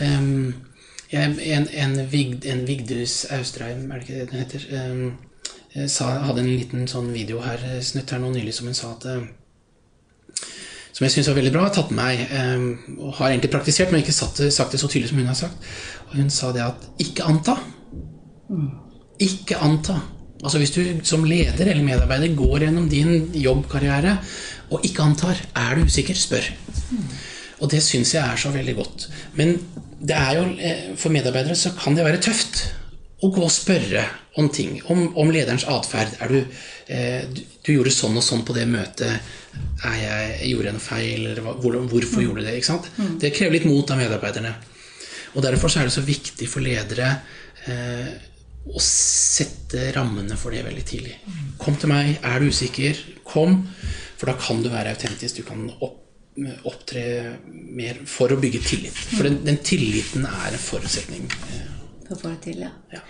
Um, 0.00 0.54
en, 1.10 1.38
en, 1.68 1.96
Vig, 2.10 2.44
en, 2.44 2.66
Vigdus 2.66 3.24
Austrheim, 3.30 3.90
er 3.90 4.00
det 4.00 4.06
ikke 4.06 4.20
det 4.20 4.28
den 4.30 4.42
heter, 4.42 4.66
um, 4.82 5.88
sa, 5.88 6.10
hadde 6.26 6.42
en 6.42 6.52
liten 6.52 6.86
sånn 6.90 7.12
video 7.14 7.42
her 7.44 7.62
snutt 7.84 8.10
her 8.10 8.22
nå 8.22 8.32
nylig 8.34 8.54
som 8.56 8.70
hun 8.70 8.78
sa 8.78 8.94
at 8.96 9.06
som 10.96 11.04
jeg 11.04 11.12
syns 11.12 11.28
var 11.28 11.36
veldig 11.36 11.52
bra, 11.52 11.62
har 11.66 11.72
tatt 11.76 11.90
med 11.92 11.98
meg. 12.00 12.20
Um, 12.32 13.00
og 13.04 13.18
har 13.18 13.28
egentlig 13.28 13.50
praktisert, 13.52 13.90
men 13.92 14.00
ikke 14.00 14.14
sagt 14.16 14.38
det, 14.40 14.48
så 14.80 14.88
tydelig 14.88 15.10
som 15.10 15.18
hun 15.20 15.28
har 15.28 15.36
sagt. 15.36 15.66
Og 16.08 16.14
hun 16.16 16.30
sa 16.32 16.52
det 16.56 16.62
at 16.64 16.86
ikke 17.04 17.26
anta. 17.28 17.58
Ikke 19.20 19.58
anta. 19.60 19.98
Altså 20.40 20.58
Hvis 20.60 20.72
du 20.72 20.80
som 21.04 21.24
leder 21.28 21.68
eller 21.68 21.84
medarbeider 21.84 22.32
går 22.36 22.64
gjennom 22.64 22.88
din 22.88 23.28
jobbkarriere 23.34 24.16
og 24.70 24.84
ikke 24.88 25.04
antar, 25.04 25.36
er 25.52 25.76
du 25.76 25.84
usikker, 25.84 26.16
spør. 26.16 26.48
Mm. 26.90 27.04
Og 27.60 27.70
det 27.72 27.80
syns 27.84 28.12
jeg 28.14 28.22
er 28.22 28.40
så 28.40 28.52
veldig 28.54 28.74
godt. 28.76 29.08
Men 29.38 29.56
det 29.96 30.16
er 30.16 30.36
jo, 30.36 30.44
eh, 30.60 30.84
for 31.00 31.14
medarbeidere 31.14 31.56
så 31.56 31.72
kan 31.78 31.96
det 31.96 32.04
være 32.04 32.20
tøft 32.22 32.66
å 33.24 33.30
gå 33.32 33.42
og 33.46 33.52
spørre 33.52 34.04
om 34.36 34.50
ting. 34.52 34.76
Om, 34.92 35.08
om 35.16 35.32
lederens 35.32 35.64
atferd. 35.72 36.18
Du, 36.28 36.38
eh, 36.92 37.24
du, 37.32 37.40
du, 37.64 37.72
gjorde 37.72 37.94
sånn 37.94 38.18
og 38.18 38.24
sånn 38.24 38.44
på 38.46 38.56
det 38.56 38.66
møtet. 38.68 39.32
Er 39.88 39.98
jeg, 40.02 40.38
gjorde 40.52 40.76
noe 40.76 40.84
feil? 40.84 41.30
Eller 41.30 41.42
hvor, 41.46 41.80
hvorfor 41.88 42.20
mm. 42.20 42.26
gjorde 42.26 42.44
du 42.44 42.48
det? 42.50 42.56
Ikke 42.60 42.72
sant? 42.74 42.90
Mm. 43.00 43.12
Det 43.22 43.32
krever 43.36 43.56
litt 43.56 43.68
mot 43.68 43.92
av 43.92 44.02
medarbeiderne. 44.02 44.54
Og 45.36 45.44
Derfor 45.44 45.72
er 45.76 45.88
det 45.88 45.96
så 45.96 46.04
viktig 46.04 46.48
for 46.48 46.64
ledere 46.64 47.10
eh, 47.68 48.12
å 48.66 48.82
sette 48.82 49.90
rammene 49.96 50.36
for 50.40 50.52
det 50.52 50.64
veldig 50.66 50.84
tidlig. 50.86 51.16
Kom 51.60 51.76
til 51.80 51.92
meg. 51.92 52.18
Er 52.24 52.42
du 52.42 52.50
usikker? 52.52 53.00
Kom. 53.26 53.62
For 54.16 54.28
da 54.28 54.36
kan 54.40 54.62
du 54.64 54.70
være 54.72 54.92
autentisk. 54.96 55.40
Du 55.40 55.48
kan 55.48 55.68
opp, 55.80 56.02
opptre 56.68 57.02
mer 57.52 58.02
for 58.08 58.32
å 58.32 58.38
bygge 58.40 58.60
tillit. 58.64 58.98
For 59.14 59.26
den, 59.26 59.40
den 59.46 59.58
tilliten 59.64 60.26
er 60.28 60.52
en 60.52 60.60
forutsetning. 60.60 61.30
For 62.06 62.16
å 62.16 62.20
få 62.20 62.32
det 62.34 62.40
til, 62.44 62.62
ja. 62.66 62.72
ja. 62.92 63.02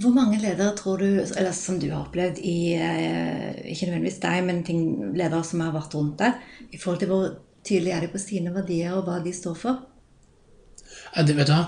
Hvor 0.00 0.12
mange 0.14 0.38
ledere 0.40 0.74
tror 0.76 1.00
du, 1.00 1.08
eller 1.24 1.54
som 1.56 1.78
du 1.80 1.88
har 1.88 2.02
opplevd 2.04 2.40
i 2.44 2.74
eh, 2.76 3.62
Ikke 3.72 3.88
nødvendigvis 3.88 4.20
deg, 4.22 4.42
men 4.46 4.60
ting, 4.66 4.82
ledere 5.16 5.42
som 5.46 5.62
har 5.64 5.72
vært 5.74 5.96
rundt 5.96 6.20
deg, 6.20 6.42
i 6.70 6.80
forhold 6.80 7.00
til 7.02 7.10
hvor 7.12 7.30
tydelig 7.66 7.94
er 7.96 8.04
de 8.04 8.12
på 8.12 8.20
sine 8.20 8.52
verdier 8.54 8.94
og 8.96 9.08
hva 9.08 9.18
de 9.24 9.32
står 9.36 9.56
for? 9.58 9.82
Ja, 11.14 11.24
det, 11.26 11.34
vet 11.38 11.48
du 11.48 11.54
hva? 11.56 11.64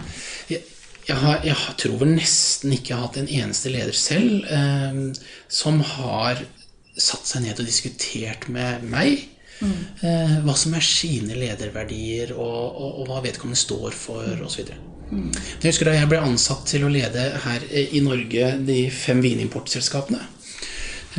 Jeg, 0.52 0.62
jeg, 1.08 1.18
har, 1.24 1.40
jeg, 1.48 1.76
tror 1.82 1.98
vel 2.04 2.14
nesten 2.14 2.76
ikke 2.76 2.92
jeg 2.92 3.00
har 3.00 3.08
hatt 3.08 3.20
en 3.22 3.32
eneste 3.40 3.72
leder 3.72 3.96
selv 3.96 4.46
eh, 4.46 5.02
som 5.50 5.82
har 5.96 6.44
satt 6.92 7.26
seg 7.26 7.46
ned 7.46 7.58
og 7.58 7.68
diskutert 7.68 8.50
med 8.52 8.84
meg 8.92 9.24
Eh, 9.62 10.32
hva 10.42 10.54
som 10.58 10.74
er 10.74 10.82
sine 10.82 11.36
lederverdier, 11.38 12.32
og, 12.34 12.62
og, 12.82 12.96
og 13.02 13.06
hva 13.10 13.20
vedkommende 13.22 13.60
står 13.60 13.92
for, 13.94 14.26
osv. 14.46 14.72
Jeg 15.12 15.68
husker 15.68 15.90
da 15.90 15.92
jeg 15.98 16.08
ble 16.08 16.18
ansatt 16.24 16.64
til 16.70 16.86
å 16.86 16.90
lede 16.90 17.26
her 17.44 17.66
i 17.70 18.00
Norge 18.00 18.46
de 18.66 18.78
fem 18.90 19.20
vinimportselskapene. 19.22 20.22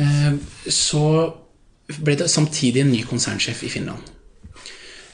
eh, 0.02 0.32
Så 0.68 1.04
ble 2.00 2.16
det 2.16 2.28
samtidig 2.32 2.82
en 2.82 2.90
ny 2.92 3.02
konsernsjef 3.06 3.62
i 3.64 3.70
Finland. 3.70 4.02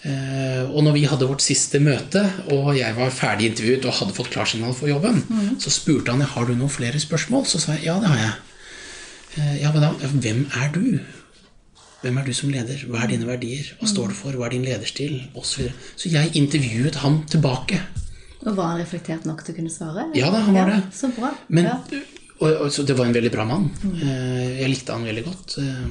Eh, 0.03 0.65
Og 0.71 0.83
når 0.85 0.93
vi 0.97 1.05
hadde 1.05 1.27
vårt 1.29 1.43
siste 1.45 1.79
møte, 1.83 2.23
og 2.55 2.73
jeg 2.79 2.95
var 2.97 3.11
ferdig 3.13 3.51
intervjuet 3.51 3.85
og 3.85 3.93
hadde 4.01 4.15
fått 4.17 4.31
klarsignal 4.33 4.73
for 4.75 4.89
jobben, 4.89 5.23
så 5.61 5.71
spurte 5.71 6.11
han 6.15 6.21
har 6.23 6.47
du 6.47 6.55
noen 6.57 6.71
flere 6.73 6.99
spørsmål. 7.01 7.45
Så 7.47 7.61
sa 7.61 7.73
jeg 7.77 7.85
ja, 7.91 7.99
det 8.01 8.09
har 8.09 8.23
jeg. 8.25 8.33
Ja, 9.61 9.71
men 9.73 9.83
da? 9.85 9.93
Hvem 10.09 10.47
er 10.57 10.73
du? 10.75 11.01
Hvem 12.01 12.17
er 12.17 12.29
du 12.29 12.33
som 12.37 12.53
leder? 12.53 12.85
Hva 12.89 13.03
er 13.05 13.11
dine 13.13 13.27
verdier? 13.29 13.67
Hva 13.81 13.89
står 13.91 14.13
du 14.13 14.17
for? 14.17 14.37
Hva 14.39 14.47
er 14.49 14.55
din 14.57 14.65
lederstil? 14.65 15.19
Og 15.37 15.45
så, 15.45 15.61
videre. 15.61 15.75
så 16.01 16.13
jeg 16.13 16.33
intervjuet 16.41 16.97
ham 17.03 17.19
tilbake. 17.29 17.81
Og 18.47 18.55
var 18.57 18.71
han 18.73 18.81
reflektert 18.81 19.27
nok 19.29 19.43
til 19.45 19.53
å 19.53 19.59
kunne 19.59 19.73
svare? 19.73 20.07
Ja 20.17 20.31
da, 20.33 20.41
han 20.47 20.57
var 20.57 20.71
det. 20.73 20.79
Så 20.97 21.11
bra. 21.13 21.35
Men, 21.53 21.69
ja. 21.69 21.75
og, 22.41 22.47
og, 22.55 22.69
så 22.73 22.87
det 22.89 22.97
var 22.97 23.11
en 23.11 23.17
veldig 23.19 23.33
bra 23.35 23.45
mann. 23.49 23.69
Eh, 24.01 24.63
Jeg 24.63 24.71
likte 24.73 24.97
han 24.97 25.05
veldig 25.11 25.27
godt. 25.29 25.59
Eh, 25.61 25.91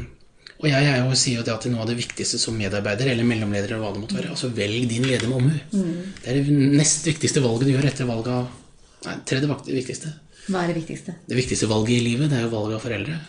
Og 0.60 0.65
jeg, 0.67 0.84
jeg 0.89 1.04
jo, 1.06 1.12
sier 1.15 1.38
jo 1.39 1.43
det 1.48 1.54
at 1.54 1.67
noe 1.72 1.86
av 1.86 1.91
det 1.91 2.00
viktigste 2.02 2.39
som 2.41 2.58
medarbeider 2.60 3.13
eller 3.13 3.24
mellomleder 3.30 3.76
eller 3.78 3.86
hva 3.86 3.93
det 3.95 4.02
måtte 4.02 4.17
være, 4.17 4.34
altså 4.34 4.50
velg 4.52 4.89
din 4.91 5.06
leder 5.08 5.30
med 5.32 5.38
omhu. 5.38 5.86
Det 6.19 6.34
er 6.34 6.41
det 6.41 6.58
nest 6.82 7.06
viktigste 7.08 7.45
valget 7.45 7.69
du 7.69 7.76
gjør 7.78 7.88
etter 7.93 8.10
valget 8.10 8.34
av 8.34 8.50
Nei, 9.06 9.13
tredje 9.24 9.48
viktigste. 9.72 10.10
Hva 10.50 10.65
er 10.65 10.74
det 10.74 10.82
viktigste? 10.82 11.13
Det 11.30 11.38
viktigste 11.38 11.69
valget 11.72 11.93
i 11.95 12.04
livet, 12.04 12.28
det 12.34 12.41
er 12.41 12.43
jo 12.43 12.50
valget 12.52 12.76
av 12.76 12.84
foreldre. 12.84 13.19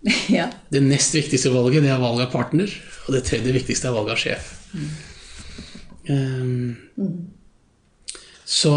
ja. 0.38 0.50
Det 0.70 0.82
nest 0.84 1.14
viktigste 1.16 1.52
valget, 1.54 1.84
det 1.86 1.94
er 1.94 2.02
valget 2.02 2.28
av 2.28 2.34
partner. 2.34 2.76
Og 3.06 3.16
det 3.16 3.24
tredje 3.28 3.54
viktigste 3.56 3.90
er 3.90 3.96
valget 3.96 4.16
av 4.16 4.22
sjef. 4.22 4.52
Um, 6.06 6.76
Så, 8.48 8.70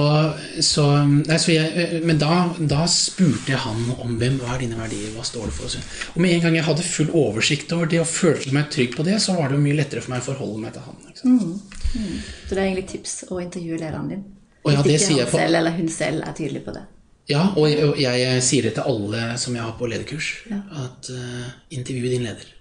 så, 0.66 0.84
nei, 1.06 1.36
så 1.38 1.52
jeg, 1.54 2.00
men 2.02 2.18
da, 2.18 2.48
da 2.58 2.88
spurte 2.90 3.52
jeg 3.52 3.60
han 3.62 3.84
om 4.02 4.16
hvem 4.18 4.40
hva 4.42 4.56
er 4.56 4.64
dine 4.64 4.80
verdier, 4.80 5.12
hva 5.14 5.22
står 5.22 5.46
det 5.46 5.54
for. 5.60 5.76
Og 6.16 6.24
med 6.26 6.34
en 6.34 6.42
gang 6.42 6.58
jeg 6.58 6.66
hadde 6.66 6.86
full 6.88 7.12
oversikt 7.14 7.76
over 7.78 7.92
det 7.92 8.00
og 8.02 8.10
følte 8.10 8.50
meg 8.56 8.72
trygg 8.74 8.98
på 8.98 9.06
det, 9.06 9.20
så 9.22 9.38
var 9.38 9.52
det 9.52 9.60
jo 9.60 9.66
mye 9.68 9.78
lettere 9.78 10.02
for 10.02 10.16
meg 10.16 10.24
å 10.24 10.28
forholde 10.32 10.64
meg 10.64 10.74
til 10.74 10.88
han. 10.88 10.98
Ikke 11.06 11.22
sant? 11.22 11.78
Så 11.94 12.50
det 12.50 12.58
er 12.58 12.64
egentlig 12.64 12.88
tips 12.96 13.14
å 13.30 13.38
intervjue 13.44 13.78
lederen 13.78 14.10
din. 14.10 14.24
Hvis 14.66 14.74
ja, 14.74 14.82
ikke 14.82 15.28
han 15.28 15.32
selv 15.38 15.62
eller 15.62 15.78
hun 15.78 15.94
selv 16.00 16.26
er 16.26 16.40
tydelig 16.42 16.64
på 16.66 16.74
det. 16.80 16.84
Ja, 17.30 17.44
og 17.54 17.70
jeg, 17.70 17.86
og 17.86 18.00
jeg 18.02 18.44
sier 18.46 18.66
det 18.66 18.74
til 18.78 18.90
alle 18.90 19.24
som 19.38 19.54
jeg 19.54 19.62
har 19.62 19.76
på 19.78 19.90
lederkurs, 19.90 20.32
at 20.50 21.12
uh, 21.14 21.50
intervju 21.76 22.10
din 22.10 22.26
leder. 22.26 22.54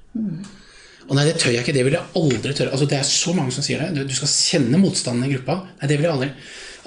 Og 1.09 1.17
nei, 1.17 1.25
det 1.25 1.39
tør 1.41 1.55
jeg 1.55 1.65
ikke. 1.65 1.73
Det 1.73 1.85
vil 1.87 1.97
jeg 1.97 2.21
aldri 2.21 2.53
tørre. 2.53 2.75
Altså, 2.77 2.89
det 2.89 2.99
er 2.99 3.07
så 3.09 3.33
mange 3.37 3.55
som 3.55 3.65
sier 3.65 3.81
det. 3.81 3.95
Du, 3.97 4.03
du 4.05 4.17
skal 4.17 4.29
kjenne 4.29 4.81
motstanden 4.83 5.25
i 5.25 5.33
gruppa. 5.33 5.63
Nei, 5.81 5.89
det 5.89 5.97
vil 5.97 6.09
jeg 6.09 6.15
aldri, 6.15 6.29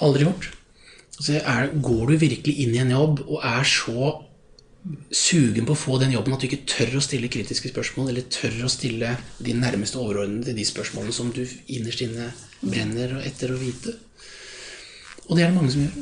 aldri 0.05 0.27
gjort. 0.27 0.49
Altså, 1.17 1.39
er, 1.39 1.71
går 1.89 2.03
du 2.11 2.19
virkelig 2.21 2.53
inn 2.63 2.75
i 2.77 2.83
en 2.83 2.93
jobb 2.93 3.23
og 3.25 3.41
er 3.49 3.65
så 3.67 4.11
sugen 5.13 5.67
på 5.67 5.75
å 5.75 5.77
få 5.77 5.97
den 6.01 6.13
jobben 6.15 6.33
at 6.33 6.41
du 6.41 6.47
ikke 6.47 6.63
tør 6.69 6.95
å 6.97 7.03
stille 7.05 7.29
kritiske 7.33 7.69
spørsmål, 7.69 8.09
eller 8.09 8.29
tør 8.33 8.63
å 8.65 8.71
stille 8.71 9.11
de 9.41 9.53
nærmeste 9.57 9.99
overordnede 10.01 10.55
de 10.57 10.65
spørsmålene 10.65 11.13
som 11.13 11.29
du 11.33 11.43
innerst 11.45 12.01
inne 12.05 12.31
brenner 12.61 13.19
etter 13.25 13.53
å 13.53 13.59
vite. 13.61 13.93
Og 15.27 15.37
det 15.37 15.45
er 15.45 15.51
det 15.51 15.57
mange 15.57 15.73
som 15.73 15.85
gjør. 15.85 16.01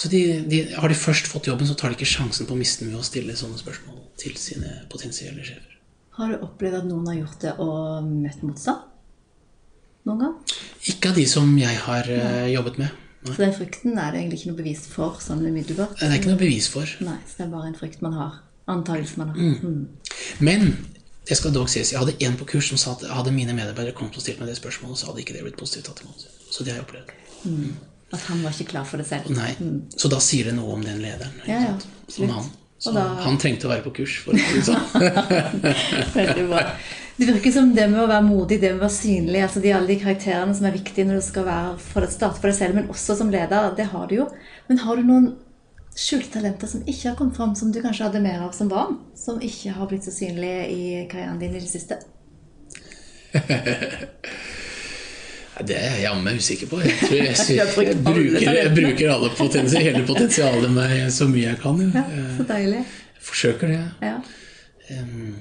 Så 0.00 0.08
de, 0.08 0.20
de, 0.48 0.62
har 0.72 0.88
de 0.88 0.96
først 0.96 1.28
fått 1.28 1.50
jobben, 1.50 1.68
så 1.68 1.74
tar 1.76 1.92
de 1.92 1.98
ikke 1.98 2.08
sjansen 2.08 2.48
på 2.48 2.54
å 2.56 2.60
miste 2.60 2.86
den 2.86 2.94
ved 2.94 3.02
å 3.02 3.04
stille 3.04 3.34
sånne 3.36 3.58
spørsmål 3.60 3.98
til 4.20 4.32
sine 4.40 4.78
potensielle 4.92 5.44
sjefer. 5.44 5.76
Har 6.16 6.32
du 6.32 6.46
opplevd 6.46 6.78
at 6.78 6.86
noen 6.88 7.10
har 7.10 7.18
gjort 7.18 7.44
det 7.44 7.52
og 7.60 8.06
møtt 8.08 8.40
motstand? 8.46 8.86
Noen 10.08 10.22
gang? 10.24 10.56
Ikke 10.88 11.12
av 11.12 11.20
de 11.20 11.26
som 11.28 11.52
jeg 11.60 11.76
har 11.84 12.08
uh, 12.08 12.46
jobbet 12.48 12.80
med. 12.80 12.96
Nei. 13.26 13.34
Så 13.34 13.42
den 13.42 13.52
frykten 13.58 14.00
er 14.00 14.14
det 14.14 14.22
egentlig 14.22 14.40
ikke 14.40 14.54
noe 14.54 14.60
bevis 14.62 14.86
for 14.88 15.20
sånn 15.20 15.44
umiddelbart? 15.44 15.98
Det 16.00 16.08
er 16.08 16.16
ikke 16.16 16.32
noe 16.32 16.40
bevis 16.40 16.70
for. 16.72 16.96
Nei, 17.04 17.18
så 17.28 17.42
det 17.42 17.46
er 17.46 17.52
bare 17.52 17.68
en 17.68 17.76
frykt 17.76 18.00
man 18.04 18.16
har. 18.16 18.40
Antagelse 18.72 19.20
man 19.20 19.34
har. 19.34 19.60
Mm. 19.60 20.16
Men 20.40 20.66
det 21.28 21.36
skal 21.36 21.52
dog 21.52 21.68
sies, 21.68 21.92
jeg 21.92 22.00
hadde 22.00 22.16
en 22.24 22.40
på 22.40 22.48
kurs 22.54 22.72
som 22.72 22.80
sa 22.80 22.96
at 22.96 23.04
hadde 23.12 23.36
mine 23.36 23.52
medarbeidere 23.52 23.92
kommet 24.00 24.16
og 24.16 24.24
stilt 24.24 24.40
meg 24.40 24.48
det 24.48 24.56
spørsmålet, 24.56 24.96
så 24.96 25.10
hadde 25.10 25.20
ikke 25.26 25.36
det 25.36 25.44
blitt 25.44 25.60
positivt 25.60 25.90
tatt 25.90 26.00
imot. 26.06 26.24
Så 26.48 26.64
det 26.64 26.72
har 26.72 26.80
jeg 26.80 26.88
opplevd. 26.88 27.12
At 28.10 28.24
han 28.26 28.40
var 28.42 28.54
ikke 28.56 28.72
klar 28.72 28.86
for 28.88 28.98
det 28.98 29.06
selv. 29.06 29.28
Nei. 29.36 29.52
Så 29.94 30.10
da 30.10 30.18
sier 30.22 30.50
det 30.50 30.56
noe 30.56 30.74
om 30.74 30.82
den 30.84 30.98
lederen. 31.02 31.36
Ja, 31.46 31.60
ja. 31.68 31.76
Om 32.24 32.32
han. 32.36 32.48
Da- 32.94 33.02
han 33.26 33.36
trengte 33.38 33.68
å 33.68 33.70
være 33.70 33.84
på 33.84 33.92
kurs. 34.00 34.16
For 34.24 34.32
å 34.32 34.40
si 34.40 34.56
det 34.56 34.64
sånn. 34.66 34.80
Veldig 36.16 36.46
bra. 36.48 36.62
Det 37.20 37.26
virker 37.28 37.52
som 37.52 37.74
det 37.76 37.84
med 37.92 38.00
å 38.00 38.06
være 38.08 38.24
modig, 38.24 38.56
det 38.62 38.70
med 38.72 38.80
å 38.80 38.86
være 38.86 38.94
synlig, 38.96 39.42
altså 39.44 39.60
de, 39.60 39.74
alle 39.76 39.90
de 39.92 39.98
karakterene 40.00 40.54
som 40.56 40.64
er 40.64 40.72
viktige 40.78 41.04
når 41.04 41.18
du 41.20 41.24
skal 41.26 41.44
være 41.44 41.74
for 41.84 42.06
å 42.06 42.08
starte 42.08 42.40
for 42.40 42.48
deg 42.48 42.56
selv, 42.56 42.78
men 42.78 42.88
også 42.94 43.18
som 43.18 43.28
leder, 43.32 43.74
det 43.76 43.90
har 43.92 44.06
du 44.08 44.14
jo. 44.22 44.26
Men 44.70 44.80
har 44.86 44.96
du 44.96 45.04
noen 45.04 45.26
skjulte 45.92 46.32
talenter 46.38 46.70
som 46.70 46.80
ikke 46.88 47.10
har 47.10 47.18
kommet 47.18 47.36
fram, 47.36 47.52
som 47.58 47.68
du 47.74 47.82
kanskje 47.84 48.06
hadde 48.08 48.24
mer 48.24 48.40
av 48.46 48.56
som 48.56 48.70
barn? 48.72 48.96
Som 49.20 49.42
ikke 49.44 49.74
har 49.76 49.90
blitt 49.90 50.08
så 50.08 50.14
synlige 50.16 50.64
i 50.72 50.80
karrieren 51.12 51.42
din 51.42 51.52
i 51.52 51.60
det 51.60 51.68
siste? 51.68 52.00
Det 55.66 55.76
er 55.76 55.94
jeg 55.96 56.02
jammen 56.06 56.36
usikker 56.40 56.66
på. 56.70 56.80
Jeg, 56.84 56.96
tror 57.00 57.16
jeg, 57.16 57.36
jeg, 57.48 57.86
jeg, 57.86 57.96
bruker, 58.04 58.52
jeg 58.56 58.72
bruker 58.76 59.10
alle 59.14 59.30
potensi, 59.36 59.76
hele 59.84 60.02
potensialet 60.08 60.70
meg 60.74 60.94
så 61.12 61.28
mye 61.30 61.48
jeg 61.50 61.58
kan. 61.62 61.80
Ja, 61.94 62.04
Ja. 62.16 62.26
så 62.38 62.46
deilig. 62.48 62.84
Jeg 62.84 63.24
forsøker 63.30 63.68
det. 63.74 63.80
Ja. 64.02 64.16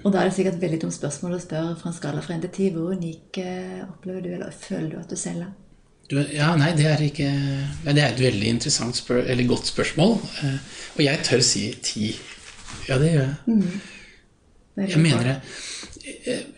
Og 0.03 0.11
da 0.13 0.19
er 0.21 0.29
det 0.29 0.35
sikkert 0.35 0.59
et 0.59 0.61
veldig 0.61 0.77
dumt 0.83 0.93
spørsmål 0.93 1.37
å 1.37 1.41
spørre 1.41 1.71
fra 1.79 1.89
en 1.89 1.95
skala 1.97 2.21
fra 2.21 2.35
1 2.35 2.43
til 2.45 2.51
10. 2.69 2.75
Hvor 2.75 2.91
unik 2.99 3.39
eh, 3.41 3.79
opplever 3.87 4.21
du, 4.21 4.29
eller 4.35 4.51
føler 4.53 4.91
du 4.91 4.97
at 4.99 5.09
du 5.09 5.17
selv 5.17 5.47
er? 5.47 5.53
Du, 6.09 6.17
ja, 6.33 6.51
nei, 6.57 6.71
det 6.77 6.85
er 6.89 7.01
ikke 7.05 7.29
nei, 7.29 7.93
Det 7.93 8.01
er 8.03 8.11
et 8.15 8.21
veldig 8.21 8.47
interessant 8.55 8.97
spør, 8.97 9.23
eller 9.29 9.47
godt 9.49 9.67
spørsmål. 9.71 10.15
eh, 10.43 10.59
Og 10.97 11.01
jeg 11.05 11.23
tør 11.25 11.41
si 11.45 11.63
ti. 11.85 12.11
Ja, 12.89 12.97
det 13.01 13.11
gjør 13.15 13.25
jeg. 13.25 13.35
Veldig 14.79 14.93
Jeg 14.95 15.01
mener 15.03 15.23
det. 15.31 15.35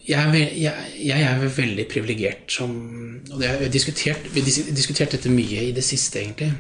Jeg 0.08 0.42
jeg, 0.58 0.74
jeg 1.06 1.24
er 1.28 1.42
veldig 1.56 1.86
privilegert 1.92 2.52
som 2.52 2.72
Og 3.32 3.40
det 3.40 3.50
er 3.50 3.72
diskutert, 3.74 4.28
vi 4.34 4.44
har 4.44 4.76
diskutert 4.76 5.16
dette 5.16 5.32
mye 5.32 5.66
i 5.70 5.74
det 5.76 5.84
siste, 5.86 6.22
egentlig. 6.22 6.52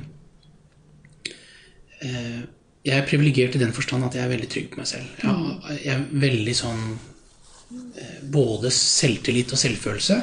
Eh, 2.02 2.42
Jeg 2.84 2.98
er 2.98 3.06
privilegert 3.06 3.56
i 3.56 3.62
den 3.62 3.74
forstand 3.78 4.08
at 4.08 4.16
jeg 4.18 4.26
er 4.26 4.32
veldig 4.32 4.50
trygg 4.50 4.72
på 4.74 4.82
meg 4.82 4.88
selv. 4.90 5.10
Jeg, 5.22 5.80
jeg 5.84 5.94
er 5.94 6.06
veldig 6.24 6.56
sånn 6.58 6.80
eh, 8.02 8.16
Både 8.34 8.72
selvtillit 8.74 9.54
og 9.54 9.62
selvfølelse. 9.62 10.18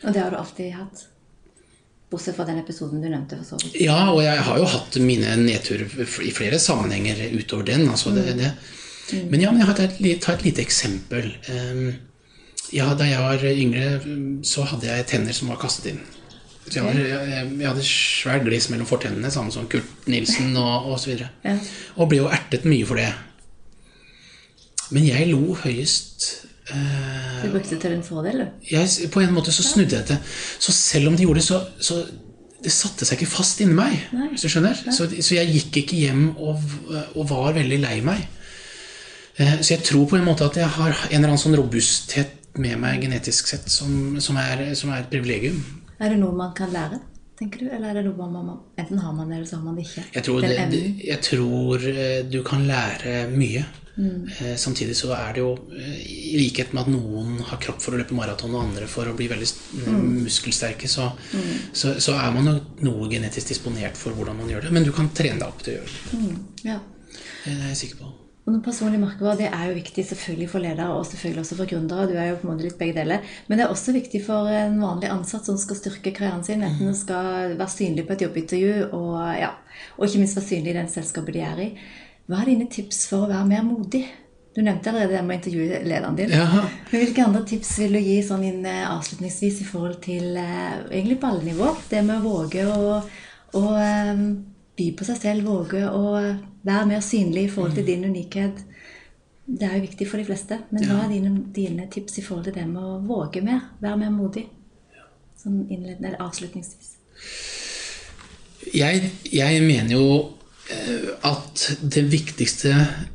Og 0.00 0.14
det 0.14 0.22
har 0.22 0.32
du 0.32 0.38
alltid 0.40 0.72
hatt? 0.72 1.02
Bortsett 2.10 2.34
fra 2.34 2.46
den 2.48 2.58
episoden 2.58 3.02
du 3.04 3.06
nevnte. 3.06 3.36
Ja, 3.78 4.08
og 4.10 4.22
jeg 4.24 4.40
har 4.42 4.56
jo 4.58 4.64
hatt 4.72 4.96
mine 5.04 5.36
nedturer 5.38 5.84
i 6.26 6.32
flere 6.34 6.58
sammenhenger 6.58 7.20
utover 7.36 7.68
den. 7.68 7.84
Altså 7.92 8.10
det, 8.16 8.24
det. 8.40 8.48
Men 9.30 9.42
ja, 9.42 9.50
men 9.50 9.60
jeg 9.62 9.68
har 9.70 9.82
et, 9.82 9.98
ta 10.22 10.32
et 10.36 10.44
lite 10.46 10.62
eksempel. 10.62 11.32
Ehm, 11.50 11.90
Ja, 12.70 12.92
da 12.94 13.02
jeg 13.02 13.18
var 13.18 13.42
yngre, 13.50 13.86
så 14.46 14.62
hadde 14.62 14.86
jeg 14.86 15.06
tenner 15.10 15.34
som 15.34 15.48
var 15.50 15.58
kastet 15.58 15.88
inn. 15.90 16.00
Så 16.68 16.76
jeg, 16.76 16.84
var, 16.84 16.94
jeg, 16.94 17.48
jeg 17.58 17.66
hadde 17.66 17.82
svær 17.82 18.44
gliss 18.44 18.68
mellom 18.70 18.86
fortennene, 18.86 19.30
samme 19.34 19.50
som 19.50 19.66
Kurt 19.66 20.06
Nilsen 20.06 20.52
og, 20.60 20.86
og 20.92 21.00
så. 21.02 21.16
Ja. 21.18 21.56
Og 21.96 22.12
ble 22.12 22.20
jo 22.20 22.28
ertet 22.30 22.68
mye 22.70 22.86
for 22.86 23.00
det. 23.00 23.08
Men 24.94 25.06
jeg 25.08 25.28
lo 25.32 25.54
høyest 25.64 26.28
eh, 26.70 27.42
Du 27.44 27.50
brukte 27.50 27.74
det 27.74 27.80
til 27.82 27.94
din 27.96 28.06
fordel, 28.06 28.44
du. 28.44 28.64
jeg, 28.70 29.10
på 29.10 29.22
en 29.22 29.34
måte 29.34 29.54
så 29.54 29.66
snudde 29.66 29.98
jeg 29.98 30.08
det. 30.12 30.18
Så 30.62 30.74
selv 30.76 31.10
om 31.10 31.18
de 31.18 31.26
gjorde 31.26 31.42
det, 31.42 31.46
så, 31.50 31.60
så 31.82 32.04
det 32.62 32.72
satte 32.74 33.06
seg 33.08 33.18
ikke 33.18 33.32
fast 33.34 33.62
inni 33.64 33.74
meg. 33.74 33.96
Nei. 34.14 34.30
Hvis 34.34 34.46
du 34.46 34.52
skjønner? 34.52 34.78
Så, 34.94 35.08
så 35.10 35.38
jeg 35.38 35.54
gikk 35.56 35.82
ikke 35.84 36.04
hjem 36.04 36.26
og, 36.36 36.62
og 37.16 37.26
var 37.30 37.54
veldig 37.58 37.78
lei 37.82 37.98
meg. 38.04 38.26
Eh, 39.40 39.60
Så 39.60 39.74
jeg 39.74 39.84
tror 39.88 40.06
på 40.10 40.18
en 40.18 40.26
måte 40.26 40.46
at 40.46 40.58
jeg 40.60 40.68
har 40.76 40.90
en 40.92 41.16
eller 41.16 41.32
annen 41.32 41.40
sånn 41.40 41.56
robusthet 41.58 42.36
med 42.60 42.76
meg 42.82 43.04
genetisk 43.06 43.48
sett 43.48 43.70
som, 43.70 44.18
som, 44.20 44.36
er, 44.36 44.72
som 44.78 44.90
er 44.92 45.04
et 45.04 45.10
privilegium. 45.12 45.60
Er 46.00 46.12
det 46.12 46.20
noe 46.20 46.34
man 46.36 46.52
kan 46.56 46.72
lære, 46.74 46.98
tenker 47.38 47.62
du? 47.64 47.68
Eller 47.70 47.92
er 47.92 48.00
det 48.00 48.08
noe 48.10 48.28
man, 48.30 48.56
enten 48.80 48.98
har 49.00 49.12
man 49.16 49.30
det, 49.30 49.38
eller 49.38 49.48
så 49.48 49.60
har 49.60 49.64
man 49.68 49.76
det 49.78 49.86
ikke? 49.86 50.04
Jeg 50.16 50.26
tror, 50.26 50.40
det, 50.44 50.80
jeg 51.06 51.20
tror 51.24 51.86
eh, 51.92 52.16
du 52.28 52.42
kan 52.46 52.66
lære 52.68 53.22
mye. 53.32 53.64
Mm. 54.00 54.28
Eh, 54.32 54.54
Samtidig 54.60 54.96
så 54.96 55.12
er 55.16 55.34
det 55.36 55.42
jo, 55.44 55.50
i 55.76 56.38
likhet 56.40 56.72
med 56.74 56.86
at 56.86 56.92
noen 56.92 57.40
har 57.50 57.60
kropp 57.62 57.82
for 57.84 57.94
å 57.94 58.00
løpe 58.00 58.16
maraton 58.16 58.54
og 58.54 58.64
andre 58.64 58.88
for 58.90 59.08
å 59.08 59.16
bli 59.16 59.28
veldig 59.30 59.48
mm. 59.86 60.06
muskelsterke, 60.24 60.88
så, 60.88 61.10
så, 61.72 61.96
så 62.00 62.16
er 62.16 62.32
man 62.36 62.48
jo 62.48 62.56
noe 62.88 63.10
genetisk 63.12 63.52
disponert 63.54 64.00
for 64.00 64.16
hvordan 64.16 64.40
man 64.40 64.50
gjør 64.52 64.66
det. 64.66 64.74
Men 64.74 64.88
du 64.88 64.92
kan 64.96 65.12
trene 65.14 65.38
deg 65.42 65.48
opp 65.48 65.62
til 65.64 65.76
å 65.76 65.78
gjøre 65.80 65.92
det. 65.94 66.40
Ja. 66.72 66.80
Det 67.44 67.54
er 67.54 67.70
jeg 67.70 67.80
sikker 67.84 68.02
på. 68.04 68.16
Og 68.46 68.54
noen 68.54 68.62
personlige 68.64 69.02
merkevare 69.02 69.38
det 69.42 69.48
er 69.52 69.66
jo 69.68 69.76
viktig 69.76 70.04
selvfølgelig 70.08 70.48
for 70.48 70.64
ledere 70.64 70.94
og 70.96 71.04
selvfølgelig 71.06 71.42
også 71.42 71.58
for 71.58 71.70
gründere. 71.70 72.06
Du 72.08 72.14
er 72.16 72.30
jo 72.30 72.38
på 72.40 72.46
en 72.46 72.52
måte 72.54 72.64
litt 72.64 72.78
begge 72.80 72.96
deler. 72.96 73.26
Men 73.46 73.60
det 73.60 73.66
er 73.66 73.74
også 73.74 73.92
viktig 73.94 74.22
for 74.24 74.48
en 74.48 74.78
vanlig 74.80 75.10
ansatt 75.12 75.46
som 75.46 75.58
skal 75.60 75.78
styrke 75.78 76.14
karrieren 76.16 76.46
sin. 76.46 76.64
Enten 76.64 76.88
det 76.88 76.96
skal 76.98 77.54
være 77.58 77.74
synlig 77.74 78.06
på 78.08 78.16
et 78.16 78.24
jobbintervju 78.24 78.88
og, 78.96 79.20
ja, 79.36 79.52
og 79.98 80.06
ikke 80.06 80.22
minst 80.24 80.40
være 80.40 80.48
synlig 80.48 80.72
i 80.72 80.78
den 80.80 80.90
selskapet 80.90 81.36
de 81.36 81.44
er 81.46 81.62
i. 81.66 81.70
Hva 82.30 82.40
er 82.40 82.52
dine 82.52 82.68
tips 82.72 83.04
for 83.10 83.26
å 83.26 83.30
være 83.30 83.48
mer 83.52 83.64
modig? 83.66 84.04
Du 84.54 84.62
nevnte 84.66 84.90
allerede 84.90 85.14
det 85.14 85.22
med 85.22 85.36
å 85.36 85.38
intervjue 85.38 85.80
lederen 85.86 86.16
din. 86.18 86.32
Ja. 86.34 86.46
Men 86.90 87.02
Hvilke 87.04 87.22
andre 87.26 87.42
tips 87.46 87.76
vil 87.84 87.94
du 87.94 88.00
gi 88.02 88.16
sånn 88.26 88.46
inn 88.48 88.64
eh, 88.66 88.86
avslutningsvis 88.88 89.60
i 89.62 89.66
forhold 89.68 90.00
til 90.02 90.32
eh, 90.40 90.80
egentlig 90.90 91.20
på 91.22 91.28
alle 91.28 91.46
nivåer? 91.46 91.84
Det 91.92 92.00
med 92.06 92.18
å 92.18 92.32
våge 92.32 92.64
å, 92.66 92.96
å 93.60 93.62
eh, 93.78 94.24
by 94.80 94.88
på 94.98 95.06
seg 95.06 95.20
selv, 95.22 95.52
våge 95.52 95.84
å 95.86 96.16
være 96.66 96.86
mer 96.90 97.04
synlig 97.04 97.46
i 97.46 97.52
forhold 97.52 97.76
til 97.78 97.86
din 97.86 98.04
unikhet. 98.04 98.64
Det 99.46 99.66
er 99.66 99.76
jo 99.76 99.86
viktig 99.86 100.08
for 100.08 100.20
de 100.20 100.26
fleste. 100.28 100.60
Men 100.70 100.86
hva 100.86 101.04
er 101.04 101.12
dine, 101.14 101.32
dine 101.54 101.86
tips 101.90 102.18
i 102.20 102.24
forhold 102.24 102.48
til 102.48 102.56
det 102.58 102.66
med 102.70 102.82
å 102.82 102.98
våge 103.06 103.42
mer? 103.44 103.72
Være 103.82 104.00
mer 104.04 104.12
modig? 104.14 104.46
Sånn 105.40 105.64
innledende, 105.68 106.10
eller 106.10 106.26
avslutningsvis. 106.26 106.92
Jeg, 108.76 109.08
jeg 109.32 109.62
mener 109.64 109.94
jo 109.96 110.10
eh, 110.70 111.08
at 111.26 111.64
det 111.80 112.04
viktigste 112.12 112.74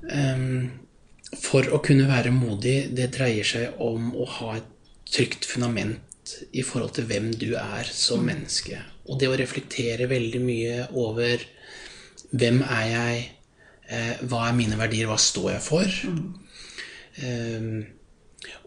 eh, 0.09 0.47
for 1.41 1.69
å 1.69 1.81
kunne 1.85 2.09
være 2.09 2.33
modig, 2.33 2.89
det 2.97 3.11
dreier 3.15 3.47
seg 3.47 3.79
om 3.83 4.11
å 4.17 4.27
ha 4.39 4.55
et 4.57 4.71
trygt 5.05 5.45
fundament 5.47 6.01
i 6.57 6.63
forhold 6.65 6.95
til 6.97 7.07
hvem 7.09 7.29
du 7.37 7.51
er 7.59 7.87
som 7.93 8.23
menneske. 8.25 8.79
Og 9.05 9.19
det 9.21 9.29
å 9.29 9.37
reflektere 9.37 10.09
veldig 10.09 10.41
mye 10.41 10.87
over 10.97 11.43
hvem 12.35 12.61
er 12.63 12.85
jeg, 12.91 13.25
eh, 13.89 14.23
hva 14.29 14.47
er 14.49 14.57
mine 14.57 14.79
verdier, 14.79 15.09
hva 15.09 15.17
står 15.21 15.51
jeg 15.55 15.65
for? 15.65 15.97
Eh, 17.23 17.67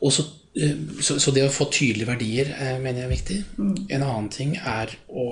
og 0.00 0.12
så, 0.14 0.24
eh, 0.56 0.76
så, 1.04 1.18
så 1.20 1.34
det 1.34 1.46
å 1.46 1.54
få 1.54 1.68
tydelige 1.72 2.10
verdier 2.10 2.52
eh, 2.56 2.76
mener 2.82 3.02
jeg 3.04 3.08
er 3.08 3.14
viktig. 3.14 3.38
En 3.94 4.04
annen 4.04 4.30
ting 4.32 4.56
er 4.58 4.94
å 5.08 5.26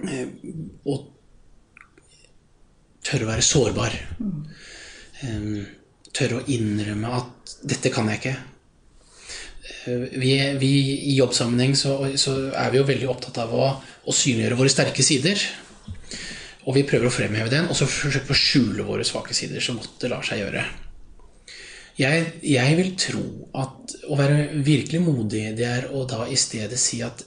eh, 0.00 0.28
å 0.86 1.00
tørre 3.04 3.26
å 3.26 3.30
være 3.30 3.44
sårbar. 3.44 3.96
Um, 5.20 5.60
tørre 6.16 6.40
å 6.40 6.46
innrømme 6.52 7.10
at 7.18 7.56
'dette 7.62 7.92
kan 7.92 8.08
jeg 8.10 8.20
ikke'. 8.20 8.38
Vi, 10.20 10.32
vi, 10.60 10.70
I 11.12 11.16
jobbsammenheng 11.16 11.74
så, 11.78 11.94
så, 12.20 12.34
er 12.52 12.72
vi 12.72 12.80
jo 12.80 12.86
veldig 12.88 13.08
opptatt 13.08 13.38
av 13.40 13.52
å, 13.54 13.68
å, 13.80 14.12
synliggjøre 14.12 14.58
våre 14.58 14.72
sterke 14.72 15.04
sider. 15.04 15.40
Og 16.70 16.76
vi 16.76 16.84
prøver 16.86 17.08
å 17.08 17.10
fremheve 17.10 17.50
den, 17.50 17.66
og 17.66 17.74
så 17.74 17.88
forsøker 17.90 18.30
vi 18.30 18.36
å 18.36 18.38
skjule 18.38 18.86
våre 18.86 19.02
svake 19.06 19.34
sider 19.34 19.62
så 19.64 19.74
godt 19.74 19.96
det 20.04 20.12
lar 20.12 20.22
seg 20.26 20.44
gjøre. 20.44 20.62
Jeg, 21.98 22.28
jeg 22.46 22.76
vil 22.78 22.92
tro 22.94 23.24
at 23.58 23.96
å 24.06 24.16
være 24.16 24.62
virkelig 24.62 25.00
modig, 25.02 25.48
det 25.58 25.66
er 25.66 25.88
å 25.90 26.04
da 26.08 26.28
i 26.30 26.38
stedet 26.38 26.78
si 26.78 27.02
at 27.02 27.24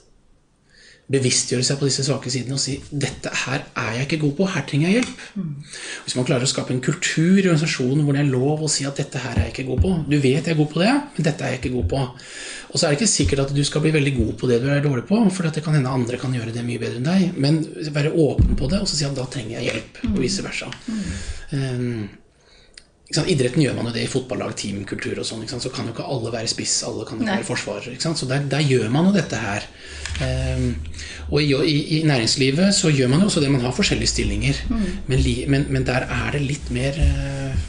bevisstgjøre 1.12 1.64
seg 1.66 1.76
på 1.80 1.88
disse 1.88 2.04
svake 2.06 2.30
sidene 2.32 2.56
og 2.56 2.62
si 2.62 2.78
dette 2.88 3.28
her 3.42 3.66
er 3.76 3.90
jeg 3.98 4.06
ikke 4.06 4.20
god 4.22 4.34
på, 4.38 4.46
her 4.54 4.64
trenger 4.68 4.88
jeg 4.88 5.02
hjelp. 5.02 5.24
Mm. 5.36 5.50
Hvis 6.06 6.16
man 6.16 6.28
klarer 6.30 6.46
å 6.46 6.50
skape 6.50 6.72
en 6.72 6.80
kultur 6.84 7.42
i 7.42 7.44
organisasjonen 7.44 8.06
hvor 8.06 8.16
det 8.16 8.22
er 8.22 8.30
lov 8.32 8.64
å 8.64 8.70
si 8.72 8.86
at 8.88 9.02
dette 9.02 9.20
her 9.20 9.36
er 9.36 9.48
jeg 9.48 9.54
ikke 9.54 9.66
god 9.68 9.82
på 9.84 9.92
Du 10.08 10.16
vet 10.16 10.40
jeg 10.40 10.54
er 10.54 10.60
god 10.60 10.72
på 10.72 10.80
det, 10.80 10.94
men 11.16 11.28
dette 11.28 11.44
er 11.44 11.54
jeg 11.54 11.60
ikke 11.60 11.74
god 11.76 11.88
på. 11.92 12.02
Og 12.72 12.80
så 12.80 12.86
er 12.86 12.94
det 12.94 12.98
ikke 12.98 13.12
sikkert 13.12 13.44
at 13.44 13.54
du 13.54 13.62
skal 13.68 13.84
bli 13.84 13.92
veldig 13.94 14.14
god 14.16 14.32
på 14.40 14.50
det 14.50 14.58
du 14.64 14.68
er 14.72 14.82
dårlig 14.84 15.04
på, 15.10 15.20
for 15.30 15.46
det 15.46 15.62
kan 15.66 15.76
hende 15.76 15.92
andre 15.92 16.18
kan 16.20 16.32
gjøre 16.34 16.56
det 16.56 16.64
mye 16.66 16.80
bedre 16.80 17.02
enn 17.02 17.10
deg. 17.10 17.38
Men 17.38 17.60
være 17.94 18.16
åpen 18.24 18.56
på 18.58 18.72
det 18.72 18.80
og 18.80 18.88
så 18.88 18.98
si 18.98 19.06
at 19.06 19.16
da 19.18 19.28
trenger 19.30 19.58
jeg 19.58 19.68
hjelp, 19.70 20.04
og 20.08 20.20
vice 20.24 20.46
versa. 20.46 20.72
Um, 21.52 22.06
Idretten 23.12 23.60
gjør 23.60 23.74
man 23.76 23.90
jo 23.90 23.92
det 23.92 24.06
i 24.06 24.08
fotballag, 24.08 24.54
teamkultur 24.56 25.18
og 25.20 25.26
sånn. 25.28 25.44
Så 25.46 25.68
kan 25.72 25.84
jo 25.84 25.92
ikke 25.92 26.06
alle 26.08 26.30
være 26.32 26.48
spiss, 26.48 26.78
alle 26.88 27.04
kan 27.04 27.18
jo 27.18 27.26
ikke 27.26 27.36
være 27.36 27.46
forsvarer. 27.50 27.98
Så 28.00 28.28
der, 28.30 28.46
der, 28.48 28.64
gjør 28.64 28.88
man 28.94 29.10
jo 29.10 29.12
dette 29.12 29.40
her. 29.42 29.66
Um, 30.24 30.70
og 31.28 31.42
i, 31.42 31.50
i, 31.52 31.76
i, 31.98 32.00
næringslivet 32.08 32.72
så 32.72 32.88
gjør 32.94 33.10
man 33.12 33.20
jo 33.20 33.28
også 33.28 33.42
det. 33.44 33.50
Man 33.52 33.66
har 33.66 33.76
forskjellige 33.76 34.08
stillinger. 34.14 34.62
Mm. 34.70 34.86
Men, 35.10 35.26
men, 35.52 35.66
men, 35.76 35.86
der 35.86 36.08
er 36.08 36.32
det 36.32 36.40
litt 36.46 36.70
mer 36.72 36.96
uh, 36.96 37.66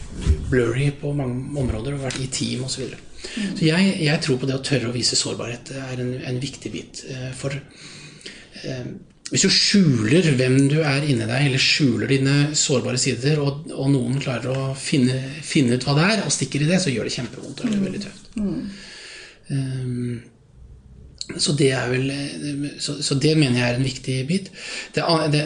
blurry 0.48 0.88
på 1.02 1.12
mange 1.18 1.60
områder. 1.60 2.00
Vært 2.00 2.22
i 2.24 2.30
team 2.32 2.64
osv. 2.64 2.78
Så, 2.78 2.86
videre. 2.86 3.02
mm. 3.26 3.58
så 3.60 3.68
jeg, 3.68 3.92
jeg, 4.08 4.22
tror 4.24 4.40
på 4.40 4.50
det 4.50 4.56
å 4.56 4.64
tørre 4.72 4.94
å 4.94 4.96
vise 4.96 5.20
sårbarhet 5.20 5.74
er 5.84 6.06
en, 6.06 6.16
en 6.32 6.40
viktig 6.42 6.72
bit. 6.72 7.04
Uh, 7.12 7.28
for 7.36 7.60
uh, 7.60 8.88
hvis 9.32 9.42
du 9.42 9.50
skjuler 9.50 10.28
hvem 10.38 10.60
du 10.70 10.78
er 10.86 11.02
inni 11.02 11.26
deg, 11.26 11.48
eller 11.48 11.62
skjuler 11.62 12.12
dine 12.12 12.36
sårbare 12.58 13.00
sider, 13.02 13.40
og, 13.42 13.66
og 13.74 13.90
noen 13.90 14.20
klarer 14.22 14.54
å 14.54 14.68
finne, 14.78 15.18
finne, 15.42 15.80
ut 15.80 15.88
hva 15.88 15.96
det 15.98 16.06
er, 16.12 16.22
og 16.28 16.34
stikker 16.34 16.62
i 16.62 16.70
det, 16.70 16.78
så 16.84 16.94
gjør 16.94 17.10
det 17.10 17.16
kjempevondt. 17.16 17.64
Og 17.64 17.72
det 17.72 17.80
er 17.80 17.86
veldig 17.88 18.04
tøft. 18.04 18.32
Mm. 18.38 18.62
Um, 19.50 20.16
så 21.42 21.56
det 21.58 21.72
vel 21.90 22.12
så, 22.78 23.00
så, 23.02 23.16
det 23.18 23.32
mener 23.34 23.58
jeg 23.58 23.66
er 23.66 23.80
en 23.80 23.88
viktig 23.88 24.18
bit. 24.30 24.52
Det, 24.94 25.02
det, 25.34 25.42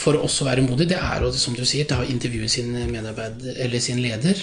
for 0.00 0.16
oss 0.24 0.38
å 0.40 0.46
være 0.48 0.64
modig, 0.64 0.88
det 0.94 0.96
er 0.96 1.26
å 1.26 1.28
som 1.36 1.52
du 1.56 1.66
sier, 1.68 1.84
da 1.90 2.00
intervjue 2.08 2.48
sin 2.48 2.72
medarbeider 2.88 3.60
eller 3.66 3.84
sin 3.84 4.00
leder. 4.00 4.40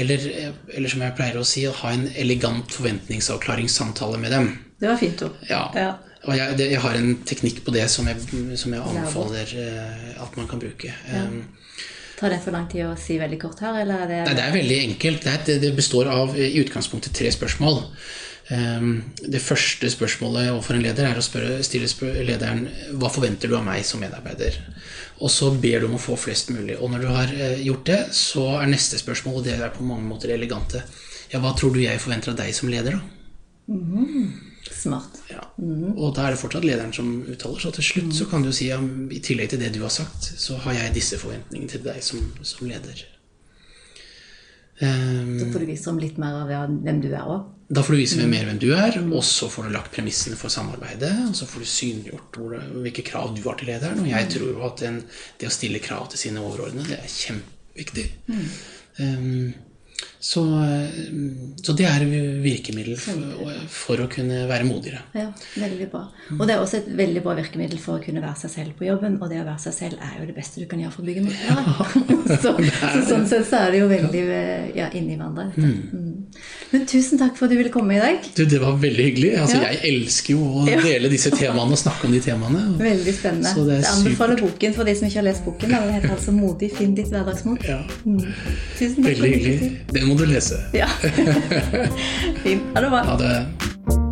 Eller, 0.00 0.24
eller, 0.72 0.88
som 0.88 1.04
jeg 1.04 1.16
pleier 1.20 1.36
å 1.36 1.44
si, 1.44 1.66
å 1.68 1.76
ha 1.82 1.92
en 1.92 2.08
elegant 2.16 2.72
forventningsavklaringssamtale 2.72 4.24
med 4.24 4.32
dem. 4.32 4.50
Det 4.80 4.88
var 4.88 5.00
fint 5.00 5.28
ord. 5.28 5.36
Ja. 5.52 5.66
ja. 5.76 5.92
Og 6.26 6.34
jeg, 6.34 6.56
det, 6.58 6.70
jeg, 6.74 6.82
har 6.82 6.98
en 6.98 7.12
teknikk 7.26 7.62
på 7.66 7.74
det 7.74 7.86
som 7.92 8.08
jeg, 8.10 8.18
som 8.58 8.74
jeg 8.74 8.82
anbefaler 8.82 9.54
uh, 9.54 10.22
at 10.26 10.38
man 10.38 10.50
kan 10.50 10.62
bruke. 10.62 10.92
Ja. 10.92 11.24
Um, 11.24 11.44
Tar 12.16 12.32
det 12.32 12.40
for 12.40 12.56
lang 12.56 12.64
tid 12.72 12.86
å 12.86 12.94
si 12.96 13.18
veldig 13.20 13.38
kort 13.42 13.60
her, 13.60 13.76
eller 13.82 14.06
er 14.06 14.08
det 14.08 14.20
Nei, 14.24 14.36
det 14.38 14.44
er 14.46 14.54
veldig 14.54 14.78
enkelt. 14.86 15.26
Det, 15.46 15.58
det 15.60 15.74
består 15.76 16.08
av 16.08 16.32
i 16.38 16.54
utgangspunktet 16.62 17.14
tre 17.16 17.32
spørsmål. 17.34 17.82
Um, 18.46 19.02
det 19.20 19.42
første 19.42 19.90
spørsmålet 19.90 20.52
overfor 20.52 20.78
en 20.78 20.84
leder 20.86 21.10
er 21.10 21.18
å 21.18 21.24
spørre, 21.24 21.58
stille 21.66 21.90
spør 21.90 22.20
lederen 22.24 22.64
hva 22.96 23.10
forventer 23.12 23.50
du 23.50 23.58
av 23.58 23.66
meg 23.66 23.84
som 23.84 24.00
medarbeider. 24.00 24.56
Og 25.20 25.32
så 25.32 25.50
ber 25.52 25.82
du 25.82 25.90
om 25.90 25.98
å 25.98 26.02
få 26.02 26.16
flest 26.20 26.50
mulig. 26.54 26.78
Og 26.80 26.92
når 26.92 27.04
du 27.04 27.10
har 27.12 27.36
gjort 27.64 27.86
det, 27.90 28.00
så 28.16 28.48
er 28.60 28.72
neste 28.72 29.00
spørsmål, 29.00 29.40
og 29.40 29.46
det 29.46 29.58
er 29.58 29.74
på 29.74 29.84
mange 29.86 30.08
måter 30.08 30.32
elegante, 30.34 30.82
ja, 31.32 31.40
hva 31.42 31.52
tror 31.58 31.74
du 31.74 31.82
jeg 31.82 32.00
forventer 32.00 32.32
av 32.32 32.40
deg 32.40 32.52
som 32.54 32.70
leder, 32.70 32.96
da? 32.96 33.16
Mm. 33.66 34.55
Smart. 34.72 35.18
Ja. 35.30 35.42
Mm. 35.58 35.94
Og 35.94 36.14
da 36.16 36.26
er 36.26 36.34
det 36.34 36.40
fortsatt 36.40 36.66
lederen 36.66 36.94
som 36.94 37.10
uttaler. 37.26 37.60
Så 37.62 37.72
til 37.76 37.86
slutt 37.90 38.14
så 38.18 38.28
kan 38.30 38.44
du 38.44 38.52
si 38.54 38.70
at 38.74 39.12
i 39.14 39.20
tillegg 39.24 39.52
til 39.52 39.62
det 39.62 39.72
du 39.76 39.82
har 39.84 39.92
sagt, 39.94 40.32
så 40.40 40.58
har 40.64 40.78
jeg 40.78 40.96
disse 40.96 41.18
forventningene 41.20 41.70
til 41.70 41.84
deg 41.86 42.02
som, 42.04 42.24
som 42.46 42.70
leder. 42.70 43.04
Um, 44.76 45.38
så 45.40 45.46
får 45.52 45.62
du 45.62 45.68
vise 45.70 45.88
om 45.88 46.00
litt 46.00 46.18
mer 46.20 46.42
av 46.42 46.50
hvem 46.84 46.98
du 47.00 47.08
er 47.08 47.22
òg? 47.24 47.52
Da 47.66 47.82
får 47.82 47.96
du 47.96 47.98
vise 47.98 48.18
mm. 48.20 48.28
mer 48.30 48.44
hvem 48.46 48.58
du 48.62 48.68
er, 48.76 48.98
og 49.08 49.22
så 49.26 49.48
får 49.50 49.66
du 49.66 49.74
lagt 49.74 49.94
premissene 49.94 50.36
for 50.38 50.52
samarbeidet. 50.52 51.12
Og 51.26 51.34
så 51.38 51.48
får 51.50 51.64
du 51.64 51.70
synliggjort 51.70 52.40
hvilke 52.84 53.04
krav 53.06 53.32
du 53.34 53.42
har 53.48 53.58
til 53.58 53.72
lederen. 53.72 54.04
Og 54.04 54.10
jeg 54.12 54.28
tror 54.36 54.50
jo 54.52 54.66
at 54.68 54.82
den, 54.84 55.00
det 55.40 55.48
å 55.48 55.54
stille 55.54 55.82
krav 55.82 56.10
til 56.12 56.22
sine 56.26 56.44
overordnede, 56.44 56.92
det 56.92 57.00
er 57.00 57.16
kjempeviktig. 57.16 58.06
Mm. 58.30 58.44
Um, 58.96 59.48
så, 60.18 60.42
så, 61.62 61.72
det 61.76 61.86
er 61.86 62.02
virkemiddel 62.42 62.96
for, 62.98 63.52
for, 63.70 64.00
å 64.02 64.08
kunne 64.10 64.42
være 64.48 64.66
modigere. 64.66 65.02
Ja, 65.14 65.28
veldig 65.60 65.88
bra. 65.92 66.02
Og 66.34 66.42
det 66.48 66.56
er 66.56 66.62
også 66.62 66.80
et 66.80 66.88
veldig 66.98 67.22
bra 67.24 67.36
virkemiddel 67.38 67.78
for 67.80 68.00
å 68.00 68.02
kunne 68.02 68.22
være 68.24 68.40
seg 68.42 68.52
selv 68.56 68.76
på 68.78 68.88
jobben. 68.88 69.18
Og 69.20 69.30
det 69.30 69.38
å 69.42 69.46
være 69.46 69.62
seg 69.68 69.76
selv 69.76 70.02
er 70.02 70.16
jo 70.18 70.26
det 70.28 70.36
beste 70.36 70.62
du 70.62 70.66
kan 70.70 70.82
gjøre 70.82 70.94
for 70.96 71.04
å 71.04 71.08
bygge 71.10 71.26
motstandere. 71.28 72.40
så, 72.42 72.54
så, 72.56 73.04
sånn 73.12 73.28
sett 73.30 73.46
så 73.48 73.62
er 73.62 73.76
det 73.76 73.82
jo 73.82 73.90
veldig 73.92 74.24
ja, 74.76 74.88
inni 74.98 75.18
hverandre. 75.18 75.50
Mm. 75.54 75.76
mm. 75.92 76.05
Men 76.72 76.86
tusen 76.90 77.18
takk 77.20 77.36
for 77.38 77.46
at 77.46 77.52
du 77.54 77.56
ville 77.60 77.70
komme 77.72 77.94
i 77.96 78.00
dag. 78.02 78.24
Du, 78.36 78.44
Det 78.44 78.58
var 78.60 78.76
veldig 78.82 79.04
hyggelig. 79.08 79.32
Altså, 79.40 79.60
ja. 79.62 79.70
Jeg 79.72 79.92
elsker 79.94 80.34
jo 80.34 80.46
å 80.62 80.64
dele 80.66 81.10
disse 81.12 81.30
temaene 81.34 81.76
og 81.76 81.80
snakke 81.80 82.08
om 82.08 82.16
de 82.16 82.20
temaene. 82.24 82.64
Veldig 82.80 83.14
spennende. 83.14 83.52
Så 83.54 83.66
det 83.68 83.80
jeg 83.80 83.90
anbefaler 83.92 84.40
supert. 84.40 84.56
boken 84.56 84.74
for 84.78 84.90
de 84.90 84.96
som 84.98 85.08
ikke 85.08 85.20
har 85.22 85.28
lest 85.28 85.44
boken. 85.46 85.76
Den 85.76 85.94
heter 85.96 86.16
altså 86.16 86.34
'Modig 86.36 86.72
finn 86.76 86.96
ditt 86.98 87.12
hverdagsmot'. 87.14 87.68
Ja. 87.68 87.78
Mm. 88.04 88.18
Tusen 88.78 89.02
takk 89.02 89.12
veldig 89.12 89.30
hyggelig. 89.36 89.70
Den 89.92 90.08
må 90.08 90.18
du 90.18 90.26
lese. 90.26 90.58
Ja. 90.74 90.90
Fint. 92.44 92.62
Ha 92.74 92.82
det 92.82 92.90
bra. 92.90 93.04
Ha 93.12 93.16
det. 93.22 94.05